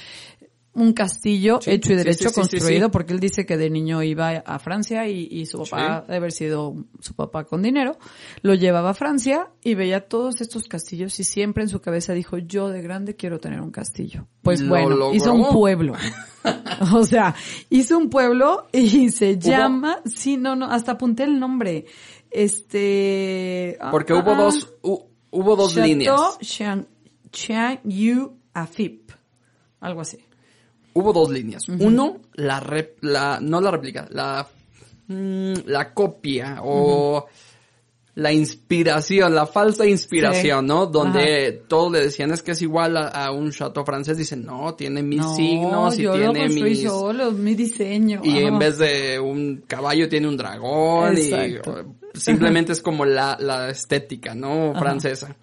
un 0.73 0.93
castillo 0.93 1.59
Sí, 1.61 1.71
hecho 1.71 1.91
y 1.91 1.95
derecho 1.97 2.17
sí, 2.17 2.23
sí, 2.29 2.29
sí, 2.29 2.35
construido, 2.57 2.91
porque 2.91 3.11
él 3.11 3.19
dice 3.19 3.45
que 3.45 3.57
de 3.57 3.69
niño 3.69 4.01
iba 4.03 4.29
a 4.29 4.57
Francia 4.59 5.05
y, 5.07 5.27
y 5.29 5.45
su 5.45 5.63
papá, 5.63 6.05
de 6.07 6.15
haber 6.15 6.31
sido 6.31 6.75
su 7.01 7.13
papá 7.13 7.43
con 7.43 7.61
dinero, 7.61 7.97
lo 8.41 8.53
llevaba 8.53 8.91
a 8.91 8.93
Francia 8.93 9.49
y 9.63 9.75
veía 9.75 10.07
todos 10.07 10.39
estos 10.39 10.69
castillos 10.69 11.19
y 11.19 11.25
siempre 11.25 11.63
en 11.63 11.69
su 11.69 11.81
cabeza 11.81 12.13
dijo, 12.13 12.37
yo 12.37 12.69
de 12.69 12.81
grande 12.81 13.17
quiero 13.17 13.39
tener 13.39 13.59
un 13.59 13.71
castillo. 13.71 14.27
Pues 14.43 14.61
Lo 14.61 14.69
bueno, 14.69 14.89
logró. 14.91 15.13
hizo 15.13 15.33
un 15.33 15.49
pueblo. 15.51 15.93
o 16.93 17.03
sea, 17.03 17.35
hizo 17.69 17.97
un 17.97 18.09
pueblo 18.09 18.67
y 18.71 19.09
se 19.09 19.37
llama, 19.37 19.99
sí, 20.05 20.37
no, 20.37 20.55
no, 20.55 20.67
hasta 20.67 20.93
apunté 20.93 21.23
el 21.23 21.37
nombre. 21.37 21.85
Este... 22.31 23.77
ah, 23.79 23.91
Porque 23.91 24.13
ah, 24.13 24.21
hubo 24.23 24.31
ah, 24.31 24.35
dos, 24.43 24.69
hu- 24.81 25.05
hubo 25.31 25.55
dos 25.55 25.73
Chateau 25.73 25.87
líneas. 25.87 26.37
Chiang, 26.39 26.85
Chiang 27.31 27.79
Yu 27.83 28.37
Afip. 28.53 29.11
Algo 29.79 30.01
así. 30.01 30.17
Hubo 30.93 31.13
dos 31.13 31.29
líneas. 31.29 31.67
Uno, 31.69 32.17
la, 32.33 32.61
rep- 32.61 32.97
la, 33.01 33.39
no 33.41 33.61
la 33.61 33.71
réplica, 33.71 34.07
la, 34.11 34.47
mm, 35.07 35.53
la 35.65 35.93
copia 35.93 36.59
o 36.63 37.25
la 38.15 38.33
inspiración, 38.33 39.33
la 39.33 39.45
falsa 39.47 39.85
inspiración, 39.87 40.65
Sí. 40.65 40.67
¿no? 40.67 40.85
Donde 40.85 41.63
todos 41.69 41.93
le 41.93 42.01
decían 42.01 42.31
es 42.31 42.43
que 42.43 42.51
es 42.51 42.61
igual 42.61 42.97
a, 42.97 43.07
a 43.07 43.31
un 43.31 43.51
chateau 43.51 43.85
francés, 43.85 44.17
dicen 44.17 44.45
no, 44.45 44.73
tiene 44.75 45.01
mis 45.01 45.21
no, 45.21 45.33
signos 45.35 45.97
y 45.97 46.01
yo 46.03 46.17
lo 46.17 46.17
tiene 46.33 46.39
construí 46.41 46.69
mis... 46.71 46.83
solo, 46.83 47.31
mi 47.31 47.55
diseño. 47.55 48.19
Y 48.23 48.39
en 48.39 48.59
vez 48.59 48.77
de 48.77 49.17
un 49.17 49.63
caballo 49.65 50.09
tiene 50.09 50.27
un 50.27 50.35
dragón 50.35 51.17
Exacto. 51.17 51.85
y 52.13 52.19
simplemente 52.19 52.73
es 52.73 52.81
como 52.81 53.05
la, 53.05 53.37
la 53.39 53.69
estética, 53.69 54.35
¿no? 54.35 54.73
Francesa. 54.77 55.33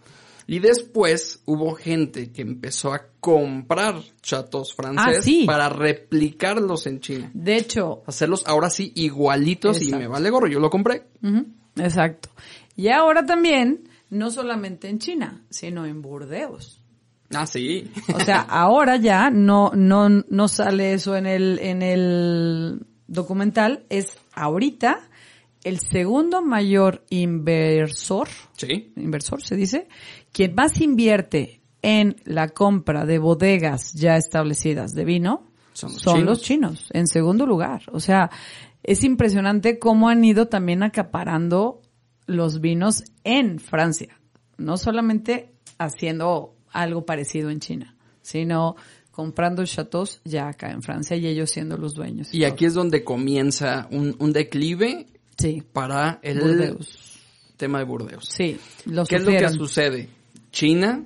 Y 0.51 0.61
después 0.61 1.43
hubo 1.45 1.75
gente 1.75 2.33
que 2.33 2.41
empezó 2.41 2.95
a 2.95 3.03
comprar 3.21 3.97
chatos 4.23 4.75
franceses 4.75 5.19
Ah, 5.19 5.23
sí. 5.23 5.45
para 5.45 5.69
replicarlos 5.69 6.87
en 6.87 7.01
China. 7.01 7.31
De 7.35 7.57
hecho, 7.57 8.03
Hacerlos 8.07 8.45
ahora 8.47 8.71
sí 8.71 8.91
igualitos 8.97 9.83
y 9.83 9.93
me 9.93 10.07
vale 10.09 10.31
gorro, 10.31 10.47
yo 10.49 10.59
lo 10.59 10.71
compré. 10.71 11.03
exacto. 11.77 12.31
Y 12.77 12.89
ahora 12.89 13.27
también, 13.27 13.91
no 14.09 14.31
solamente 14.31 14.89
en 14.89 14.99
China, 15.01 15.45
sino 15.51 15.85
en 15.85 16.01
Burdeos. 16.01 16.81
Ah, 17.35 17.47
sí. 17.47 17.91
O 18.15 18.21
sea, 18.21 18.41
ahora 18.49 18.97
ya 18.97 19.29
no, 19.31 19.71
no, 19.75 20.09
no 20.09 20.49
sale 20.49 20.95
eso 20.95 21.15
en 21.15 21.27
el, 21.27 21.59
en 21.59 21.83
el 21.83 22.87
documental, 23.07 23.85
es 23.91 24.17
ahorita 24.33 25.01
el 25.65 25.81
segundo 25.81 26.41
mayor 26.41 27.05
inversor, 27.11 28.29
sí. 28.57 28.93
inversor 28.97 29.43
se 29.43 29.57
dice, 29.57 29.89
quien 30.33 30.55
más 30.55 30.81
invierte 30.81 31.61
en 31.83 32.17
la 32.25 32.49
compra 32.49 33.07
de 33.07 33.19
bodegas 33.19 33.93
ya 33.93 34.17
establecidas 34.17 34.95
de 34.95 35.05
vino 35.05 35.47
Son 35.73 35.93
los 35.93 36.03
son 36.03 36.15
chinos. 36.17 36.29
los 36.29 36.43
chinos, 36.43 36.89
en 36.93 37.07
segundo 37.07 37.47
lugar. 37.47 37.83
O 37.93 38.01
sea, 38.01 38.31
es 38.83 39.05
impresionante 39.05 39.79
cómo 39.79 40.09
han 40.09 40.25
ido 40.25 40.49
también 40.49 40.83
acaparando 40.83 41.81
los 42.27 42.61
vinos 42.61 43.05
en 43.25 43.59
Francia. 43.59 44.19
No 44.57 44.77
solamente 44.77 45.53
haciendo 45.79 46.57
algo 46.73 47.07
parecido 47.07 47.51
en 47.51 47.61
China, 47.61 47.97
sino 48.23 48.77
comprando 49.13 49.65
chateaux 49.65 50.21
ya 50.25 50.49
acá 50.49 50.71
en 50.71 50.83
Francia 50.83 51.17
y 51.17 51.27
ellos 51.27 51.51
siendo 51.51 51.77
los 51.77 51.95
dueños. 51.95 52.33
Y 52.35 52.45
aquí 52.45 52.67
es 52.67 52.75
donde 52.75 53.05
comienza 53.05 53.89
un, 53.91 54.17
un 54.19 54.33
declive 54.33 55.07
sí. 55.37 55.63
para 55.73 56.19
el 56.23 56.41
Burdeos. 56.41 57.19
tema 57.57 57.79
de 57.79 57.85
Burdeos. 57.85 58.29
Sí, 58.29 58.59
lo 58.87 59.05
¿Qué 59.05 59.17
es 59.17 59.23
lo 59.23 59.31
que 59.31 59.49
sucede? 59.51 60.09
China, 60.51 61.05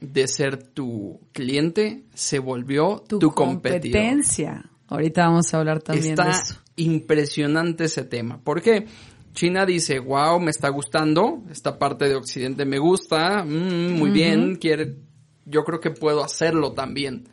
de 0.00 0.28
ser 0.28 0.62
tu 0.62 1.20
cliente, 1.32 2.04
se 2.14 2.38
volvió 2.38 3.02
tu, 3.08 3.18
Tu 3.18 3.30
competidor. 3.32 3.82
competencia. 3.82 4.70
Ahorita 4.88 5.26
vamos 5.26 5.52
a 5.52 5.58
hablar 5.58 5.80
también 5.82 6.10
Está 6.12 6.24
de 6.26 6.30
eso. 6.32 6.54
impresionante 6.76 7.84
ese 7.84 8.04
tema. 8.04 8.38
¿Por 8.42 8.62
qué? 8.62 8.86
China 9.32 9.66
dice, 9.66 9.98
wow, 9.98 10.40
me 10.40 10.50
está 10.50 10.68
gustando, 10.70 11.42
esta 11.50 11.78
parte 11.78 12.08
de 12.08 12.14
Occidente 12.14 12.64
me 12.64 12.78
gusta, 12.78 13.44
mm, 13.44 13.98
muy 13.98 14.10
bien, 14.10 14.56
quiere, 14.56 14.96
yo 15.44 15.62
creo 15.64 15.80
que 15.80 15.90
puedo 15.90 16.24
hacerlo 16.24 16.72
también. 16.72 17.28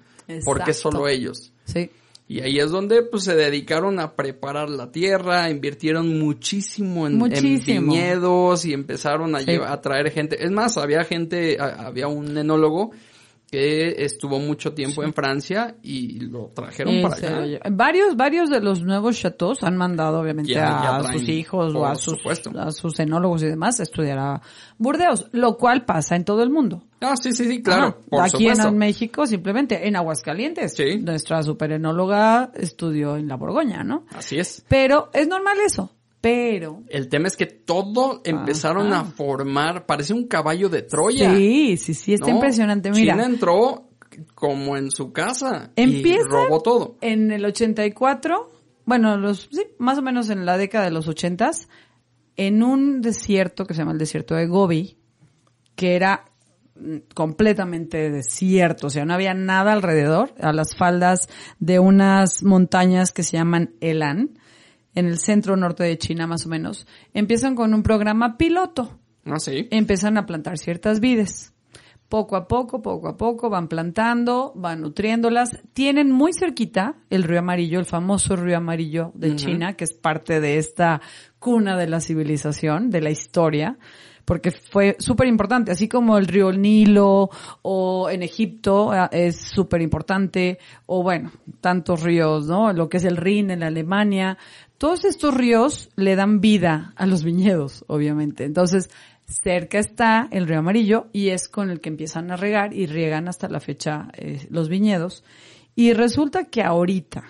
Porque 0.46 0.72
Exacto. 0.72 0.92
solo 0.92 1.08
ellos. 1.08 1.54
Sí. 1.66 1.90
Y 2.28 2.40
ahí 2.40 2.58
es 2.60 2.72
donde 2.72 3.04
pues 3.04 3.26
se 3.26 3.36
dedicaron 3.36 4.00
a 4.00 4.14
preparar 4.16 4.70
la 4.70 4.92
tierra, 4.92 5.50
invirtieron 5.50 6.18
muchísimo 6.20 7.06
en, 7.06 7.14
en 7.14 7.20
Muchísimo. 7.20 7.92
viñedos 7.94 8.66
y 8.66 8.74
empezaron 8.74 9.36
a, 9.36 9.40
Sí. 9.42 9.46
llevar- 9.48 9.72
a 9.72 9.82
traer 9.82 10.10
gente. 10.12 10.44
Es 10.44 10.50
más, 10.52 10.78
había 10.78 11.04
gente, 11.04 11.58
a- 11.60 11.86
había 11.88 12.08
un 12.08 12.38
enólogo 12.38 12.92
que 13.54 14.04
estuvo 14.04 14.40
mucho 14.40 14.74
tiempo 14.74 15.04
en 15.04 15.14
Francia 15.14 15.76
y 15.84 16.22
lo 16.22 16.48
trajeron 16.56 17.04
para 17.04 17.18
lo 17.40 17.46
lleva- 17.46 17.66
Varios, 17.70 18.16
varios 18.18 18.50
de 18.50 18.60
los 18.62 18.82
nuevos 18.82 19.16
chateaux 19.20 19.62
han 19.62 19.78
mandado 19.78 20.22
obviamente 20.22 20.54
Ya- 20.54 20.62
ya 20.84 20.96
a 20.98 21.04
sus 21.14 21.30
hijos 21.30 21.76
o 21.76 21.86
a 21.86 21.94
sus, 21.94 22.18
supuesto. 22.18 22.50
a 22.60 22.72
sus 22.72 23.00
enólogos 23.00 23.44
y 23.44 23.46
demás 23.46 23.80
a 23.80 23.84
estudiar 23.84 24.18
a 24.18 24.42
Burdeos, 24.80 25.28
lo 25.34 25.56
cual 25.58 25.86
pasa 25.86 26.16
en 26.16 26.26
todo 26.26 26.42
el 26.42 26.50
mundo. 26.50 26.82
Ah, 27.00 27.16
sí, 27.16 27.32
sí, 27.34 27.46
sí, 27.46 27.62
claro, 27.62 27.84
Ajá. 27.90 27.98
por 28.10 28.22
Aquí 28.24 28.32
supuesto. 28.38 28.68
en 28.70 28.78
México, 28.80 29.28
simplemente 29.28 29.88
en 29.88 29.96
Aguascalientes. 29.98 30.74
Sí. 30.74 30.98
Nuestra 30.98 31.44
superenóloga 31.44 32.52
estudió 32.56 33.18
en 33.18 33.28
la 33.28 33.36
Borgoña, 33.36 33.84
¿no? 33.84 34.06
Así 34.16 34.40
es. 34.40 34.66
Pero 34.68 35.10
es 35.14 35.28
normal 35.28 35.58
eso. 35.64 35.92
Pero. 36.24 36.84
El 36.88 37.10
tema 37.10 37.28
es 37.28 37.36
que 37.36 37.48
todo 37.48 38.22
empezaron 38.24 38.94
Ajá. 38.94 39.02
a 39.02 39.04
formar, 39.04 39.86
parece 39.86 40.14
un 40.14 40.26
caballo 40.26 40.70
de 40.70 40.82
Troya. 40.82 41.36
Sí, 41.36 41.76
sí, 41.76 41.94
sí, 41.94 42.14
está 42.14 42.28
¿no? 42.28 42.36
impresionante. 42.36 42.92
Mira, 42.92 43.16
China 43.16 43.26
entró 43.26 43.90
como 44.34 44.78
en 44.78 44.90
su 44.90 45.12
casa 45.12 45.72
Empiezan 45.76 46.28
y 46.28 46.32
robó 46.32 46.62
todo. 46.62 46.98
en 47.02 47.30
el 47.34 47.44
84, 47.44 48.50
bueno, 48.86 49.18
los, 49.18 49.50
sí, 49.52 49.66
más 49.80 49.98
o 49.98 50.02
menos 50.02 50.30
en 50.30 50.46
la 50.46 50.58
década 50.58 50.86
de 50.86 50.92
los 50.92 51.10
80s, 51.10 51.68
en 52.38 52.64
un 52.64 53.02
desierto 53.02 53.66
que 53.66 53.74
se 53.74 53.80
llama 53.80 53.92
el 53.92 53.98
desierto 53.98 54.36
de 54.36 54.48
Gobi, 54.48 54.98
que 55.76 55.98
era 55.98 56.24
mm, 56.80 57.00
completamente 57.14 58.10
desierto, 58.12 58.88
o 58.88 58.90
sea, 58.90 59.04
no 59.04 59.14
había 59.14 59.34
nada 59.34 59.74
alrededor, 59.74 60.34
a 60.40 60.54
las 60.54 60.74
faldas 60.78 61.28
de 61.60 61.80
unas 61.80 62.44
montañas 62.44 63.12
que 63.12 63.24
se 63.24 63.36
llaman 63.36 63.76
Elan, 63.82 64.40
en 64.96 65.08
el 65.08 65.18
centro 65.18 65.56
norte 65.58 65.84
de 65.84 65.98
China 65.98 66.28
más 66.28 66.46
o 66.46 66.50
menos, 66.50 66.88
empiezan 67.14 67.56
con 67.56 67.74
un 67.74 67.84
programa 67.84 68.38
piloto 68.38 69.00
Ah, 69.26 69.40
sí. 69.40 69.68
empiezan 69.72 70.18
a 70.18 70.26
plantar 70.26 70.58
ciertas 70.58 71.00
vides. 71.00 71.54
Poco 72.10 72.36
a 72.36 72.48
poco, 72.48 72.82
poco 72.84 73.08
a 73.08 73.18
poco 73.18 73.50
van 73.50 73.68
plantando, 73.68 74.52
van 74.56 74.82
nutriéndolas. 74.82 75.50
Tienen 75.74 76.12
muy 76.12 76.32
cerquita 76.32 76.96
el 77.10 77.24
río 77.24 77.40
amarillo, 77.40 77.80
el 77.80 77.86
famoso 77.86 78.36
río 78.36 78.58
amarillo 78.58 79.12
de 79.16 79.36
China, 79.36 79.74
que 79.74 79.86
es 79.86 79.94
parte 79.94 80.40
de 80.40 80.58
esta 80.60 81.02
cuna 81.40 81.76
de 81.76 81.88
la 81.88 82.00
civilización, 82.02 82.92
de 82.92 83.02
la 83.02 83.10
historia, 83.10 83.80
porque 84.26 84.52
fue 84.52 84.96
súper 85.00 85.28
importante, 85.28 85.72
así 85.72 85.88
como 85.88 86.18
el 86.18 86.28
río 86.28 86.52
Nilo 86.52 87.30
o 87.64 88.10
en 88.10 88.22
Egipto 88.22 88.94
eh, 88.94 89.10
es 89.12 89.38
súper 89.38 89.82
importante, 89.82 90.60
o 90.86 91.02
bueno, 91.02 91.32
tantos 91.62 92.04
ríos, 92.04 92.46
¿no? 92.48 92.72
Lo 92.74 92.90
que 92.90 92.98
es 92.98 93.06
el 93.06 93.18
Rin 93.18 93.50
en 93.50 93.64
Alemania. 93.64 94.38
Todos 94.84 95.06
estos 95.06 95.34
ríos 95.34 95.90
le 95.96 96.18
dan 96.18 96.42
vida 96.42 96.92
a 96.98 97.06
los 97.06 97.24
viñedos, 97.24 97.86
obviamente. 97.88 98.44
Entonces, 98.44 98.90
cerca 99.24 99.80
está 99.80 100.28
el 100.30 100.46
río 100.46 100.60
amarillo 100.60 101.08
y 101.14 101.30
es 101.30 101.48
con 101.48 101.70
el 101.70 101.80
que 101.80 101.88
empiezan 101.88 102.32
a 102.32 102.36
regar 102.36 102.74
y 102.74 102.86
riegan 102.86 103.30
hasta 103.30 103.48
la 103.48 103.62
fecha 103.62 104.10
eh, 104.12 104.46
los 104.50 104.68
viñedos. 104.68 105.24
Y 105.74 105.94
resulta 105.94 106.50
que 106.50 106.64
ahorita, 106.64 107.24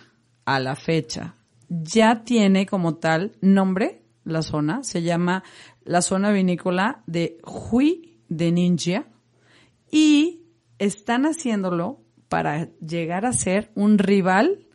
a 0.45 0.59
la 0.59 0.75
fecha, 0.75 1.35
ya 1.69 2.23
tiene 2.23 2.65
como 2.65 2.95
tal 2.95 3.33
nombre 3.39 4.01
la 4.23 4.41
zona, 4.41 4.81
se 4.81 5.03
llama 5.03 5.43
la 5.83 6.01
zona 6.01 6.31
vinícola 6.31 7.03
de 7.05 7.37
Hui 7.45 8.17
de 8.29 8.51
Ninja 8.51 9.05
y 9.91 10.41
están 10.79 11.27
haciéndolo 11.27 12.01
para 12.29 12.71
llegar 12.79 13.27
a 13.27 13.31
ser 13.31 13.71
un 13.75 13.99
rival 13.99 14.65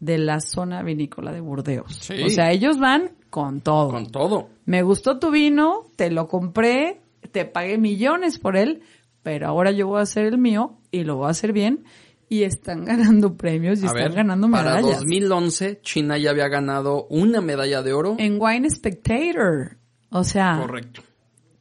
de 0.00 0.18
la 0.18 0.40
zona 0.40 0.82
vinícola 0.82 1.32
de 1.32 1.40
Burdeos. 1.40 1.98
Sí. 2.02 2.22
O 2.24 2.28
sea, 2.28 2.50
ellos 2.52 2.78
van 2.78 3.12
con 3.30 3.60
todo. 3.60 3.90
Con 3.90 4.10
todo. 4.10 4.48
Me 4.64 4.82
gustó 4.82 5.18
tu 5.18 5.30
vino, 5.30 5.84
te 5.96 6.10
lo 6.10 6.28
compré, 6.28 7.00
te 7.32 7.44
pagué 7.44 7.78
millones 7.78 8.38
por 8.38 8.56
él, 8.56 8.82
pero 9.22 9.48
ahora 9.48 9.70
yo 9.72 9.86
voy 9.86 9.98
a 10.00 10.02
hacer 10.02 10.26
el 10.26 10.38
mío 10.38 10.78
y 10.90 11.04
lo 11.04 11.16
voy 11.16 11.26
a 11.28 11.30
hacer 11.30 11.52
bien 11.52 11.84
y 12.28 12.42
están 12.42 12.84
ganando 12.84 13.36
premios 13.36 13.80
y 13.80 13.84
A 13.84 13.86
están 13.88 14.02
ver, 14.02 14.12
ganando 14.14 14.50
para 14.50 14.76
medallas. 14.76 14.98
2011 15.00 15.80
China 15.82 16.18
ya 16.18 16.30
había 16.30 16.48
ganado 16.48 17.06
una 17.08 17.40
medalla 17.40 17.82
de 17.82 17.92
oro. 17.92 18.16
En 18.18 18.38
Wine 18.40 18.68
Spectator. 18.70 19.76
O 20.10 20.22
sea, 20.24 20.58
Correcto. 20.60 21.02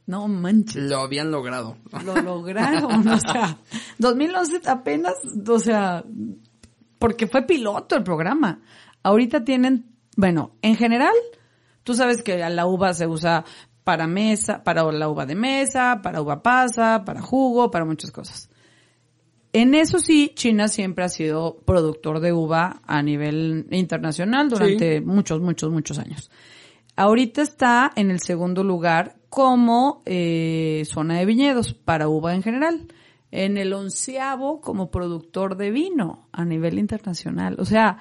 no 0.06 0.28
manches. 0.28 0.84
Lo 0.84 1.00
habían 1.00 1.32
logrado. 1.32 1.78
Lo 2.06 2.16
lograron, 2.22 3.08
o 3.08 3.20
sea, 3.20 3.58
2011 3.98 4.62
apenas, 4.70 5.14
o 5.48 5.60
sea, 5.60 6.04
porque 7.00 7.28
fue 7.28 7.44
piloto 7.44 7.96
el 7.96 8.04
programa. 8.04 8.62
Ahorita 9.04 9.44
tienen, 9.44 9.86
bueno, 10.16 10.56
en 10.62 10.76
general, 10.76 11.14
tú 11.84 11.94
sabes 11.94 12.24
que 12.24 12.38
la 12.38 12.66
uva 12.66 12.94
se 12.94 13.08
usa 13.08 13.46
para 13.84 14.08
mesa, 14.08 14.64
para 14.64 14.84
la 14.92 15.08
uva 15.10 15.26
de 15.26 15.36
mesa, 15.36 16.00
para 16.02 16.22
uva 16.22 16.42
pasa, 16.42 17.04
para 17.06 17.22
jugo, 17.22 17.70
para 17.70 17.86
muchas 17.86 18.12
cosas. 18.12 18.50
En 19.54 19.74
eso 19.74 20.00
sí, 20.00 20.34
China 20.36 20.68
siempre 20.68 21.06
ha 21.06 21.10
sido 21.10 21.60
productor 21.66 22.20
de 22.20 22.34
uva 22.34 22.82
a 22.86 23.02
nivel 23.02 23.68
internacional 23.72 24.50
durante 24.50 25.00
muchos, 25.00 25.40
muchos, 25.40 25.72
muchos 25.72 25.98
años. 25.98 26.30
Ahorita 26.98 27.42
está 27.42 27.92
en 27.96 28.12
el 28.12 28.20
segundo 28.20 28.64
lugar 28.64 29.16
como 29.30 30.02
eh, 30.06 30.84
zona 30.86 31.20
de 31.20 31.26
viñedos 31.26 31.74
para 31.74 32.10
uva 32.10 32.34
en 32.34 32.44
general. 32.44 32.88
En 33.32 33.58
el 33.58 33.74
onceavo 33.74 34.62
como 34.62 34.92
productor 34.92 35.58
de 35.58 35.72
vino 35.72 36.30
a 36.32 36.46
nivel 36.46 36.80
internacional. 36.80 37.58
O 37.60 37.66
sea, 37.66 37.98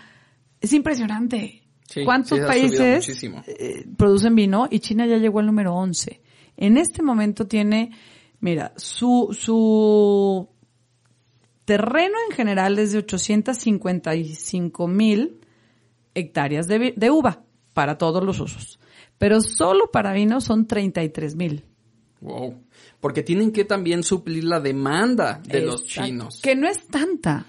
es 0.61 0.73
impresionante. 0.73 1.63
Sí, 1.89 2.05
¿Cuántos 2.05 2.39
sí, 2.39 2.45
países 2.45 3.25
eh, 3.47 3.87
producen 3.97 4.35
vino? 4.35 4.69
Y 4.71 4.79
China 4.81 5.07
ya 5.07 5.19
llegó 5.19 5.41
al 5.41 5.47
número 5.47 5.75
11. 5.75 6.21
En 6.57 6.79
este 6.79 7.03
momento 7.03 7.47
tiene, 7.47 7.91
mira, 8.41 8.73
su, 8.77 9.37
su 9.39 10.49
terreno 11.65 12.15
en 12.29 12.37
general 12.37 12.79
es 12.79 12.93
de 12.93 12.99
855 12.99 14.89
mil 14.89 15.41
hectáreas 16.15 16.69
de, 16.69 16.95
de 16.97 17.11
uva 17.11 17.45
para 17.73 17.99
todos 17.99 18.25
los 18.25 18.41
usos. 18.41 18.79
Pero 19.19 19.41
solo 19.41 19.91
para 19.91 20.13
vino 20.13 20.41
son 20.41 20.67
33 20.67 21.37
mil. 21.37 21.65
Wow. 22.25 22.55
Porque 23.01 23.23
tienen 23.23 23.53
que 23.53 23.67
también 23.67 24.03
suplir 24.03 24.45
la 24.45 24.59
demanda 24.59 25.43
de 25.45 25.61
los 25.61 25.85
chinos. 25.85 26.41
Que 26.43 26.57
no 26.57 26.67
es 26.67 26.87
tanta. 26.89 27.45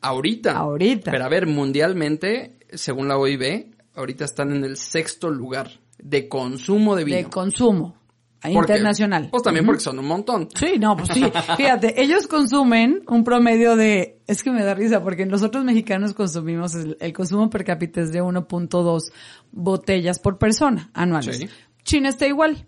Ahorita. 0.00 0.52
Ahorita. 0.52 1.10
Pero 1.10 1.24
a 1.24 1.28
ver, 1.28 1.48
mundialmente, 1.48 2.58
según 2.72 3.08
la 3.08 3.18
OIB, 3.18 3.74
ahorita 3.96 4.24
están 4.24 4.52
en 4.52 4.64
el 4.64 4.76
sexto 4.76 5.30
lugar 5.30 5.80
de 5.98 6.28
consumo 6.28 6.94
de 6.94 7.04
vino. 7.04 7.16
De 7.16 7.24
consumo. 7.24 7.96
Internacional. 8.44 9.28
Pues 9.30 9.42
también 9.42 9.66
porque 9.66 9.80
son 9.80 9.98
un 9.98 10.06
montón. 10.06 10.48
Sí, 10.54 10.78
no, 10.78 10.96
pues 10.96 11.10
sí. 11.12 11.22
Fíjate, 11.56 12.00
ellos 12.00 12.28
consumen 12.28 13.02
un 13.08 13.24
promedio 13.24 13.74
de, 13.76 14.20
es 14.28 14.42
que 14.44 14.50
me 14.50 14.62
da 14.62 14.74
risa 14.74 15.02
porque 15.02 15.26
nosotros 15.26 15.64
mexicanos 15.64 16.14
consumimos, 16.14 16.74
el, 16.76 16.96
el 17.00 17.12
consumo 17.12 17.50
per 17.50 17.64
cápita 17.64 18.00
es 18.00 18.12
de 18.12 18.22
1.2 18.22 19.12
botellas 19.50 20.20
por 20.20 20.38
persona 20.38 20.90
anuales. 20.94 21.36
Sí. 21.36 21.48
China 21.82 22.08
está 22.08 22.26
igual, 22.26 22.66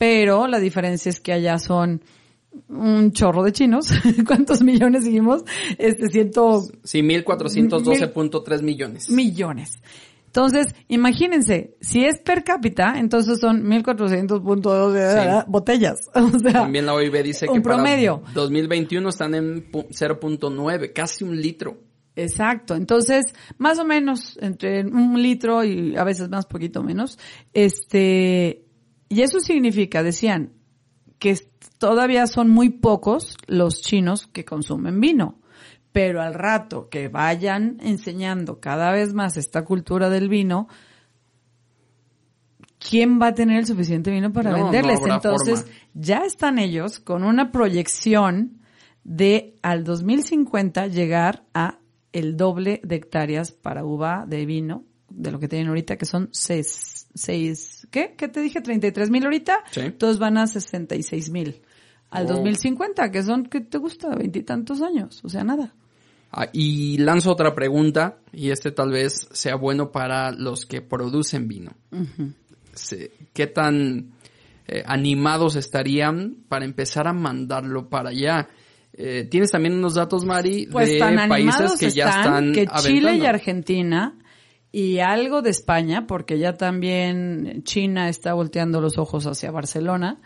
pero 0.00 0.46
la 0.46 0.58
diferencia 0.60 1.10
es 1.10 1.20
que 1.20 1.34
allá 1.34 1.58
son 1.58 2.00
un 2.70 3.12
chorro 3.12 3.42
de 3.42 3.52
chinos. 3.52 3.90
¿Cuántos 4.26 4.62
millones 4.62 5.04
dijimos? 5.04 5.44
Este, 5.76 6.08
ciento 6.08 6.62
Sí, 6.84 7.02
1412.3 7.02 8.62
millones. 8.62 9.10
millones. 9.10 9.78
Entonces, 10.24 10.74
imagínense, 10.88 11.76
si 11.82 12.06
es 12.06 12.18
per 12.20 12.44
cápita, 12.44 12.94
entonces 12.96 13.40
son 13.40 13.62
1400.2 13.64 15.42
Sí. 15.44 15.44
botellas. 15.48 15.98
O 16.14 16.38
sea, 16.38 16.52
También 16.52 16.86
la 16.86 16.94
OIB 16.94 17.22
dice 17.22 17.46
que 17.46 17.60
promedio. 17.60 18.22
para 18.22 18.32
2021 18.34 19.06
están 19.10 19.34
en 19.34 19.70
pu- 19.70 19.86
0.9, 19.90 20.92
casi 20.94 21.24
un 21.24 21.38
litro. 21.38 21.76
Exacto. 22.16 22.74
Entonces, 22.74 23.26
más 23.58 23.78
o 23.78 23.84
menos 23.84 24.38
entre 24.40 24.80
un 24.86 25.20
litro 25.22 25.62
y 25.62 25.94
a 25.96 26.04
veces 26.04 26.30
más 26.30 26.46
poquito 26.46 26.82
menos. 26.82 27.18
Este, 27.52 28.64
y 29.10 29.22
eso 29.22 29.40
significa, 29.40 30.04
decían, 30.04 30.52
que 31.18 31.36
todavía 31.78 32.28
son 32.28 32.48
muy 32.48 32.70
pocos 32.70 33.36
los 33.48 33.82
chinos 33.82 34.28
que 34.28 34.44
consumen 34.44 35.00
vino. 35.00 35.40
Pero 35.92 36.22
al 36.22 36.34
rato 36.34 36.88
que 36.88 37.08
vayan 37.08 37.78
enseñando 37.80 38.60
cada 38.60 38.92
vez 38.92 39.12
más 39.12 39.36
esta 39.36 39.64
cultura 39.64 40.08
del 40.10 40.28
vino, 40.28 40.68
¿quién 42.78 43.20
va 43.20 43.28
a 43.28 43.34
tener 43.34 43.58
el 43.58 43.66
suficiente 43.66 44.12
vino 44.12 44.32
para 44.32 44.52
No, 44.52 44.64
venderles? 44.64 45.00
Entonces, 45.04 45.62
forma. 45.62 45.76
ya 45.94 46.18
están 46.24 46.60
ellos 46.60 47.00
con 47.00 47.24
una 47.24 47.50
proyección 47.50 48.60
de 49.02 49.56
al 49.62 49.82
2050 49.82 50.86
llegar 50.86 51.42
a 51.52 51.80
el 52.12 52.36
doble 52.36 52.80
de 52.84 52.94
hectáreas 52.94 53.50
para 53.50 53.84
uva 53.84 54.24
de 54.28 54.46
vino 54.46 54.84
de 55.08 55.32
lo 55.32 55.40
que 55.40 55.48
tienen 55.48 55.68
ahorita, 55.68 55.96
que 55.96 56.06
son 56.06 56.28
seis, 56.30 57.08
seis 57.14 57.79
¿qué? 57.90 58.14
¿Qué 58.16 58.28
te 58.28 58.40
dije? 58.40 58.60
33 58.60 59.10
mil 59.10 59.24
ahorita. 59.24 59.58
Sí. 59.70 59.90
Todos 59.98 60.18
van 60.18 60.38
a 60.38 60.46
66 60.46 61.30
mil. 61.30 61.60
Al 62.10 62.24
Wow. 62.26 62.36
2050, 62.36 63.10
que 63.10 63.22
son, 63.22 63.44
¿qué 63.46 63.60
te 63.60 63.78
gusta? 63.78 64.14
Veintitantos 64.16 64.82
años. 64.82 65.20
O 65.24 65.28
sea, 65.28 65.44
nada. 65.44 65.74
Ah, 66.32 66.48
y 66.52 66.98
lanzo 66.98 67.32
otra 67.32 67.54
pregunta, 67.54 68.18
y 68.32 68.50
este 68.50 68.70
tal 68.70 68.90
vez 68.92 69.28
sea 69.32 69.56
bueno 69.56 69.90
para 69.90 70.30
los 70.32 70.64
que 70.64 70.80
producen 70.80 71.48
vino. 71.48 71.72
¿Qué 73.32 73.46
tan 73.48 74.12
eh, 74.68 74.82
animados 74.86 75.56
estarían 75.56 76.36
para 76.48 76.64
empezar 76.64 77.08
a 77.08 77.12
mandarlo 77.12 77.88
para 77.88 78.10
allá? 78.10 78.48
Eh, 78.92 79.26
Tienes 79.30 79.50
también 79.50 79.74
unos 79.74 79.94
datos, 79.94 80.24
Mari, 80.24 80.68
Pues 80.70 80.88
de 80.88 80.98
países 81.28 81.76
que 81.78 81.90
ya 81.90 82.08
están 82.08 82.50
están 82.50 82.52
que 82.52 82.66
Chile 82.88 83.16
y. 83.16 83.26
Argentina 83.26 84.14
y 84.72 84.98
algo 85.00 85.42
de 85.42 85.50
España, 85.50 86.06
porque 86.06 86.38
ya 86.38 86.54
también 86.54 87.62
China 87.64 88.08
está 88.08 88.34
volteando 88.34 88.80
los 88.80 88.98
ojos 88.98 89.26
hacia 89.26 89.50
Barcelona. 89.50 90.20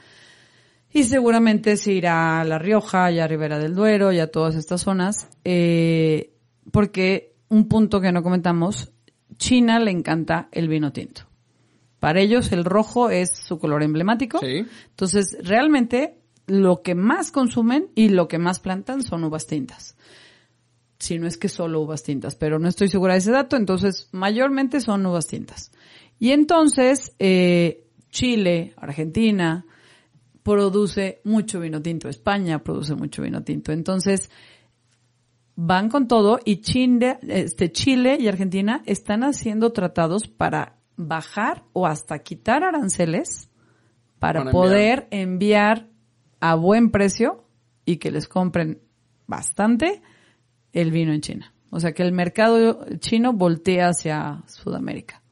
Y 0.92 1.04
seguramente 1.04 1.76
se 1.76 1.92
irá 1.92 2.40
a 2.40 2.44
La 2.44 2.58
Rioja 2.58 3.10
y 3.10 3.18
a 3.18 3.26
Ribera 3.26 3.58
del 3.58 3.74
Duero 3.74 4.12
y 4.12 4.20
a 4.20 4.30
todas 4.30 4.54
estas 4.54 4.82
zonas. 4.82 5.28
eh, 5.44 6.30
porque 6.70 7.34
un 7.48 7.68
punto 7.68 8.00
que 8.00 8.12
no 8.12 8.22
comentamos, 8.22 8.92
China 9.36 9.78
le 9.78 9.90
encanta 9.90 10.48
el 10.52 10.68
vino 10.68 10.92
tinto. 10.92 11.22
Para 12.00 12.20
ellos 12.20 12.52
el 12.52 12.64
rojo 12.64 13.10
es 13.10 13.30
su 13.36 13.58
color 13.58 13.82
emblemático. 13.82 14.38
Sí. 14.38 14.66
Entonces, 14.90 15.36
realmente 15.42 16.18
lo 16.46 16.82
que 16.82 16.94
más 16.94 17.30
consumen 17.30 17.88
y 17.94 18.08
lo 18.08 18.28
que 18.28 18.38
más 18.38 18.60
plantan 18.60 19.02
son 19.02 19.24
uvas 19.24 19.46
tintas. 19.46 19.96
Si 21.04 21.18
no 21.18 21.26
es 21.26 21.36
que 21.36 21.50
solo 21.50 21.82
uvas 21.82 22.02
tintas, 22.02 22.34
pero 22.34 22.58
no 22.58 22.66
estoy 22.66 22.88
segura 22.88 23.12
de 23.12 23.18
ese 23.18 23.30
dato, 23.30 23.56
entonces 23.56 24.08
mayormente 24.12 24.80
son 24.80 25.04
uvas 25.04 25.26
tintas. 25.26 25.70
Y 26.18 26.30
entonces, 26.30 27.14
eh, 27.18 27.84
Chile, 28.08 28.72
Argentina, 28.78 29.66
produce 30.42 31.20
mucho 31.24 31.60
vino 31.60 31.82
tinto, 31.82 32.08
España 32.08 32.64
produce 32.64 32.94
mucho 32.94 33.20
vino 33.20 33.44
tinto. 33.44 33.70
Entonces, 33.70 34.30
van 35.56 35.90
con 35.90 36.08
todo 36.08 36.40
y 36.42 36.62
Chile, 36.62 37.18
este, 37.28 37.70
Chile 37.70 38.16
y 38.18 38.26
Argentina 38.26 38.82
están 38.86 39.24
haciendo 39.24 39.72
tratados 39.72 40.26
para 40.26 40.78
bajar 40.96 41.64
o 41.74 41.86
hasta 41.86 42.20
quitar 42.20 42.64
aranceles 42.64 43.50
para, 44.18 44.40
Para 44.40 44.52
poder 44.52 45.06
enviar 45.10 45.90
a 46.40 46.54
buen 46.54 46.90
precio 46.90 47.44
y 47.84 47.98
que 47.98 48.10
les 48.10 48.26
compren 48.26 48.80
bastante 49.26 50.00
el 50.74 50.90
vino 50.90 51.12
en 51.14 51.22
China. 51.22 51.52
O 51.70 51.80
sea 51.80 51.92
que 51.92 52.02
el 52.02 52.12
mercado 52.12 52.84
chino 52.98 53.32
voltea 53.32 53.88
hacia 53.88 54.42
Sudamérica, 54.46 55.22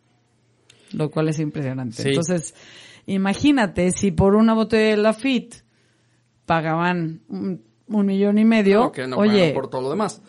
lo 0.93 1.11
cual 1.11 1.29
es 1.29 1.39
impresionante. 1.39 2.03
Sí. 2.03 2.09
Entonces, 2.09 2.55
imagínate 3.07 3.91
si 3.93 4.11
por 4.11 4.35
una 4.35 4.55
botella 4.55 4.91
de 4.91 4.97
Lafitte 4.97 5.63
pagaban 6.47 7.21
un, 7.29 7.63
un 7.87 8.07
millón 8.07 8.39
y 8.39 8.45
medio, 8.45 8.93
No, 9.09 9.17
oye, 9.19 9.53
por 9.53 9.69
todo 9.69 9.83
lo 9.83 9.91
demás. 9.91 10.21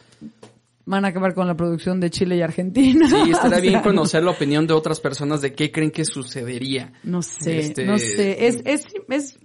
van 0.86 1.06
a 1.06 1.08
acabar 1.08 1.34
con 1.34 1.48
la 1.48 1.56
producción 1.56 2.00
de 2.00 2.10
Chile 2.12 2.36
y 2.38 2.42
Argentina. 2.42 3.08
Sí, 3.10 3.32
estaría 3.32 3.58
O 3.58 3.62
bien 3.62 3.74
sea, 3.74 3.82
conocer 3.82 4.24
la 4.24 4.32
opinión 4.32 4.68
de 4.68 4.74
otras 4.74 5.00
personas 5.00 5.42
de 5.42 5.54
qué 5.54 5.72
creen 5.72 5.90
que 5.92 6.06
sucedería. 6.06 6.94
No 7.04 7.22
sé, 7.24 7.58
Este, 7.60 7.86
no 7.86 7.98
sé. 7.98 8.46
Es, 8.48 8.62
es, 8.66 8.86
es 9.10 9.40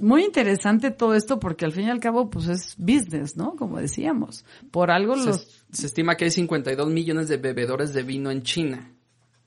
muy 0.00 0.24
interesante 0.24 0.90
todo 0.90 1.14
esto 1.14 1.38
porque 1.38 1.64
al 1.64 1.72
fin 1.72 1.84
y 1.84 1.90
al 1.90 2.00
cabo, 2.00 2.30
pues 2.30 2.48
es 2.48 2.74
business, 2.78 3.36
¿no? 3.36 3.56
Como 3.56 3.78
decíamos. 3.78 4.44
Por 4.70 4.90
algo 4.90 5.16
Se, 5.16 5.26
los 5.26 5.64
se 5.70 5.86
estima 5.86 6.16
que 6.16 6.24
hay 6.24 6.30
52 6.30 6.88
millones 6.90 7.28
de 7.28 7.36
bebedores 7.36 7.92
de 7.94 8.02
vino 8.02 8.30
en 8.30 8.42
China. 8.42 8.92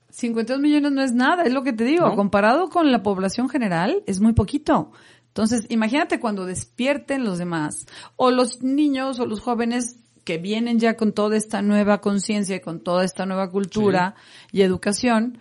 52 0.09 0.61
millones 0.61 0.91
no 0.91 1.01
es 1.01 1.13
nada, 1.13 1.43
es 1.43 1.53
lo 1.53 1.63
que 1.63 1.73
te 1.73 1.83
digo. 1.83 2.07
¿No? 2.07 2.15
Comparado 2.15 2.69
con 2.69 2.91
la 2.91 3.01
población 3.01 3.49
general, 3.49 4.03
es 4.05 4.19
muy 4.19 4.33
poquito. 4.33 4.91
Entonces, 5.27 5.65
imagínate 5.69 6.19
cuando 6.19 6.45
despierten 6.45 7.23
los 7.23 7.39
demás, 7.39 7.87
o 8.15 8.29
los 8.29 8.61
niños 8.61 9.19
o 9.19 9.25
los 9.25 9.39
jóvenes 9.39 9.97
que 10.23 10.37
vienen 10.37 10.79
ya 10.79 10.95
con 10.95 11.11
toda 11.13 11.35
esta 11.35 11.63
nueva 11.63 12.01
conciencia 12.01 12.55
y 12.55 12.61
con 12.61 12.81
toda 12.81 13.03
esta 13.03 13.25
nueva 13.25 13.49
cultura 13.49 14.15
y 14.51 14.61
educación, 14.61 15.39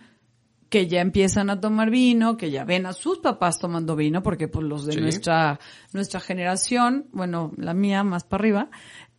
que 0.73 0.87
ya 0.87 1.01
empiezan 1.01 1.51
a 1.51 1.61
tomar 1.61 1.91
vino, 1.91 2.35
que 2.35 2.49
ya 2.49 2.65
ven 2.65 2.87
a 2.87 2.93
sus 2.93 3.19
papás 3.19 3.59
tomando 3.59 3.95
vino, 3.95 4.23
porque 4.23 4.47
pues 4.47 4.65
los 4.65 4.87
de 4.87 4.93
Sí. 4.93 5.01
nuestra, 5.01 5.59
nuestra 5.93 6.19
generación, 6.19 7.05
bueno, 7.11 7.51
la 7.57 7.75
mía 7.75 8.03
más 8.03 8.23
para 8.23 8.41
arriba, 8.41 8.69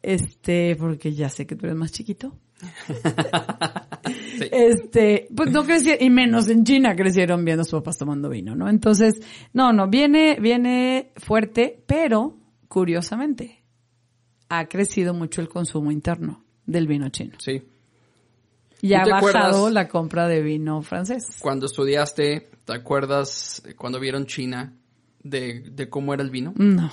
este, 0.03 0.75
porque 0.75 1.13
ya 1.13 1.29
sé 1.29 1.47
que 1.47 1.55
tú 1.55 1.67
eres 1.67 1.79
más 1.79 1.93
chiquito, 1.93 2.37
Sí. 4.39 4.49
este, 4.51 5.29
pues 5.37 5.53
no 5.53 5.63
crecieron, 5.65 6.05
y 6.05 6.11
menos 6.11 6.49
en 6.49 6.65
China 6.65 6.97
crecieron 6.97 7.45
viendo 7.45 7.63
a 7.63 7.65
sus 7.65 7.79
papás 7.79 7.99
tomando 7.99 8.29
vino, 8.29 8.57
¿no? 8.57 8.69
Entonces, 8.69 9.21
no, 9.53 9.73
no, 9.73 9.89
viene, 9.89 10.37
viene 10.41 11.13
fuerte, 11.17 11.85
pero, 11.87 12.37
curiosamente, 12.67 13.63
ha 14.49 14.67
crecido 14.67 15.15
mucho 15.15 15.41
el 15.41 15.49
consumo 15.49 15.93
interno 15.93 16.45
del 16.67 16.89
vino 16.89 17.09
chino. 17.11 17.37
Sí. 17.39 17.63
Y 18.85 18.93
ha 18.93 19.05
bajado 19.07 19.71
la 19.71 19.89
compra 19.89 20.29
de 20.29 20.43
vino 20.43 20.83
francés. 20.83 21.39
Cuando 21.41 21.67
estudiaste, 21.67 22.51
¿te 22.67 22.75
acuerdas 22.75 23.63
cuando 23.77 23.99
vieron 23.99 24.27
China 24.27 24.75
de, 25.23 25.61
de 25.61 25.89
cómo 25.89 26.13
era 26.13 26.23
el 26.23 26.31
vino? 26.31 26.53
No. 26.57 26.93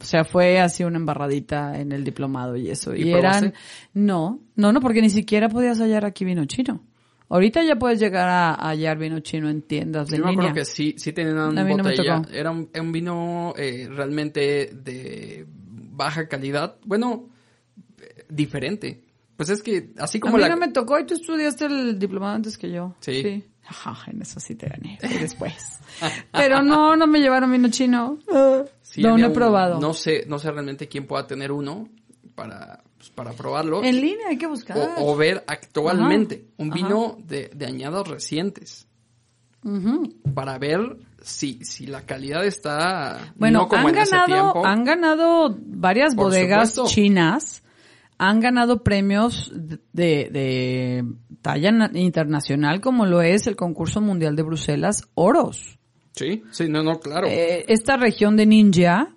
O 0.00 0.04
sea, 0.04 0.24
fue 0.24 0.58
así 0.58 0.82
una 0.82 0.96
embarradita 0.96 1.78
en 1.78 1.92
el 1.92 2.02
diplomado 2.02 2.56
y 2.56 2.70
eso. 2.70 2.92
¿Y 2.92 3.04
Y, 3.04 3.12
eran, 3.12 3.54
no, 3.94 4.40
no, 4.56 4.72
no, 4.72 4.80
porque 4.80 5.00
ni 5.00 5.10
siquiera 5.10 5.48
podías 5.48 5.78
hallar 5.78 6.04
aquí 6.04 6.24
vino 6.24 6.44
chino. 6.46 6.82
Ahorita 7.28 7.62
ya 7.62 7.76
puedes 7.76 8.00
llegar 8.00 8.28
a 8.28 8.54
hallar 8.54 8.98
vino 8.98 9.20
chino 9.20 9.48
en 9.48 9.62
tiendas 9.62 10.08
de 10.08 10.18
Yo 10.18 10.24
línea. 10.24 10.50
acuerdo 10.50 10.54
que 10.54 10.64
sí, 10.64 10.96
sí 10.98 11.12
tenían 11.12 11.54
no 11.54 11.66
botella. 11.66 12.22
Era 12.32 12.50
un, 12.50 12.68
un 12.78 12.92
vino 12.92 13.54
eh, 13.56 13.88
realmente 13.88 14.70
de 14.74 15.46
baja 15.48 16.26
calidad. 16.26 16.78
Bueno, 16.84 17.28
eh, 18.00 18.24
diferente. 18.28 19.04
Pues 19.36 19.48
es 19.48 19.62
que 19.62 19.90
así 19.98 20.20
como 20.20 20.34
a 20.34 20.38
mí 20.38 20.42
la... 20.42 20.50
no 20.50 20.56
me 20.56 20.68
tocó 20.68 20.98
y 20.98 21.06
tú 21.06 21.14
estudiaste 21.14 21.66
el 21.66 21.98
diplomado 21.98 22.34
antes 22.34 22.56
que 22.58 22.70
yo. 22.70 22.94
Sí. 23.00 23.44
Ajá, 23.66 24.10
en 24.10 24.20
eso 24.22 24.40
sí 24.40 24.54
te 24.54 24.68
gané. 24.68 24.98
después. 25.20 25.54
Pero 26.32 26.62
no, 26.62 26.96
no 26.96 27.06
me 27.06 27.20
llevaron 27.20 27.50
vino 27.52 27.68
chino. 27.70 28.18
sí 28.82 29.02
no, 29.02 29.16
no 29.16 29.28
he 29.28 29.30
probado. 29.30 29.80
No 29.80 29.94
sé, 29.94 30.24
no 30.28 30.38
sé 30.38 30.50
realmente 30.50 30.88
quién 30.88 31.06
pueda 31.06 31.26
tener 31.26 31.50
uno 31.52 31.88
para, 32.34 32.82
pues, 32.98 33.10
para 33.10 33.32
probarlo. 33.32 33.82
En 33.84 34.00
línea 34.00 34.28
hay 34.28 34.36
que 34.38 34.46
buscar. 34.46 34.76
o, 34.76 35.12
o 35.12 35.16
ver 35.16 35.44
actualmente 35.46 36.44
Ajá, 36.46 36.54
un 36.58 36.68
ajá. 36.72 36.74
vino 36.76 37.16
de, 37.24 37.50
de 37.54 37.66
añados 37.66 38.08
recientes. 38.08 38.86
Para 40.34 40.58
ver 40.58 40.96
si, 41.22 41.64
si 41.64 41.86
la 41.86 42.02
calidad 42.04 42.44
está 42.44 43.32
Bueno, 43.36 43.60
no 43.60 43.68
como 43.68 43.86
han 43.88 43.94
en 43.94 44.00
ese 44.02 44.10
ganado, 44.16 44.26
tiempo. 44.52 44.66
han 44.66 44.84
ganado 44.84 45.56
varias 45.66 46.16
Por 46.16 46.24
bodegas 46.26 46.70
supuesto. 46.74 46.92
chinas, 46.92 47.61
han 48.24 48.38
ganado 48.38 48.84
premios 48.84 49.50
de, 49.52 49.80
de 49.92 51.04
talla 51.42 51.72
na- 51.72 51.90
internacional 51.92 52.80
como 52.80 53.04
lo 53.04 53.20
es 53.20 53.48
el 53.48 53.56
concurso 53.56 54.00
mundial 54.00 54.36
de 54.36 54.44
Bruselas, 54.44 55.08
oros. 55.14 55.80
Sí, 56.12 56.44
sí, 56.52 56.68
no, 56.68 56.84
no, 56.84 57.00
claro. 57.00 57.26
Eh, 57.26 57.64
esta 57.66 57.96
región 57.96 58.36
de 58.36 58.46
Ninja 58.46 59.12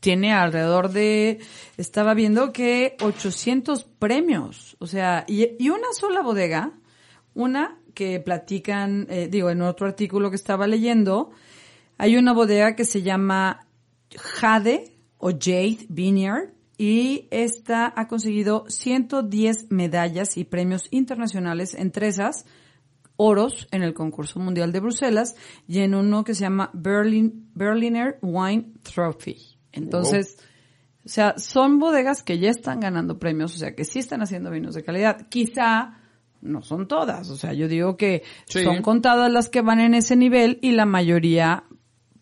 tiene 0.00 0.32
alrededor 0.32 0.90
de, 0.92 1.40
estaba 1.76 2.14
viendo 2.14 2.50
que 2.54 2.96
800 3.02 3.84
premios, 3.84 4.76
o 4.80 4.86
sea, 4.86 5.26
y, 5.28 5.62
y 5.62 5.68
una 5.68 5.88
sola 5.92 6.22
bodega, 6.22 6.72
una 7.34 7.78
que 7.92 8.18
platican, 8.18 9.06
eh, 9.10 9.28
digo, 9.30 9.50
en 9.50 9.60
otro 9.60 9.86
artículo 9.86 10.30
que 10.30 10.36
estaba 10.36 10.66
leyendo, 10.66 11.32
hay 11.98 12.16
una 12.16 12.32
bodega 12.32 12.74
que 12.76 12.86
se 12.86 13.02
llama 13.02 13.66
Jade 14.16 14.96
o 15.18 15.32
Jade 15.32 15.84
Vineyard 15.90 16.54
y 16.78 17.26
esta 17.32 17.92
ha 17.94 18.06
conseguido 18.06 18.64
110 18.68 19.66
medallas 19.70 20.36
y 20.36 20.44
premios 20.44 20.86
internacionales, 20.92 21.74
entre 21.74 22.06
esas 22.06 22.46
oros 23.16 23.66
en 23.72 23.82
el 23.82 23.94
concurso 23.94 24.38
mundial 24.38 24.70
de 24.70 24.78
Bruselas 24.78 25.34
y 25.66 25.80
en 25.80 25.96
uno 25.96 26.22
que 26.22 26.34
se 26.34 26.42
llama 26.42 26.70
Berlin, 26.72 27.50
Berliner 27.54 28.16
Wine 28.22 28.74
Trophy. 28.84 29.36
Entonces, 29.72 30.38
o 31.04 31.08
sea, 31.08 31.36
son 31.36 31.80
bodegas 31.80 32.22
que 32.22 32.38
ya 32.38 32.48
están 32.48 32.78
ganando 32.78 33.18
premios, 33.18 33.56
o 33.56 33.58
sea, 33.58 33.74
que 33.74 33.84
sí 33.84 33.98
están 33.98 34.22
haciendo 34.22 34.50
vinos 34.50 34.74
de 34.74 34.84
calidad. 34.84 35.28
Quizá 35.28 35.98
no 36.40 36.62
son 36.62 36.86
todas, 36.86 37.28
o 37.30 37.36
sea, 37.36 37.52
yo 37.52 37.66
digo 37.66 37.96
que 37.96 38.22
Sí. 38.46 38.62
son 38.62 38.82
contadas 38.82 39.32
las 39.32 39.48
que 39.48 39.62
van 39.62 39.80
en 39.80 39.94
ese 39.94 40.14
nivel 40.14 40.60
y 40.62 40.70
la 40.70 40.86
mayoría 40.86 41.64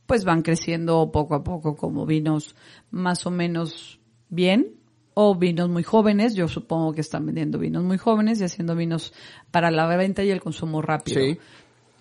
pues 0.06 0.24
van 0.24 0.40
creciendo 0.42 1.10
poco 1.12 1.34
a 1.34 1.42
poco 1.44 1.76
como 1.76 2.06
vinos 2.06 2.56
más 2.90 3.26
o 3.26 3.30
menos 3.30 3.95
bien, 4.28 4.68
o 5.14 5.34
vinos 5.34 5.68
muy 5.68 5.82
jóvenes. 5.82 6.34
Yo 6.34 6.48
supongo 6.48 6.92
que 6.92 7.00
están 7.00 7.24
vendiendo 7.26 7.58
vinos 7.58 7.84
muy 7.84 7.98
jóvenes 7.98 8.40
y 8.40 8.44
haciendo 8.44 8.74
vinos 8.76 9.12
para 9.50 9.70
la 9.70 9.86
venta 9.96 10.22
y 10.24 10.30
el 10.30 10.40
consumo 10.40 10.82
rápido. 10.82 11.20
Sí. 11.20 11.38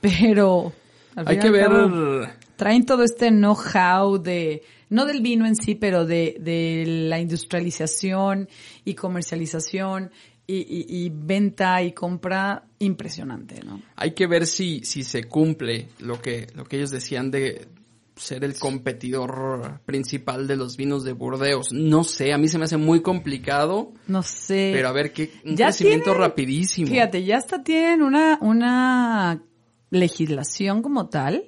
Pero 0.01 0.73
al 1.15 1.27
Hay 1.27 1.39
que 1.39 1.49
ver... 1.49 1.65
cabo, 1.65 2.21
traen 2.57 2.85
todo 2.85 3.03
este 3.03 3.29
know-how 3.29 4.17
de, 4.21 4.63
no 4.89 5.05
del 5.05 5.21
vino 5.21 5.45
en 5.45 5.55
sí, 5.55 5.75
pero 5.75 6.05
de, 6.05 6.37
de 6.39 6.83
la 7.09 7.19
industrialización 7.19 8.47
y 8.83 8.93
comercialización 8.93 10.11
y, 10.47 10.57
y- 10.57 11.05
y 11.05 11.09
venta 11.11 11.81
y 11.81 11.91
compra 11.93 12.63
impresionante, 12.79 13.61
¿no? 13.65 13.81
Hay 13.95 14.11
que 14.11 14.27
ver 14.27 14.45
si, 14.45 14.81
si 14.85 15.03
se 15.03 15.23
cumple 15.23 15.87
lo 15.99 16.21
que, 16.21 16.47
lo 16.53 16.65
que 16.65 16.77
ellos 16.77 16.91
decían 16.91 17.31
de 17.31 17.67
ser 18.15 18.43
el 18.43 18.57
competidor 18.57 19.81
principal 19.85 20.47
de 20.47 20.55
los 20.55 20.77
vinos 20.77 21.03
de 21.03 21.13
Burdeos. 21.13 21.73
No 21.73 22.03
sé, 22.03 22.31
a 22.33 22.37
mí 22.37 22.47
se 22.47 22.57
me 22.57 22.63
hace 22.65 22.77
muy 22.77 23.01
complicado, 23.01 23.91
No 24.07 24.23
sé. 24.23 24.71
pero 24.73 24.87
a 24.87 24.91
ver 24.93 25.11
qué, 25.11 25.31
un 25.43 25.55
Ya 25.57 25.65
crecimiento 25.67 26.05
tienen- 26.05 26.21
rapidísimo. 26.21 26.87
Fíjate, 26.87 27.23
ya 27.25 27.37
hasta 27.37 27.63
tienen 27.63 28.01
una, 28.01 28.37
una 28.41 29.41
legislación 29.89 30.81
como 30.81 31.09
tal 31.09 31.45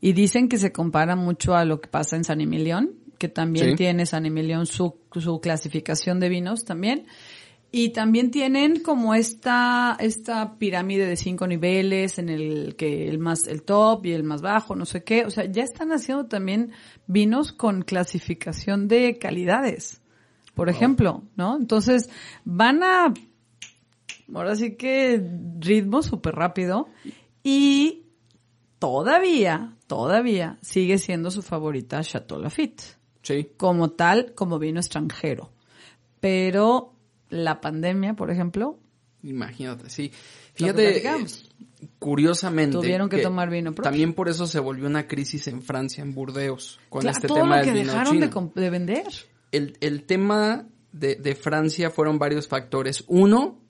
y 0.00 0.12
dicen 0.12 0.48
que 0.48 0.58
se 0.58 0.72
compara 0.72 1.16
mucho 1.16 1.54
a 1.54 1.64
lo 1.64 1.80
que 1.80 1.88
pasa 1.88 2.16
en 2.16 2.24
San 2.24 2.40
Emilión, 2.40 2.94
que 3.18 3.28
también 3.28 3.70
Sí. 3.70 3.74
tiene 3.76 4.04
San 4.06 4.26
Emilión 4.26 4.66
su, 4.66 4.96
su 5.14 5.40
clasificación 5.40 6.18
de 6.20 6.28
vinos 6.28 6.64
también. 6.64 7.06
Y 7.74 7.88
también 7.88 8.30
tienen 8.30 8.80
como 8.80 9.14
esta, 9.14 9.96
esta 9.98 10.58
pirámide 10.58 11.06
de 11.06 11.16
cinco 11.16 11.46
niveles 11.46 12.18
en 12.18 12.28
el 12.28 12.76
que 12.76 13.08
el 13.08 13.18
más, 13.18 13.46
el 13.46 13.62
top 13.62 14.04
y 14.04 14.12
el 14.12 14.24
más 14.24 14.42
bajo, 14.42 14.76
no 14.76 14.84
sé 14.84 15.02
qué. 15.04 15.24
O 15.24 15.30
sea, 15.30 15.46
ya 15.46 15.62
están 15.62 15.90
haciendo 15.90 16.26
también 16.26 16.72
vinos 17.06 17.50
con 17.50 17.80
clasificación 17.80 18.88
de 18.88 19.18
calidades. 19.18 20.02
Por 20.54 20.68
ejemplo, 20.68 21.22
¿no? 21.34 21.56
Entonces, 21.56 22.10
van 22.44 22.82
a 22.82 23.14
ahora 24.34 24.54
sí 24.54 24.76
que 24.76 25.22
ritmo 25.58 26.02
súper 26.02 26.34
rápido 26.34 26.88
y 27.42 28.04
todavía, 28.78 29.76
todavía 29.86 30.58
sigue 30.60 30.98
siendo 30.98 31.30
su 31.30 31.40
favorita 31.40 32.02
Chateau 32.02 32.38
Lafite, 32.38 32.82
Sí. 33.22 33.48
como 33.56 33.92
tal, 33.92 34.34
como 34.34 34.58
vino 34.58 34.78
extranjero. 34.78 35.50
Pero 36.20 36.92
la 37.32 37.60
pandemia, 37.60 38.14
por 38.14 38.30
ejemplo, 38.30 38.78
Imagínate, 39.24 39.88
sí. 39.88 40.10
Fíjate, 40.54 41.00
curiosamente. 41.98 42.76
Tuvieron 42.76 43.08
que 43.08 43.18
tomar 43.18 43.50
vino 43.50 43.72
propio. 43.72 43.90
También 43.90 44.14
por 44.14 44.28
eso 44.28 44.46
se 44.46 44.58
volvió 44.60 44.86
una 44.86 45.06
crisis 45.06 45.46
en 45.48 45.62
Francia, 45.62 46.02
en 46.02 46.12
Burdeos, 46.14 46.80
con 46.88 47.02
claro, 47.02 47.16
este 47.16 47.28
todo 47.28 47.38
tema 47.38 47.58
lo 47.58 47.62
que 47.64 47.70
del 47.70 47.80
vino 47.82 47.92
dejaron 47.92 48.12
chino. 48.14 48.50
de, 48.54 48.60
de 48.60 48.70
vender. 48.70 49.06
El, 49.52 49.76
el 49.80 50.04
tema 50.04 50.66
de, 50.92 51.14
de 51.16 51.34
Francia 51.34 51.90
fueron 51.90 52.18
varios 52.18 52.48
factores. 52.48 53.04
Uno, 53.06 53.60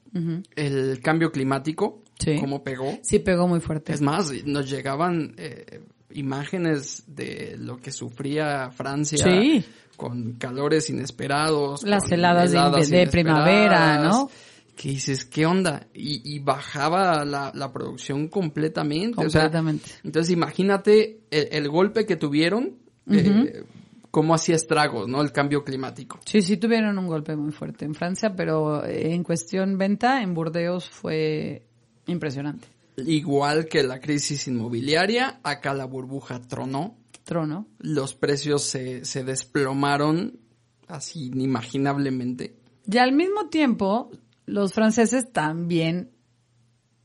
el 0.57 1.01
cambio 1.01 1.31
climático, 1.33 2.03
Sí. 2.19 2.37
cómo 2.39 2.63
pegó. 2.63 2.99
Sí, 3.03 3.19
pegó 3.19 3.49
muy 3.49 3.61
fuerte. 3.61 3.93
Es 3.93 4.01
más, 4.01 4.33
nos 4.45 4.71
llegaban 4.71 5.35
eh, 5.39 5.81
imágenes 6.13 7.03
de 7.09 7.57
lo 7.59 7.79
que 7.79 7.91
sufría 7.91 8.71
Francia 8.71 9.19
Sí. 9.25 9.65
Con 10.03 10.33
calores 10.33 10.91
inesperados. 10.91 11.85
Las 11.85 12.11
heladas 12.11 12.51
de- 12.91 13.07
primavera, 13.07 13.99
¿no? 14.03 14.29
Que 14.77 14.89
dices, 14.89 15.25
¿qué 15.25 15.47
onda? 15.47 15.87
Y, 15.95 16.35
y 16.35 16.41
bajaba 16.41 17.25
la, 17.25 17.53
la 17.55 17.73
producción 17.73 18.27
completamente. 18.29 19.25
o 19.25 19.31
sea, 19.31 19.43
Completamente. 19.43 19.91
entonces 20.03 20.33
imagínate 20.33 21.21
el, 21.31 21.49
el 21.53 21.69
golpe 21.69 22.05
que 22.05 22.17
tuvieron, 22.17 22.79
eh, 23.09 23.63
cómo 24.11 24.35
hacía 24.35 24.57
estragos, 24.57 25.07
¿no? 25.09 25.23
El 25.23 25.31
cambio 25.31 25.63
climático. 25.63 26.19
Sí, 26.25 26.43
sí 26.43 26.57
tuvieron 26.57 26.99
un 26.99 27.07
golpe 27.07 27.37
muy 27.37 27.53
fuerte 27.53 27.85
en 27.85 27.95
Francia, 27.95 28.35
pero 28.35 28.85
eh, 28.85 29.13
en 29.15 29.23
cuestión 29.23 29.79
venta, 29.79 30.21
en 30.23 30.35
Burdeos 30.35 30.89
fue 30.91 31.63
impresionante. 32.07 32.67
Igual 32.97 33.67
que 33.67 33.83
la 33.83 34.01
crisis 34.01 34.49
inmobiliaria, 34.49 35.39
acá 35.45 35.75
la 35.75 35.85
burbuja 35.85 36.41
tronó. 36.43 36.97
Trono. 37.25 37.67
los 37.79 38.15
precios 38.15 38.63
se, 38.63 39.05
se 39.05 39.25
desplomaron 39.25 40.41
así 40.89 41.27
inimaginablemente. 41.27 42.57
Y 42.87 42.99
al 42.99 43.13
mismo 43.13 43.49
tiempo, 43.49 44.11
los 44.47 44.73
franceses 44.73 45.33
también 45.33 46.11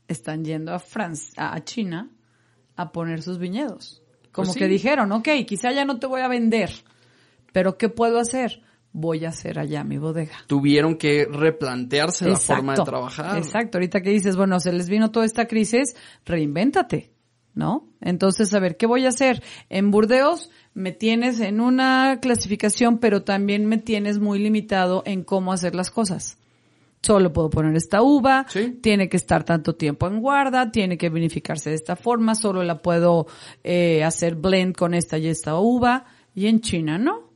están 0.08 0.44
yendo 0.44 0.72
a 0.74 0.78
Francia, 0.78 1.52
a 1.52 1.62
China 1.64 2.10
a 2.76 2.92
poner 2.92 3.22
sus 3.22 3.38
viñedos. 3.38 4.02
Como 4.32 4.46
Pues 4.46 4.54
sí. 4.54 4.58
que 4.58 4.68
dijeron, 4.68 5.12
ok, 5.12 5.28
quizá 5.46 5.72
ya 5.72 5.84
no 5.84 5.98
te 5.98 6.06
voy 6.06 6.20
a 6.20 6.28
vender, 6.28 6.70
pero 7.52 7.76
¿qué 7.78 7.88
puedo 7.88 8.18
hacer? 8.18 8.62
Voy 8.92 9.24
a 9.24 9.28
hacer 9.28 9.58
allá 9.58 9.84
mi 9.84 9.98
bodega. 9.98 10.36
Tuvieron 10.46 10.96
que 10.96 11.26
replantearse 11.30 12.28
la 12.28 12.36
forma 12.38 12.74
de 12.74 12.82
trabajar. 12.84 13.36
Exacto. 13.38 13.78
Ahorita 13.78 14.00
que 14.00 14.10
dices, 14.10 14.36
bueno, 14.36 14.58
se 14.60 14.72
les 14.72 14.88
vino 14.88 15.10
toda 15.10 15.26
esta 15.26 15.46
crisis, 15.46 15.94
reinvéntate, 16.24 17.12
¿no? 17.54 17.88
Entonces, 18.00 18.52
a 18.54 18.60
ver, 18.60 18.76
¿qué 18.76 18.86
voy 18.86 19.04
a 19.04 19.08
hacer? 19.08 19.42
En 19.68 19.90
Burdeos 19.90 20.50
me 20.74 20.92
tienes 20.92 21.40
en 21.40 21.60
una 21.60 22.18
clasificación, 22.20 22.98
pero 22.98 23.22
también 23.24 23.66
me 23.66 23.78
tienes 23.78 24.18
muy 24.18 24.38
limitado 24.38 25.02
en 25.06 25.24
cómo 25.24 25.52
hacer 25.52 25.74
las 25.74 25.90
cosas. 25.90 26.38
Solo 27.02 27.32
puedo 27.32 27.48
poner 27.50 27.76
esta 27.76 28.02
uva, 28.02 28.44
Sí. 28.48 28.78
tiene 28.82 29.08
que 29.08 29.16
estar 29.16 29.44
tanto 29.44 29.76
tiempo 29.76 30.08
en 30.08 30.20
guarda, 30.20 30.72
tiene 30.72 30.98
que 30.98 31.10
vinificarse 31.10 31.70
de 31.70 31.76
esta 31.76 31.94
forma, 31.94 32.34
solo 32.34 32.62
la 32.64 32.82
puedo 32.82 33.26
eh, 33.62 34.02
hacer 34.02 34.34
blend 34.34 34.74
con 34.76 34.94
esta 34.94 35.16
y 35.18 35.28
esta 35.28 35.58
uva. 35.58 36.06
Y 36.34 36.46
en 36.46 36.60
China 36.60 36.98
no. 36.98 37.28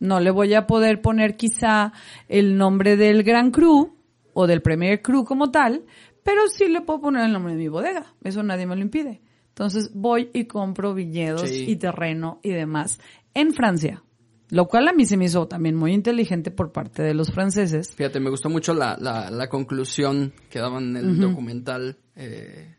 No 0.00 0.20
le 0.20 0.30
voy 0.30 0.54
a 0.54 0.66
poder 0.66 1.00
poner 1.02 1.36
quizá 1.36 1.92
el 2.28 2.56
nombre 2.56 2.96
del 2.96 3.22
Gran 3.22 3.50
Cru 3.50 3.96
o 4.32 4.46
del 4.46 4.62
Premier 4.62 5.02
Cru 5.02 5.24
como 5.24 5.50
tal, 5.50 5.84
pero 6.22 6.46
sí 6.48 6.68
le 6.68 6.82
puedo 6.82 7.00
poner 7.00 7.24
el 7.24 7.32
nombre 7.32 7.54
de 7.54 7.58
mi 7.58 7.68
bodega. 7.68 8.14
Eso 8.22 8.42
nadie 8.42 8.66
me 8.66 8.76
lo 8.76 8.82
impide. 8.82 9.20
Entonces 9.58 9.90
voy 9.92 10.30
y 10.34 10.44
compro 10.44 10.94
viñedos 10.94 11.48
Sí. 11.50 11.64
y 11.66 11.74
terreno 11.74 12.38
y 12.44 12.50
demás 12.50 13.00
en 13.34 13.52
Francia. 13.52 14.04
Lo 14.50 14.66
cual 14.68 14.86
a 14.86 14.92
mí 14.92 15.04
se 15.04 15.16
me 15.16 15.24
hizo 15.24 15.48
también 15.48 15.74
muy 15.74 15.92
inteligente 15.92 16.52
por 16.52 16.70
parte 16.70 17.02
de 17.02 17.12
los 17.12 17.32
franceses. 17.32 17.92
Fíjate, 17.92 18.20
me 18.20 18.30
gustó 18.30 18.48
mucho 18.48 18.72
la, 18.72 18.96
la, 19.00 19.32
la 19.32 19.48
conclusión 19.48 20.32
que 20.48 20.60
daban 20.60 20.96
en 20.96 21.04
el 21.08 21.18
documental, 21.20 21.98
eh, 22.14 22.76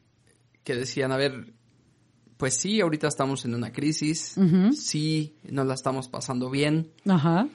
que 0.63 0.73
decían, 0.75 1.11
a 1.11 1.17
ver, 1.17 1.53
pues 2.38 2.55
sí, 2.55 2.80
ahorita 2.80 3.09
estamos 3.09 3.43
en 3.43 3.55
una 3.55 3.73
crisis, 3.73 4.36
sí, 4.71 5.36
nos 5.51 5.67
la 5.67 5.73
estamos 5.73 6.07
pasando 6.07 6.49
bien, 6.49 6.91
Ajá. 7.05 7.49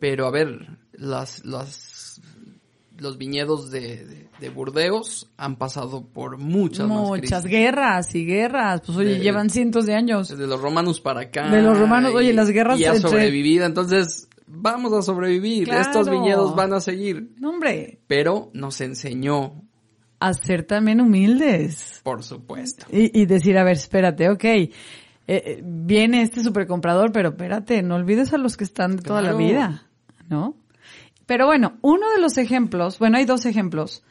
pero 0.00 0.26
a 0.26 0.30
ver, 0.30 0.78
las, 0.94 1.44
las, 1.44 2.22
los 2.98 3.18
viñedos 3.18 3.70
de, 3.70 4.04
de, 4.04 4.28
de 4.40 4.50
Burdeos 4.50 5.30
han 5.36 5.56
pasado 5.56 6.06
por 6.06 6.38
muchas, 6.38 6.86
Muchas 6.86 7.44
guerras 7.44 8.14
y 8.14 8.24
guerras. 8.24 8.82
Pues 8.86 8.98
oye, 8.98 9.14
De- 9.14 9.20
llevan 9.20 9.50
cientos 9.50 9.86
de 9.86 9.94
años. 9.94 10.28
Desde 10.28 10.46
los 10.46 10.60
romanos 10.60 11.00
para 11.00 11.22
acá. 11.22 11.48
De 11.50 11.62
los 11.62 11.78
romanos, 11.78 12.12
y- 12.12 12.16
oye, 12.16 12.32
las 12.32 12.50
guerras 12.50 12.78
Y 12.78 12.84
ha 12.84 12.94
entre- 12.94 13.10
sobrevivido, 13.10 13.66
entonces 13.66 14.28
vamos 14.46 14.92
a 14.92 15.02
sobrevivir. 15.02 15.64
Claro. 15.64 15.80
Estos 15.82 16.08
viñedos 16.10 16.54
van 16.54 16.72
a 16.72 16.80
seguir. 16.80 17.32
No, 17.38 17.50
hombre, 17.50 18.00
Pero 18.06 18.50
nos 18.52 18.80
enseñó, 18.80 19.62
a 20.20 20.32
ser 20.34 20.62
también 20.64 21.00
humildes. 21.00 22.00
por 22.04 22.22
supuesto. 22.22 22.86
Y, 22.90 23.18
y 23.20 23.26
decir, 23.26 23.58
a 23.58 23.64
ver, 23.64 23.74
espérate, 23.76 24.30
ok. 24.30 24.44
eh, 24.44 24.70
eh, 25.26 25.62
viene 25.64 26.22
este 26.22 26.42
supercomprador, 26.42 27.10
pero 27.12 27.30
espérate, 27.30 27.82
no 27.82 27.96
olvides 27.96 28.32
a 28.32 28.38
los 28.38 28.56
que 28.56 28.64
están 28.64 28.96
de 28.96 29.02
toda 29.02 29.20
la 29.22 29.32
vida, 29.34 29.88
¿no? 30.28 30.54
Pero 31.26 31.46
bueno, 31.46 31.78
uno 31.82 32.10
de 32.10 32.20
los 32.20 32.36
ejemplos, 32.38 32.98
bueno, 32.98 33.18
hay 33.18 33.24
dos 33.24 33.46
ejemplos 33.46 34.02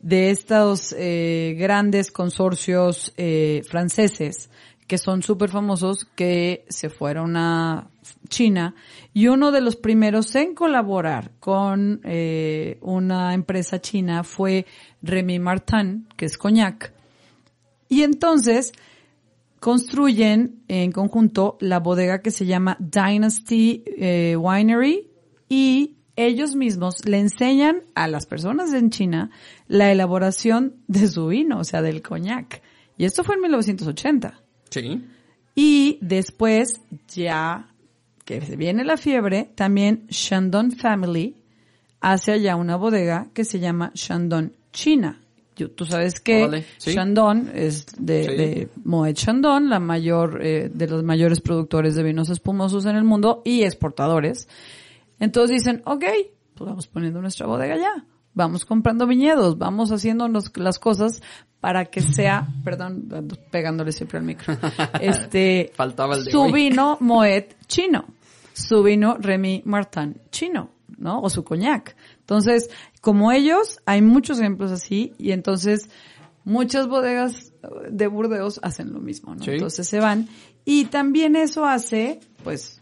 de 0.00 0.30
estos 0.30 0.94
eh, 0.98 1.54
grandes 1.58 2.10
consorcios 2.10 3.12
eh, 3.16 3.62
franceses 3.68 4.50
que 4.86 4.98
son 4.98 5.22
súper 5.22 5.48
famosos 5.48 6.04
que 6.16 6.66
se 6.68 6.90
fueron 6.90 7.36
a 7.36 7.88
China 8.28 8.74
y 9.14 9.28
uno 9.28 9.50
de 9.50 9.60
los 9.60 9.76
primeros 9.76 10.34
en 10.34 10.54
colaborar 10.54 11.32
con 11.40 12.00
eh, 12.04 12.78
una 12.82 13.32
empresa 13.32 13.80
china 13.80 14.24
fue 14.24 14.66
Remy 15.02 15.38
Martin, 15.38 16.08
que 16.16 16.26
es 16.26 16.36
Cognac. 16.36 16.92
Y 17.88 18.02
entonces 18.02 18.72
construyen 19.60 20.62
en 20.68 20.92
conjunto 20.92 21.56
la 21.60 21.78
bodega 21.78 22.20
que 22.20 22.30
se 22.30 22.46
llama 22.46 22.76
Dynasty 22.80 23.84
eh, 23.86 24.36
Winery 24.36 25.08
y 25.48 25.91
ellos 26.16 26.54
mismos 26.56 27.04
le 27.06 27.18
enseñan 27.18 27.82
a 27.94 28.06
las 28.08 28.26
personas 28.26 28.72
en 28.74 28.90
China 28.90 29.30
la 29.68 29.90
elaboración 29.92 30.74
de 30.86 31.08
su 31.08 31.26
vino, 31.28 31.58
o 31.58 31.64
sea, 31.64 31.82
del 31.82 32.02
coñac. 32.02 32.62
Y 32.98 33.04
esto 33.04 33.24
fue 33.24 33.36
en 33.36 33.40
1980. 33.42 34.40
Sí. 34.70 35.04
Y 35.54 35.98
después, 36.00 36.80
ya 37.14 37.68
que 38.24 38.40
se 38.40 38.56
viene 38.56 38.84
la 38.84 38.96
fiebre, 38.96 39.50
también 39.54 40.06
Shandong 40.08 40.76
Family 40.76 41.36
hace 42.00 42.32
allá 42.32 42.56
una 42.56 42.76
bodega 42.76 43.28
que 43.34 43.44
se 43.44 43.58
llama 43.60 43.90
Shandong 43.94 44.52
China. 44.72 45.18
Yo- 45.56 45.70
Tú 45.70 45.84
sabes 45.84 46.18
que 46.20 46.44
Órale, 46.44 46.64
sí. 46.78 46.92
Shandong 46.92 47.50
es 47.54 47.86
de, 47.98 48.24
Sí. 48.24 48.30
de 48.36 48.68
Moet 48.84 49.14
Chandon, 49.14 49.68
la 49.68 49.78
mayor, 49.80 50.40
eh, 50.42 50.70
de 50.72 50.88
los 50.88 51.02
mayores 51.04 51.40
productores 51.40 51.94
de 51.94 52.02
vinos 52.02 52.30
espumosos 52.30 52.86
en 52.86 52.96
el 52.96 53.04
mundo 53.04 53.42
y 53.44 53.62
exportadores. 53.62 54.48
Entonces 55.22 55.58
dicen, 55.58 55.82
ok, 55.84 56.04
pues 56.56 56.68
vamos 56.68 56.88
poniendo 56.88 57.20
nuestra 57.20 57.46
bodega 57.46 57.74
allá. 57.74 58.04
Vamos 58.34 58.64
comprando 58.64 59.06
viñedos, 59.06 59.56
vamos 59.56 59.92
haciendo 59.92 60.26
las 60.26 60.78
cosas 60.80 61.22
para 61.60 61.84
que 61.84 62.00
sea, 62.02 62.48
perdón, 62.64 63.08
pegándole 63.52 63.92
siempre 63.92 64.18
al 64.18 64.24
micro, 64.24 64.56
este, 65.00 65.70
Faltaba 65.76 66.16
el 66.16 66.24
de 66.24 66.32
su 66.32 66.40
hoy. 66.40 66.52
vino 66.52 66.96
Moet 67.00 67.54
chino, 67.68 68.04
su 68.52 68.82
vino 68.82 69.16
Remy 69.16 69.62
Martin 69.64 70.20
chino, 70.32 70.70
¿no? 70.98 71.20
O 71.20 71.30
su 71.30 71.44
coñac. 71.44 71.94
Entonces, 72.18 72.68
como 73.00 73.30
ellos, 73.30 73.78
hay 73.86 74.02
muchos 74.02 74.40
ejemplos 74.40 74.72
así 74.72 75.12
y 75.18 75.30
entonces 75.30 75.88
muchas 76.42 76.88
bodegas 76.88 77.52
de 77.88 78.08
Burdeos 78.08 78.58
hacen 78.64 78.92
lo 78.92 78.98
mismo, 78.98 79.36
¿no? 79.36 79.44
Sí. 79.44 79.52
Entonces 79.52 79.86
se 79.86 80.00
van 80.00 80.26
y 80.64 80.86
también 80.86 81.36
eso 81.36 81.64
hace, 81.64 82.18
pues, 82.42 82.81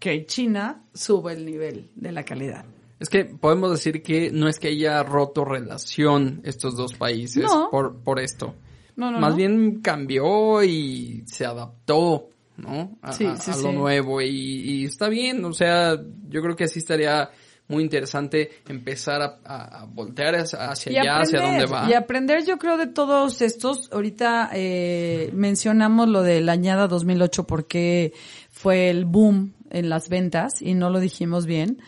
que 0.00 0.26
China 0.26 0.82
suba 0.92 1.32
el 1.32 1.46
nivel 1.46 1.90
de 1.94 2.10
la 2.10 2.24
calidad. 2.24 2.64
Es 2.98 3.08
que 3.08 3.24
podemos 3.24 3.70
decir 3.70 4.02
que 4.02 4.30
no 4.32 4.48
es 4.48 4.58
que 4.58 4.68
haya 4.68 5.02
roto 5.04 5.44
relación 5.44 6.40
estos 6.44 6.76
dos 6.76 6.94
países 6.94 7.44
No. 7.44 7.68
por, 7.70 7.96
por 8.02 8.18
esto. 8.18 8.54
No, 8.96 9.10
no, 9.10 9.20
Más 9.20 9.36
bien 9.36 9.80
cambió 9.80 10.62
y 10.64 11.22
se 11.26 11.46
adaptó, 11.46 12.28
¿no? 12.58 12.98
A, 13.00 13.12
Sí, 13.12 13.26
sí, 13.40 13.50
a 13.52 13.56
lo 13.56 13.70
sí. 13.70 13.72
nuevo 13.76 14.20
y, 14.20 14.26
y 14.28 14.84
está 14.84 15.08
bien, 15.08 15.42
o 15.44 15.52
sea, 15.54 15.98
yo 16.28 16.42
creo 16.42 16.56
que 16.56 16.68
sí 16.68 16.80
estaría 16.80 17.30
muy 17.68 17.82
interesante 17.84 18.50
empezar 18.68 19.22
a, 19.22 19.38
a- 19.44 19.82
a 19.82 19.84
voltear 19.86 20.34
hacia 20.34 20.92
Y 20.92 20.96
allá, 20.98 21.20
hacia 21.20 21.40
dónde 21.40 21.66
va. 21.66 21.88
Y 21.88 21.94
aprender, 21.94 22.44
yo 22.44 22.58
creo, 22.58 22.76
de 22.76 22.88
todos 22.88 23.40
estos. 23.42 23.88
Ahorita 23.92 24.50
eh, 24.52 25.30
mencionamos 25.32 26.08
lo 26.08 26.22
de 26.22 26.40
la 26.40 26.52
añada 26.52 26.88
2008 26.88 27.44
porque 27.46 28.12
fue 28.50 28.90
el 28.90 29.04
boom 29.04 29.52
en 29.70 29.88
las 29.88 30.08
ventas 30.08 30.60
y 30.60 30.74
no 30.74 30.90
lo 30.90 31.00
dijimos 31.00 31.46
bien. 31.46 31.78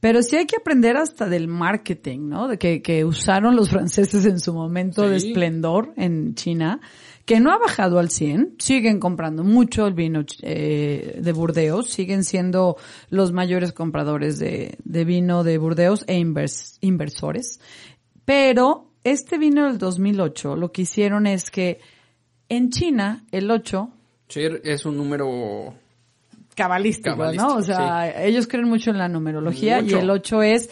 Pero 0.00 0.20
sí 0.22 0.34
hay 0.34 0.46
que 0.46 0.56
aprender 0.56 0.96
hasta 0.96 1.28
del 1.28 1.46
marketing, 1.46 2.28
¿no? 2.28 2.48
De 2.48 2.58
que, 2.58 2.82
que 2.82 3.04
usaron 3.04 3.54
los 3.54 3.70
franceses 3.70 4.26
en 4.26 4.40
su 4.40 4.52
momento 4.52 5.08
de 5.08 5.16
esplendor 5.16 5.92
en 5.96 6.34
China, 6.34 6.80
que 7.24 7.38
no 7.38 7.52
ha 7.52 7.58
bajado 7.58 8.00
al 8.00 8.10
100, 8.10 8.56
siguen 8.58 8.98
comprando 8.98 9.44
mucho 9.44 9.86
el 9.86 9.94
vino 9.94 10.24
eh, 10.42 11.20
de 11.22 11.32
Burdeos, 11.32 11.88
siguen 11.88 12.24
siendo 12.24 12.76
los 13.10 13.30
mayores 13.30 13.72
compradores 13.72 14.40
de, 14.40 14.76
de 14.82 15.04
vino 15.04 15.44
de 15.44 15.56
Burdeos 15.58 16.04
e 16.08 16.18
invers- 16.18 16.78
inversores. 16.80 17.60
Pero 18.24 18.90
este 19.04 19.38
vino 19.38 19.66
del 19.66 19.78
2008, 19.78 20.56
lo 20.56 20.72
que 20.72 20.82
hicieron 20.82 21.28
es 21.28 21.50
que 21.50 21.78
en 22.48 22.70
China, 22.70 23.24
el 23.30 23.48
8, 23.50 23.88
Sí, 24.28 24.40
es 24.64 24.84
un 24.86 24.96
número 24.96 25.74
cabalístico, 26.54 27.10
Cabalístico, 27.16 27.48
¿no? 27.50 27.56
O 27.56 27.62
sea, 27.62 28.22
ellos 28.24 28.46
creen 28.46 28.68
mucho 28.68 28.90
en 28.90 28.98
la 28.98 29.08
numerología 29.08 29.80
Mucho. 29.82 29.96
y 29.96 30.00
el 30.00 30.10
8 30.10 30.42
es 30.42 30.70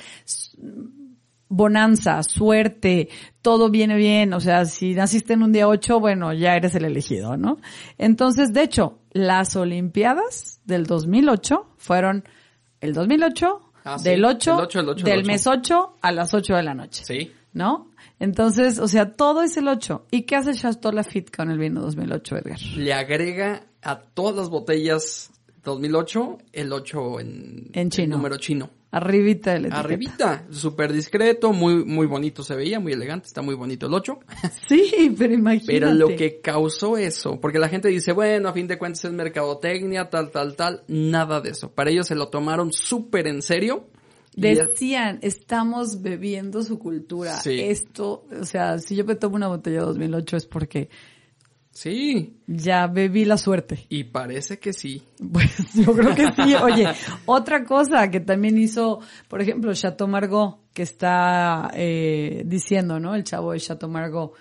bonanza, 1.48 2.22
suerte, 2.22 3.08
todo 3.42 3.70
viene 3.70 3.96
bien, 3.96 4.32
o 4.34 4.40
sea, 4.40 4.64
si 4.66 4.94
naciste 4.94 5.32
en 5.32 5.42
un 5.42 5.52
día 5.52 5.66
8, 5.66 5.98
bueno, 5.98 6.32
ya 6.32 6.54
eres 6.54 6.74
el 6.76 6.84
elegido, 6.84 7.36
¿no? 7.36 7.58
Entonces, 7.98 8.52
de 8.52 8.62
hecho, 8.62 8.98
las 9.10 9.56
Olimpiadas 9.56 10.60
del 10.64 10.86
2008 10.86 11.66
fueron 11.76 12.24
el 12.80 12.92
2008, 12.94 13.60
Ah, 13.82 13.98
sí. 13.98 14.04
del 14.10 14.24
8, 14.26 14.52
El 14.58 14.60
8, 14.64 14.80
el 14.80 14.88
8, 14.90 14.98
el 14.98 15.04
del 15.04 15.18
8. 15.20 15.26
mes 15.26 15.46
8 15.46 15.96
a 16.02 16.12
las 16.12 16.34
8 16.34 16.54
de 16.54 16.62
la 16.62 16.74
noche. 16.74 17.02
Sí. 17.04 17.32
¿No? 17.54 17.88
Entonces, 18.20 18.78
o 18.78 18.86
sea, 18.86 19.14
todo 19.16 19.42
es 19.42 19.56
el 19.56 19.66
8. 19.68 20.04
¿Y 20.10 20.22
qué 20.22 20.36
hace 20.36 20.52
Chateau 20.54 20.92
Lafite 20.92 21.32
con 21.32 21.50
el 21.50 21.58
vino 21.58 21.80
2008, 21.80 22.36
Edgar? 22.36 22.60
Le 22.76 22.92
agrega 22.92 23.62
a 23.82 23.98
todas 23.98 24.36
las 24.36 24.50
botellas 24.50 25.30
2008 25.62 26.38
el 26.52 26.72
8 26.72 27.20
en, 27.20 27.70
En 27.72 27.90
chino. 27.90 28.04
el 28.04 28.10
número 28.10 28.36
chino. 28.36 28.70
Arribita 28.92 29.54
etiqueta. 29.54 29.78
Arribita, 29.78 30.46
súper 30.50 30.92
discreto, 30.92 31.52
muy 31.52 31.84
muy 31.84 32.06
bonito 32.06 32.42
se 32.42 32.56
veía, 32.56 32.80
muy 32.80 32.92
elegante, 32.92 33.28
está 33.28 33.40
muy 33.40 33.54
bonito 33.54 33.86
el 33.86 33.94
8. 33.94 34.18
Sí, 34.68 35.14
pero 35.16 35.32
imagínate. 35.32 35.72
Pero 35.72 35.92
lo 35.92 36.08
que 36.08 36.40
causó 36.40 36.96
eso, 36.96 37.40
porque 37.40 37.60
la 37.60 37.68
gente 37.68 37.88
dice, 37.88 38.12
bueno, 38.12 38.48
a 38.48 38.52
fin 38.52 38.66
de 38.66 38.78
cuentas 38.78 39.04
es 39.04 39.12
mercadotecnia, 39.12 40.10
tal, 40.10 40.30
tal, 40.30 40.56
tal, 40.56 40.82
nada 40.88 41.40
de 41.40 41.50
eso. 41.50 41.70
Para 41.70 41.90
ellos 41.90 42.08
se 42.08 42.16
lo 42.16 42.28
tomaron 42.28 42.72
súper 42.72 43.28
en 43.28 43.42
serio. 43.42 43.86
Decían, 44.34 45.18
estamos 45.22 46.02
bebiendo 46.02 46.62
su 46.62 46.78
cultura. 46.78 47.36
Sí. 47.40 47.60
Esto, 47.60 48.24
o 48.40 48.44
sea, 48.44 48.78
si 48.78 48.94
yo 48.96 49.04
me 49.04 49.16
tomo 49.16 49.36
una 49.36 49.48
botella 49.48 49.80
de 49.80 49.86
2008 49.86 50.36
es 50.36 50.46
porque 50.46 50.88
Sí, 51.72 52.36
ya 52.46 52.88
bebí 52.88 53.24
la 53.24 53.38
suerte. 53.38 53.86
y 53.88 54.04
parece 54.04 54.58
que 54.58 54.72
sí. 54.72 55.02
Pues 55.32 55.50
yo 55.74 55.92
creo 55.94 56.14
que 56.14 56.26
sí. 56.32 56.54
Oye, 56.54 56.88
otra 57.26 57.64
cosa 57.64 58.10
que 58.10 58.20
también 58.20 58.58
hizo, 58.58 59.00
por 59.28 59.40
ejemplo, 59.40 59.72
Chateau 59.72 60.08
Margaux, 60.08 60.58
que 60.74 60.82
está 60.82 61.70
eh, 61.74 62.42
diciendo, 62.44 62.98
¿no? 62.98 63.14
El 63.14 63.24
chavo 63.24 63.52
de 63.52 63.60
Chateau 63.60 63.88
Margaux. 63.90 64.36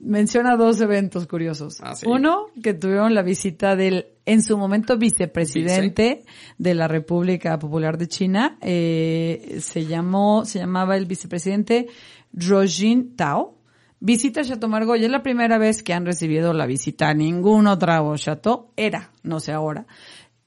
Menciona 0.00 0.56
dos 0.56 0.80
eventos 0.80 1.26
curiosos. 1.26 1.76
Ah, 1.82 1.94
sí. 1.94 2.06
Uno, 2.08 2.46
que 2.62 2.72
tuvieron 2.72 3.14
la 3.14 3.22
visita 3.22 3.76
del, 3.76 4.06
en 4.24 4.40
su 4.40 4.56
momento, 4.56 4.96
vicepresidente 4.96 6.24
de 6.56 6.74
la 6.74 6.88
República 6.88 7.58
Popular 7.58 7.98
de 7.98 8.08
China. 8.08 8.56
Eh, 8.62 9.58
se 9.60 9.84
llamó, 9.84 10.46
se 10.46 10.58
llamaba 10.58 10.96
el 10.96 11.04
vicepresidente 11.04 11.88
Rojin 12.32 13.14
Tao. 13.14 13.59
Visita 14.00 14.40
a 14.40 14.44
Chateau 14.44 14.68
Margaux 14.70 14.98
y 14.98 15.04
es 15.04 15.10
la 15.10 15.22
primera 15.22 15.58
vez 15.58 15.82
que 15.82 15.92
han 15.92 16.06
recibido 16.06 16.54
la 16.54 16.64
visita 16.66 17.08
a 17.08 17.14
ningún 17.14 17.66
otro 17.66 18.16
chateau. 18.16 18.72
Era, 18.74 19.10
no 19.22 19.40
sé 19.40 19.52
ahora, 19.52 19.86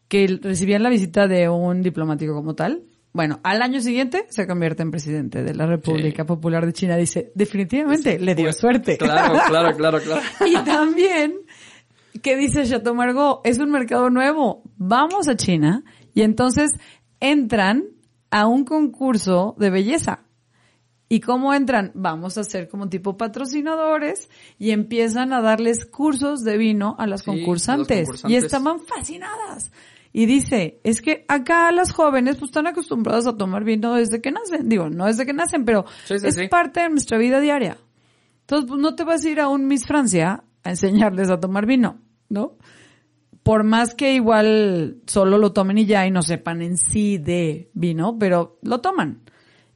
que 0.08 0.40
recibían 0.42 0.82
la 0.82 0.90
visita 0.90 1.28
de 1.28 1.48
un 1.50 1.84
diplomático 1.84 2.34
como 2.34 2.56
tal. 2.56 2.84
Bueno, 3.14 3.40
al 3.44 3.62
año 3.62 3.80
siguiente 3.80 4.26
se 4.30 4.48
convierte 4.48 4.82
en 4.82 4.90
presidente 4.90 5.44
de 5.44 5.54
la 5.54 5.68
República 5.68 6.24
Sí. 6.24 6.28
Popular 6.28 6.66
de 6.66 6.74
China. 6.74 6.98
Dice, 6.98 7.32
definitivamente 7.36 8.18
le 8.18 8.34
dio 8.34 8.46
Pues, 8.46 8.58
suerte. 8.58 8.98
Claro, 8.98 9.36
claro, 9.48 9.78
claro, 9.78 10.00
claro. 10.02 10.22
y 10.48 10.56
también, 10.66 11.34
¿qué 12.24 12.36
dice 12.36 12.66
Chateau 12.66 12.96
Margaux? 12.96 13.42
Es 13.44 13.60
un 13.60 13.70
mercado 13.70 14.10
nuevo. 14.10 14.64
Vamos 14.78 15.28
a 15.28 15.36
China 15.36 15.84
y 16.16 16.24
entonces 16.24 16.72
entran 17.20 17.84
a 18.32 18.48
un 18.48 18.66
concurso 18.66 19.56
de 19.60 19.70
belleza. 19.70 20.24
¿Y 21.14 21.20
cómo 21.20 21.54
entran? 21.54 21.92
Vamos 21.94 22.40
a 22.40 22.44
ser 22.44 22.68
como 22.68 22.90
tipo 22.90 23.18
patrocinadores 23.18 24.32
y 24.58 24.72
empiezan 24.72 25.32
a 25.32 25.44
darles 25.44 25.86
cursos 25.86 26.44
de 26.44 26.58
vino 26.58 26.96
a 26.98 27.06
las 27.06 27.22
Sí, 27.22 27.30
a 27.30 27.34
los 27.34 27.42
concursantes. 27.44 28.10
Y 28.28 28.36
estaban 28.36 28.80
fascinadas. 28.80 29.72
Y 30.12 30.26
dice, 30.26 30.80
es 30.84 31.04
que 31.04 31.24
acá 31.28 31.72
las 31.72 31.92
jóvenes 31.92 32.38
pues 32.38 32.50
están 32.50 32.66
acostumbradas 32.66 33.28
a 33.28 33.38
tomar 33.38 33.64
vino 33.64 33.94
desde 33.94 34.22
que 34.22 34.32
nacen. 34.32 34.68
Digo, 34.68 34.90
no 34.90 35.06
desde 35.06 35.28
que 35.28 35.34
nacen, 35.34 35.66
pero 35.66 35.86
Sí, 36.06 36.18
sí, 36.18 36.26
es 36.26 36.50
parte 36.50 36.80
de 36.80 36.90
nuestra 36.90 37.20
vida 37.20 37.40
diaria. 37.40 37.78
Entonces, 38.42 38.68
pues 38.68 38.82
no 38.82 38.96
te 38.96 39.04
vas 39.04 39.24
a 39.24 39.30
ir 39.30 39.40
a 39.40 39.50
un 39.50 39.68
Miss 39.68 39.86
Francia 39.86 40.44
a 40.64 40.70
enseñarles 40.72 41.30
a 41.30 41.40
tomar 41.40 41.68
vino, 41.68 42.00
¿no? 42.28 42.58
Por 43.44 43.64
más 43.64 43.94
que 43.94 44.16
igual 44.16 45.04
solo 45.06 45.38
lo 45.38 45.54
tomen 45.54 45.78
y 45.78 45.86
ya 45.86 46.08
y 46.08 46.10
no 46.10 46.24
sepan 46.24 46.64
en 46.64 46.76
sí 46.76 47.20
de 47.20 47.70
vino, 47.76 48.18
pero 48.18 48.58
lo 48.64 48.82
toman. 48.82 49.22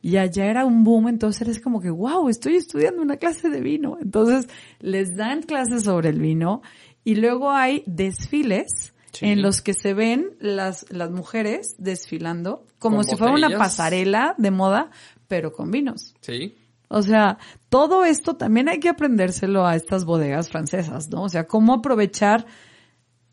Y 0.07 0.15
allá 0.15 0.45
era 0.45 0.63
un 0.65 0.85
boom, 0.85 1.09
entonces 1.09 1.41
eres 1.41 1.59
como 1.59 1.81
que, 1.81 1.89
wow, 1.89 2.29
estoy 2.29 2.55
estudiando 2.55 3.01
una 3.01 3.17
clase 3.17 3.49
de 3.49 3.59
vino. 3.59 3.97
Entonces 4.01 4.47
les 4.79 5.17
dan 5.17 5.41
clases 5.41 5.83
sobre 5.83 6.07
el 6.09 6.21
vino 6.21 6.61
y 7.03 7.15
luego 7.15 7.51
hay 7.51 7.83
desfiles 7.87 8.93
Sí. 9.11 9.25
en 9.25 9.41
los 9.41 9.61
que 9.61 9.73
se 9.73 9.93
ven 9.93 10.35
las, 10.39 10.85
las 10.91 11.09
mujeres 11.09 11.75
desfilando 11.79 12.65
como 12.77 13.03
si 13.03 13.15
fuera 13.15 13.33
una 13.33 13.57
pasarela 13.57 14.35
de 14.37 14.51
moda, 14.51 14.91
pero 15.27 15.51
con 15.53 15.71
vinos. 15.71 16.13
Sí. 16.21 16.55
O 16.87 17.01
sea, 17.01 17.37
todo 17.69 18.05
esto 18.05 18.35
también 18.35 18.69
hay 18.69 18.79
que 18.79 18.89
aprendérselo 18.89 19.65
a 19.65 19.75
estas 19.75 20.05
bodegas 20.05 20.49
francesas, 20.49 21.09
¿no? 21.09 21.23
O 21.23 21.29
sea, 21.29 21.47
cómo 21.47 21.73
aprovechar 21.73 22.45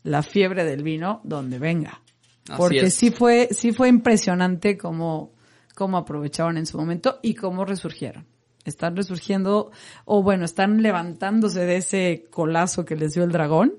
la 0.03 0.23
fiebre 0.23 0.65
del 0.65 0.81
vino 0.83 1.21
donde 1.23 1.59
venga. 1.59 2.01
Así 2.49 2.57
Porque 2.57 2.79
es. 2.87 2.93
sí 2.95 3.11
fue, 3.11 3.49
sí 3.51 3.71
fue 3.71 3.87
impresionante 3.89 4.77
cómo, 4.77 5.34
cómo 5.75 5.97
aprovecharon 5.97 6.57
en 6.57 6.65
su 6.65 6.77
momento 6.77 7.19
y 7.21 7.35
cómo 7.35 7.65
resurgieron. 7.65 8.25
Están 8.63 8.95
resurgiendo, 8.95 9.71
o 10.05 10.23
bueno, 10.23 10.43
están 10.43 10.81
levantándose 10.81 11.65
de 11.65 11.77
ese 11.77 12.25
colazo 12.31 12.83
que 12.83 12.95
les 12.95 13.13
dio 13.13 13.23
el 13.23 13.31
dragón. 13.31 13.75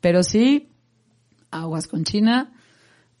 Pero 0.00 0.22
sí, 0.22 0.70
aguas 1.50 1.86
con 1.86 2.04
China, 2.04 2.54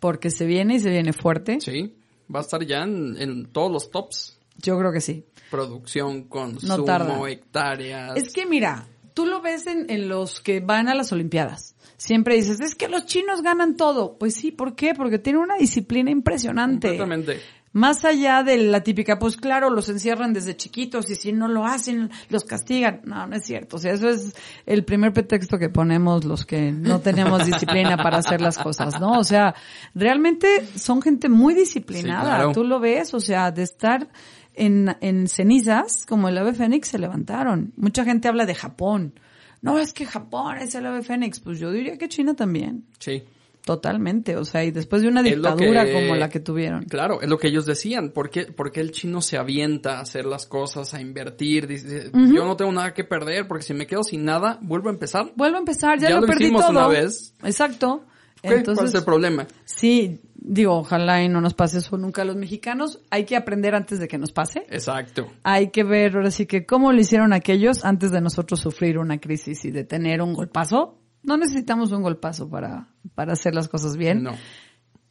porque 0.00 0.30
se 0.30 0.46
viene 0.46 0.76
y 0.76 0.80
se 0.80 0.90
viene 0.90 1.12
fuerte. 1.12 1.60
Sí. 1.60 1.94
Va 2.34 2.40
a 2.40 2.42
estar 2.42 2.64
ya 2.64 2.82
en, 2.82 3.16
en 3.20 3.46
todos 3.52 3.70
los 3.70 3.90
tops. 3.90 4.38
Yo 4.58 4.78
creo 4.78 4.90
que 4.92 5.00
sí. 5.00 5.26
Producción, 5.50 6.24
consumo, 6.24 6.84
tarda. 6.84 7.28
hectáreas. 7.28 8.16
Es 8.16 8.32
que 8.32 8.46
mira, 8.46 8.88
tú 9.14 9.26
lo 9.26 9.42
ves 9.42 9.66
en, 9.66 9.90
en 9.90 10.08
los 10.08 10.40
que 10.40 10.60
van 10.60 10.88
a 10.88 10.94
las 10.94 11.12
Olimpiadas. 11.12 11.76
Siempre 11.98 12.36
dices, 12.36 12.60
es 12.60 12.74
que 12.74 12.88
los 12.88 13.06
chinos 13.06 13.42
ganan 13.42 13.76
todo. 13.76 14.18
Pues 14.18 14.34
sí, 14.34 14.50
¿por 14.50 14.74
qué? 14.74 14.94
Porque 14.94 15.18
tienen 15.18 15.42
una 15.42 15.56
disciplina 15.56 16.10
impresionante. 16.10 16.88
Completamente. 16.88 17.40
Más 17.76 18.06
allá 18.06 18.42
de 18.42 18.56
la 18.56 18.80
típica, 18.80 19.18
pues 19.18 19.36
claro, 19.36 19.68
los 19.68 19.90
encierran 19.90 20.32
desde 20.32 20.56
chiquitos 20.56 21.10
y 21.10 21.14
si 21.14 21.34
no 21.34 21.46
lo 21.46 21.66
hacen, 21.66 22.08
los 22.30 22.44
castigan. 22.44 23.02
No, 23.04 23.26
no 23.26 23.36
es 23.36 23.44
cierto. 23.44 23.76
O 23.76 23.78
sea, 23.78 23.92
eso 23.92 24.08
es 24.08 24.34
el 24.64 24.82
primer 24.82 25.12
pretexto 25.12 25.58
que 25.58 25.68
ponemos 25.68 26.24
los 26.24 26.46
que 26.46 26.72
no 26.72 27.00
tenemos 27.00 27.44
disciplina 27.46 27.98
para 27.98 28.16
hacer 28.16 28.40
las 28.40 28.56
cosas, 28.56 28.98
¿no? 28.98 29.18
O 29.18 29.24
sea, 29.24 29.54
realmente 29.94 30.66
son 30.74 31.02
gente 31.02 31.28
muy 31.28 31.52
disciplinada. 31.52 32.22
Sí, 32.22 32.26
claro. 32.28 32.52
Tú 32.52 32.64
lo 32.64 32.80
ves, 32.80 33.12
o 33.12 33.20
sea, 33.20 33.50
de 33.50 33.64
estar 33.64 34.08
en, 34.54 34.96
en 35.02 35.28
cenizas, 35.28 36.06
como 36.06 36.30
el 36.30 36.38
ave 36.38 36.54
fénix, 36.54 36.88
se 36.88 36.98
levantaron. 36.98 37.74
Mucha 37.76 38.06
gente 38.06 38.26
habla 38.26 38.46
de 38.46 38.54
Japón. 38.54 39.20
No, 39.60 39.78
es 39.78 39.92
que 39.92 40.06
Japón 40.06 40.56
es 40.62 40.74
el 40.74 40.86
ave 40.86 41.02
fénix. 41.02 41.40
Pues 41.40 41.58
yo 41.58 41.70
diría 41.70 41.98
que 41.98 42.08
China 42.08 42.32
también. 42.32 42.86
Sí. 42.98 43.22
Totalmente, 43.66 44.36
o 44.36 44.44
sea, 44.44 44.62
y 44.64 44.70
después 44.70 45.02
de 45.02 45.08
una 45.08 45.24
dictadura 45.24 45.84
que- 45.84 45.92
como 45.92 46.14
la 46.14 46.28
que 46.28 46.38
tuvieron. 46.38 46.84
Claro, 46.84 47.20
es 47.20 47.28
lo 47.28 47.36
que 47.36 47.48
ellos 47.48 47.66
decían. 47.66 48.10
¿Por 48.10 48.30
qué, 48.30 48.44
por 48.46 48.70
qué 48.70 48.80
el 48.80 48.92
chino 48.92 49.20
se 49.20 49.36
avienta 49.38 49.98
a 49.98 50.02
hacer 50.02 50.24
las 50.24 50.46
cosas, 50.46 50.94
a 50.94 51.00
invertir? 51.00 51.66
Dice, 51.66 52.12
yo 52.14 52.44
no 52.44 52.56
tengo 52.56 52.70
nada 52.70 52.94
que 52.94 53.02
perder 53.02 53.48
porque 53.48 53.64
si 53.64 53.74
me 53.74 53.88
quedo 53.88 54.04
sin 54.04 54.24
nada, 54.24 54.60
vuelvo 54.62 54.88
a 54.88 54.92
empezar. 54.92 55.32
Vuelvo 55.34 55.56
a 55.56 55.58
empezar, 55.58 55.98
ya, 55.98 56.10
Ya 56.10 56.14
lo, 56.14 56.20
lo 56.20 56.26
perdí 56.28 56.44
hicimos 56.44 56.60
todo. 56.62 56.70
una 56.70 56.86
vez. 56.86 57.34
Exacto. 57.42 58.04
¿Qué? 58.40 58.48
¿Cuál 58.50 58.58
Entonces, 58.58 58.88
es 58.90 58.94
el 58.94 59.04
problema? 59.04 59.48
sí, 59.64 60.20
digo, 60.36 60.74
ojalá 60.76 61.24
y 61.24 61.28
no 61.28 61.40
nos 61.40 61.54
pase 61.54 61.78
eso 61.78 61.96
nunca 61.98 62.22
a 62.22 62.24
los 62.24 62.36
mexicanos. 62.36 63.00
Hay 63.10 63.24
que 63.24 63.34
aprender 63.34 63.74
antes 63.74 63.98
de 63.98 64.06
que 64.06 64.16
nos 64.16 64.30
pase. 64.30 64.64
Exacto. 64.70 65.26
Hay 65.42 65.70
que 65.70 65.82
ver 65.82 66.14
ahora 66.14 66.30
sí 66.30 66.46
que 66.46 66.64
cómo 66.66 66.92
lo 66.92 67.00
hicieron 67.00 67.32
aquellos 67.32 67.84
antes 67.84 68.12
de 68.12 68.20
nosotros 68.20 68.60
sufrir 68.60 68.98
una 68.98 69.18
crisis 69.18 69.64
y 69.64 69.72
de 69.72 69.82
tener 69.82 70.22
un 70.22 70.34
golpazo. 70.34 71.00
No 71.26 71.36
necesitamos 71.36 71.92
un 71.92 72.02
golpazo 72.02 72.48
para, 72.48 72.88
para 73.14 73.34
hacer 73.34 73.54
las 73.54 73.68
cosas 73.68 73.96
bien. 73.96 74.22
No. 74.22 74.32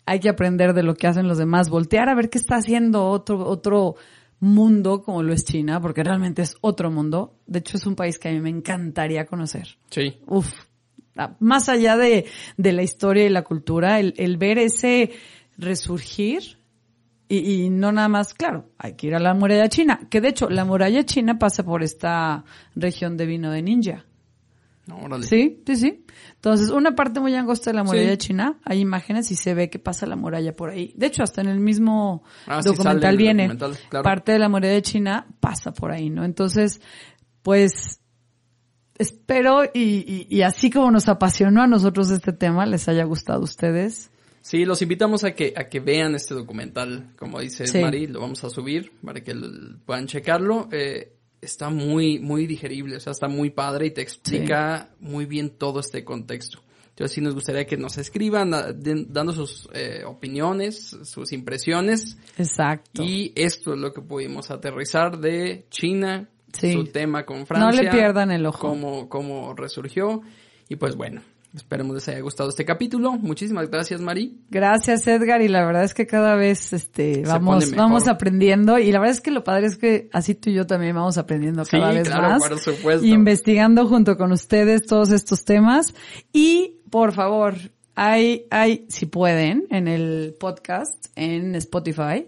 hay 0.05 0.19
que 0.19 0.29
aprender 0.29 0.73
de 0.73 0.83
lo 0.83 0.95
que 0.95 1.07
hacen 1.07 1.27
los 1.27 1.37
demás, 1.37 1.69
voltear 1.69 2.09
a 2.09 2.15
ver 2.15 2.29
qué 2.29 2.37
está 2.37 2.55
haciendo 2.55 3.05
otro, 3.05 3.45
otro 3.45 3.95
mundo 4.39 5.01
como 5.01 5.23
lo 5.23 5.33
es 5.33 5.45
China, 5.45 5.81
porque 5.81 6.03
realmente 6.03 6.41
es 6.41 6.55
otro 6.61 6.91
mundo. 6.91 7.39
De 7.47 7.59
hecho, 7.59 7.77
es 7.77 7.85
un 7.85 7.95
país 7.95 8.19
que 8.19 8.29
a 8.29 8.31
mí 8.31 8.39
me 8.39 8.49
encantaría 8.49 9.25
conocer. 9.25 9.77
Sí. 9.89 10.17
Uf, 10.27 10.51
más 11.39 11.69
allá 11.69 11.97
de, 11.97 12.25
de 12.57 12.71
la 12.73 12.83
historia 12.83 13.25
y 13.25 13.29
la 13.29 13.43
cultura, 13.43 13.99
el, 13.99 14.13
el 14.17 14.37
ver 14.37 14.57
ese 14.59 15.11
resurgir 15.57 16.59
y, 17.27 17.37
y 17.65 17.69
no 17.69 17.91
nada 17.91 18.07
más, 18.09 18.33
claro, 18.33 18.69
hay 18.77 18.93
que 18.93 19.07
ir 19.07 19.15
a 19.15 19.19
la 19.19 19.33
muralla 19.33 19.67
china, 19.69 20.01
que 20.09 20.21
de 20.21 20.27
hecho 20.29 20.49
la 20.49 20.65
muralla 20.65 21.03
china 21.05 21.39
pasa 21.39 21.63
por 21.63 21.81
esta 21.81 22.43
región 22.75 23.17
de 23.17 23.25
vino 23.25 23.49
de 23.49 23.61
ninja. 23.63 24.05
Órale. 24.91 25.23
Sí, 25.25 25.63
sí, 25.65 25.75
sí. 25.77 26.05
Entonces, 26.35 26.69
una 26.69 26.93
parte 26.95 27.19
muy 27.19 27.33
angosta 27.35 27.71
de 27.71 27.75
la 27.77 27.83
muralla 27.83 28.11
Sí. 28.11 28.17
china, 28.17 28.59
hay 28.63 28.79
imágenes 28.81 29.31
y 29.31 29.35
se 29.35 29.53
ve 29.55 29.69
que 29.69 29.79
pasa 29.79 30.05
la 30.05 30.15
muralla 30.15 30.55
por 30.55 30.69
ahí. 30.69 30.93
De 30.95 31.07
hecho, 31.07 31.23
hasta 31.23 31.41
en 31.41 31.47
el 31.47 31.59
mismo 31.59 32.23
Ah, 32.45 32.61
documental 32.63 33.17
viene. 33.17 33.47
documental, 33.47 33.77
claro. 33.89 34.03
Parte 34.03 34.31
de 34.33 34.39
la 34.39 34.47
muralla 34.49 34.81
china 34.81 35.25
pasa 35.39 35.73
por 35.73 35.91
ahí, 35.91 36.09
¿no? 36.11 36.23
Entonces, 36.23 36.81
pues, 37.41 37.99
espero 38.97 39.63
y, 39.73 39.79
y, 39.79 40.27
y 40.29 40.41
así 40.43 40.69
como 40.69 40.91
nos 40.91 41.07
apasionó 41.09 41.61
a 41.63 41.67
nosotros 41.67 42.11
este 42.11 42.33
tema, 42.33 42.65
les 42.65 42.87
haya 42.87 43.03
gustado 43.03 43.39
a 43.41 43.43
ustedes. 43.43 44.11
Sí, 44.41 44.63
los 44.63 44.81
invitamos 44.83 45.23
a 45.23 45.31
que, 45.31 45.53
a 45.57 45.67
que 45.69 45.79
vean 45.79 46.13
este 46.13 46.35
documental. 46.35 47.11
Como 47.17 47.39
dice 47.39 47.65
Sí. 47.65 47.79
Mari, 47.81 48.05
lo 48.05 48.19
vamos 48.21 48.43
a 48.43 48.49
subir 48.51 48.91
para 49.03 49.21
que 49.21 49.33
lo- 49.33 49.79
puedan 49.85 50.05
checarlo. 50.05 50.69
Eh, 50.71 51.14
está 51.45 51.69
muy, 51.69 52.19
muy 52.19 52.45
digerible, 52.47 52.97
o 52.97 52.99
sea, 52.99 53.11
está 53.11 53.27
muy 53.27 53.49
padre 53.49 53.87
y 53.87 53.91
te 53.91 54.01
explica 54.01 54.89
muy 54.99 55.25
bien 55.25 55.51
todo 55.51 55.79
este 55.79 56.03
contexto. 56.03 56.59
Entonces 56.89 57.13
sí 57.15 57.21
nos 57.21 57.33
gustaría 57.33 57.65
que 57.65 57.75
nos 57.77 57.97
escriban 57.97 58.53
a- 58.53 58.71
den- 58.71 59.07
dando 59.11 59.33
sus 59.33 59.67
eh, 59.73 60.03
opiniones, 60.05 60.97
sus 61.03 61.33
impresiones. 61.33 62.17
Exacto. 62.37 63.03
Y 63.03 63.33
esto 63.35 63.73
es 63.73 63.79
lo 63.79 63.91
que 63.93 64.01
pudimos 64.01 64.49
aterrizar 64.51 65.19
de 65.19 65.65
China, 65.69 66.29
Sí. 66.53 66.71
su 66.71 66.85
tema 66.85 67.25
con 67.25 67.39
No 67.39 67.45
Francia. 67.45 67.81
le 67.83 67.89
pierdan 67.91 68.31
el 68.31 68.45
ojo. 68.45 68.59
Cómo, 68.59 69.09
cómo 69.09 69.53
resurgió. 69.55 70.21
Y 70.69 70.77
pues 70.77 70.95
bueno, 70.95 71.21
esperemos 71.55 71.95
les 71.95 72.07
haya 72.09 72.19
gustado 72.19 72.49
este 72.49 72.65
capítulo. 72.65 73.13
Muchísimas 73.13 73.69
gracias, 73.69 74.01
Mari. 74.01 74.39
Gracias 74.49 75.07
Edgar 75.07 75.41
y 75.41 75.47
la 75.47 75.65
verdad 75.65 75.83
es 75.83 75.93
que 75.93 76.05
cada 76.05 76.35
vez 76.35 76.73
este 76.73 77.23
vamos 77.25 77.71
vamos 77.75 78.07
aprendiendo 78.07 78.77
y 78.77 78.91
la 78.91 78.99
verdad 78.99 79.15
es 79.15 79.21
que 79.21 79.31
lo 79.31 79.43
padre 79.43 79.67
es 79.67 79.77
que 79.77 80.09
así 80.13 80.35
tú 80.35 80.49
y 80.49 80.53
yo 80.53 80.65
también 80.67 80.95
vamos 80.95 81.17
aprendiendo 81.17 81.63
Sí, 81.65 81.71
cada 81.71 81.91
vez 81.91 82.07
claro, 82.09 82.29
más 82.29 82.47
por 82.47 82.59
supuesto. 82.59 83.05
investigando 83.05 83.87
junto 83.87 84.17
con 84.17 84.31
ustedes 84.31 84.85
todos 84.85 85.11
estos 85.11 85.45
temas 85.45 85.93
y 86.33 86.77
por 86.89 87.13
favor 87.13 87.55
hay 87.95 88.45
hay 88.51 88.85
si 88.89 89.05
pueden 89.05 89.65
en 89.69 89.87
el 89.87 90.35
podcast 90.39 91.07
en 91.15 91.55
Spotify 91.55 92.27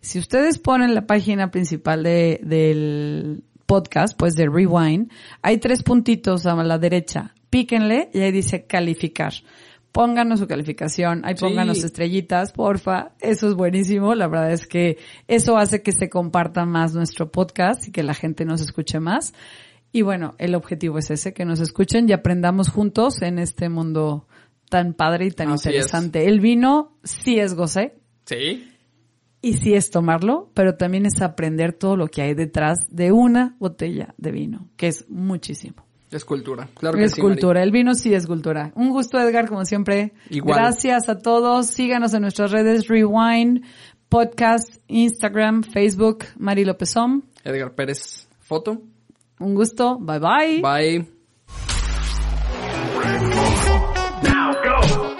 si 0.00 0.18
ustedes 0.18 0.58
ponen 0.58 0.94
la 0.94 1.06
página 1.06 1.50
principal 1.50 2.02
de 2.02 2.40
del 2.42 3.42
podcast 3.64 4.16
pues 4.18 4.34
de 4.34 4.46
Rewind 4.48 5.10
hay 5.42 5.58
tres 5.58 5.82
puntitos 5.82 6.46
a 6.46 6.54
la 6.62 6.78
derecha 6.78 7.34
píquenle 7.60 8.10
y 8.12 8.20
ahí 8.20 8.32
dice 8.32 8.66
calificar 8.66 9.32
pónganos 9.92 10.40
su 10.40 10.46
calificación, 10.46 11.22
ahí 11.24 11.36
Sí. 11.38 11.44
pónganos 11.46 11.82
estrellitas, 11.82 12.52
porfa, 12.52 13.12
eso 13.18 13.48
es 13.48 13.54
buenísimo, 13.54 14.14
la 14.14 14.28
verdad 14.28 14.52
es 14.52 14.66
que 14.66 14.98
eso 15.26 15.56
hace 15.56 15.80
que 15.80 15.92
se 15.92 16.10
comparta 16.10 16.66
más 16.66 16.92
nuestro 16.94 17.30
podcast 17.32 17.88
y 17.88 17.92
que 17.92 18.02
la 18.02 18.12
gente 18.12 18.44
nos 18.44 18.60
escuche 18.60 19.00
más. 19.00 19.32
Y 19.92 20.02
bueno, 20.02 20.34
el 20.36 20.54
objetivo 20.54 20.98
es 20.98 21.10
ese, 21.10 21.32
que 21.32 21.46
nos 21.46 21.60
escuchen 21.60 22.06
y 22.10 22.12
aprendamos 22.12 22.68
juntos 22.68 23.22
en 23.22 23.38
este 23.38 23.70
mundo 23.70 24.26
tan 24.68 24.92
padre 24.92 25.28
y 25.28 25.30
tan 25.30 25.48
Así 25.48 25.70
interesante. 25.70 26.26
El 26.26 26.40
vino 26.40 26.98
sí 27.02 27.38
es 27.38 27.54
goce 27.54 27.94
Sí. 28.26 28.68
y 29.40 29.54
sí 29.54 29.72
es 29.72 29.88
tomarlo, 29.90 30.50
pero 30.52 30.76
también 30.76 31.06
es 31.06 31.22
aprender 31.22 31.72
todo 31.72 31.96
lo 31.96 32.08
que 32.08 32.20
hay 32.20 32.34
detrás 32.34 32.80
de 32.90 33.12
una 33.12 33.56
botella 33.58 34.14
de 34.18 34.30
vino, 34.30 34.68
que 34.76 34.88
es 34.88 35.06
muchísimo. 35.08 35.85
Es 36.16 36.24
cultura. 36.24 36.66
Claro 36.74 36.96
que 36.96 37.04
Es 37.04 37.12
sí, 37.12 37.20
Mari. 37.20 37.34
cultura, 37.34 37.62
el 37.62 37.70
vino 37.70 37.94
sí 37.94 38.14
es 38.14 38.26
cultura. 38.26 38.72
Un 38.74 38.88
gusto, 38.90 39.18
Edgar, 39.18 39.46
como 39.48 39.66
siempre. 39.66 40.14
Igual. 40.30 40.58
Gracias 40.58 41.10
a 41.10 41.18
todos. 41.18 41.66
Síganos 41.66 42.14
en 42.14 42.22
nuestras 42.22 42.52
redes 42.52 42.88
Rewind, 42.88 43.62
Podcast, 44.08 44.76
Instagram, 44.88 45.62
Facebook, 45.62 46.24
Mari 46.38 46.64
Lópezón. 46.64 47.24
Edgar 47.44 47.74
Pérez, 47.74 48.28
foto. 48.40 48.80
Un 49.38 49.54
gusto. 49.54 49.98
Bye 50.00 50.18
bye. 50.18 50.60
Bye. 50.62 51.06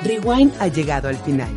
Rewind 0.02 0.52
ha 0.60 0.68
llegado 0.68 1.08
al 1.08 1.16
final. 1.16 1.48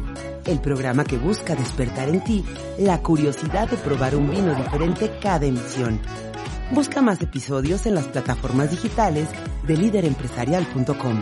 El 0.45 0.59
programa 0.59 1.03
que 1.05 1.17
busca 1.17 1.55
despertar 1.55 2.09
en 2.09 2.23
ti 2.23 2.43
la 2.79 3.01
curiosidad 3.01 3.69
de 3.69 3.77
probar 3.77 4.15
un 4.15 4.29
vino 4.29 4.53
diferente 4.55 5.11
cada 5.21 5.45
emisión. 5.45 5.99
Busca 6.71 7.01
más 7.01 7.21
episodios 7.21 7.85
en 7.87 7.95
las 7.95 8.07
plataformas 8.07 8.69
digitales 8.71 9.27
de 9.67 9.77
líderempresarial.com. 9.77 11.21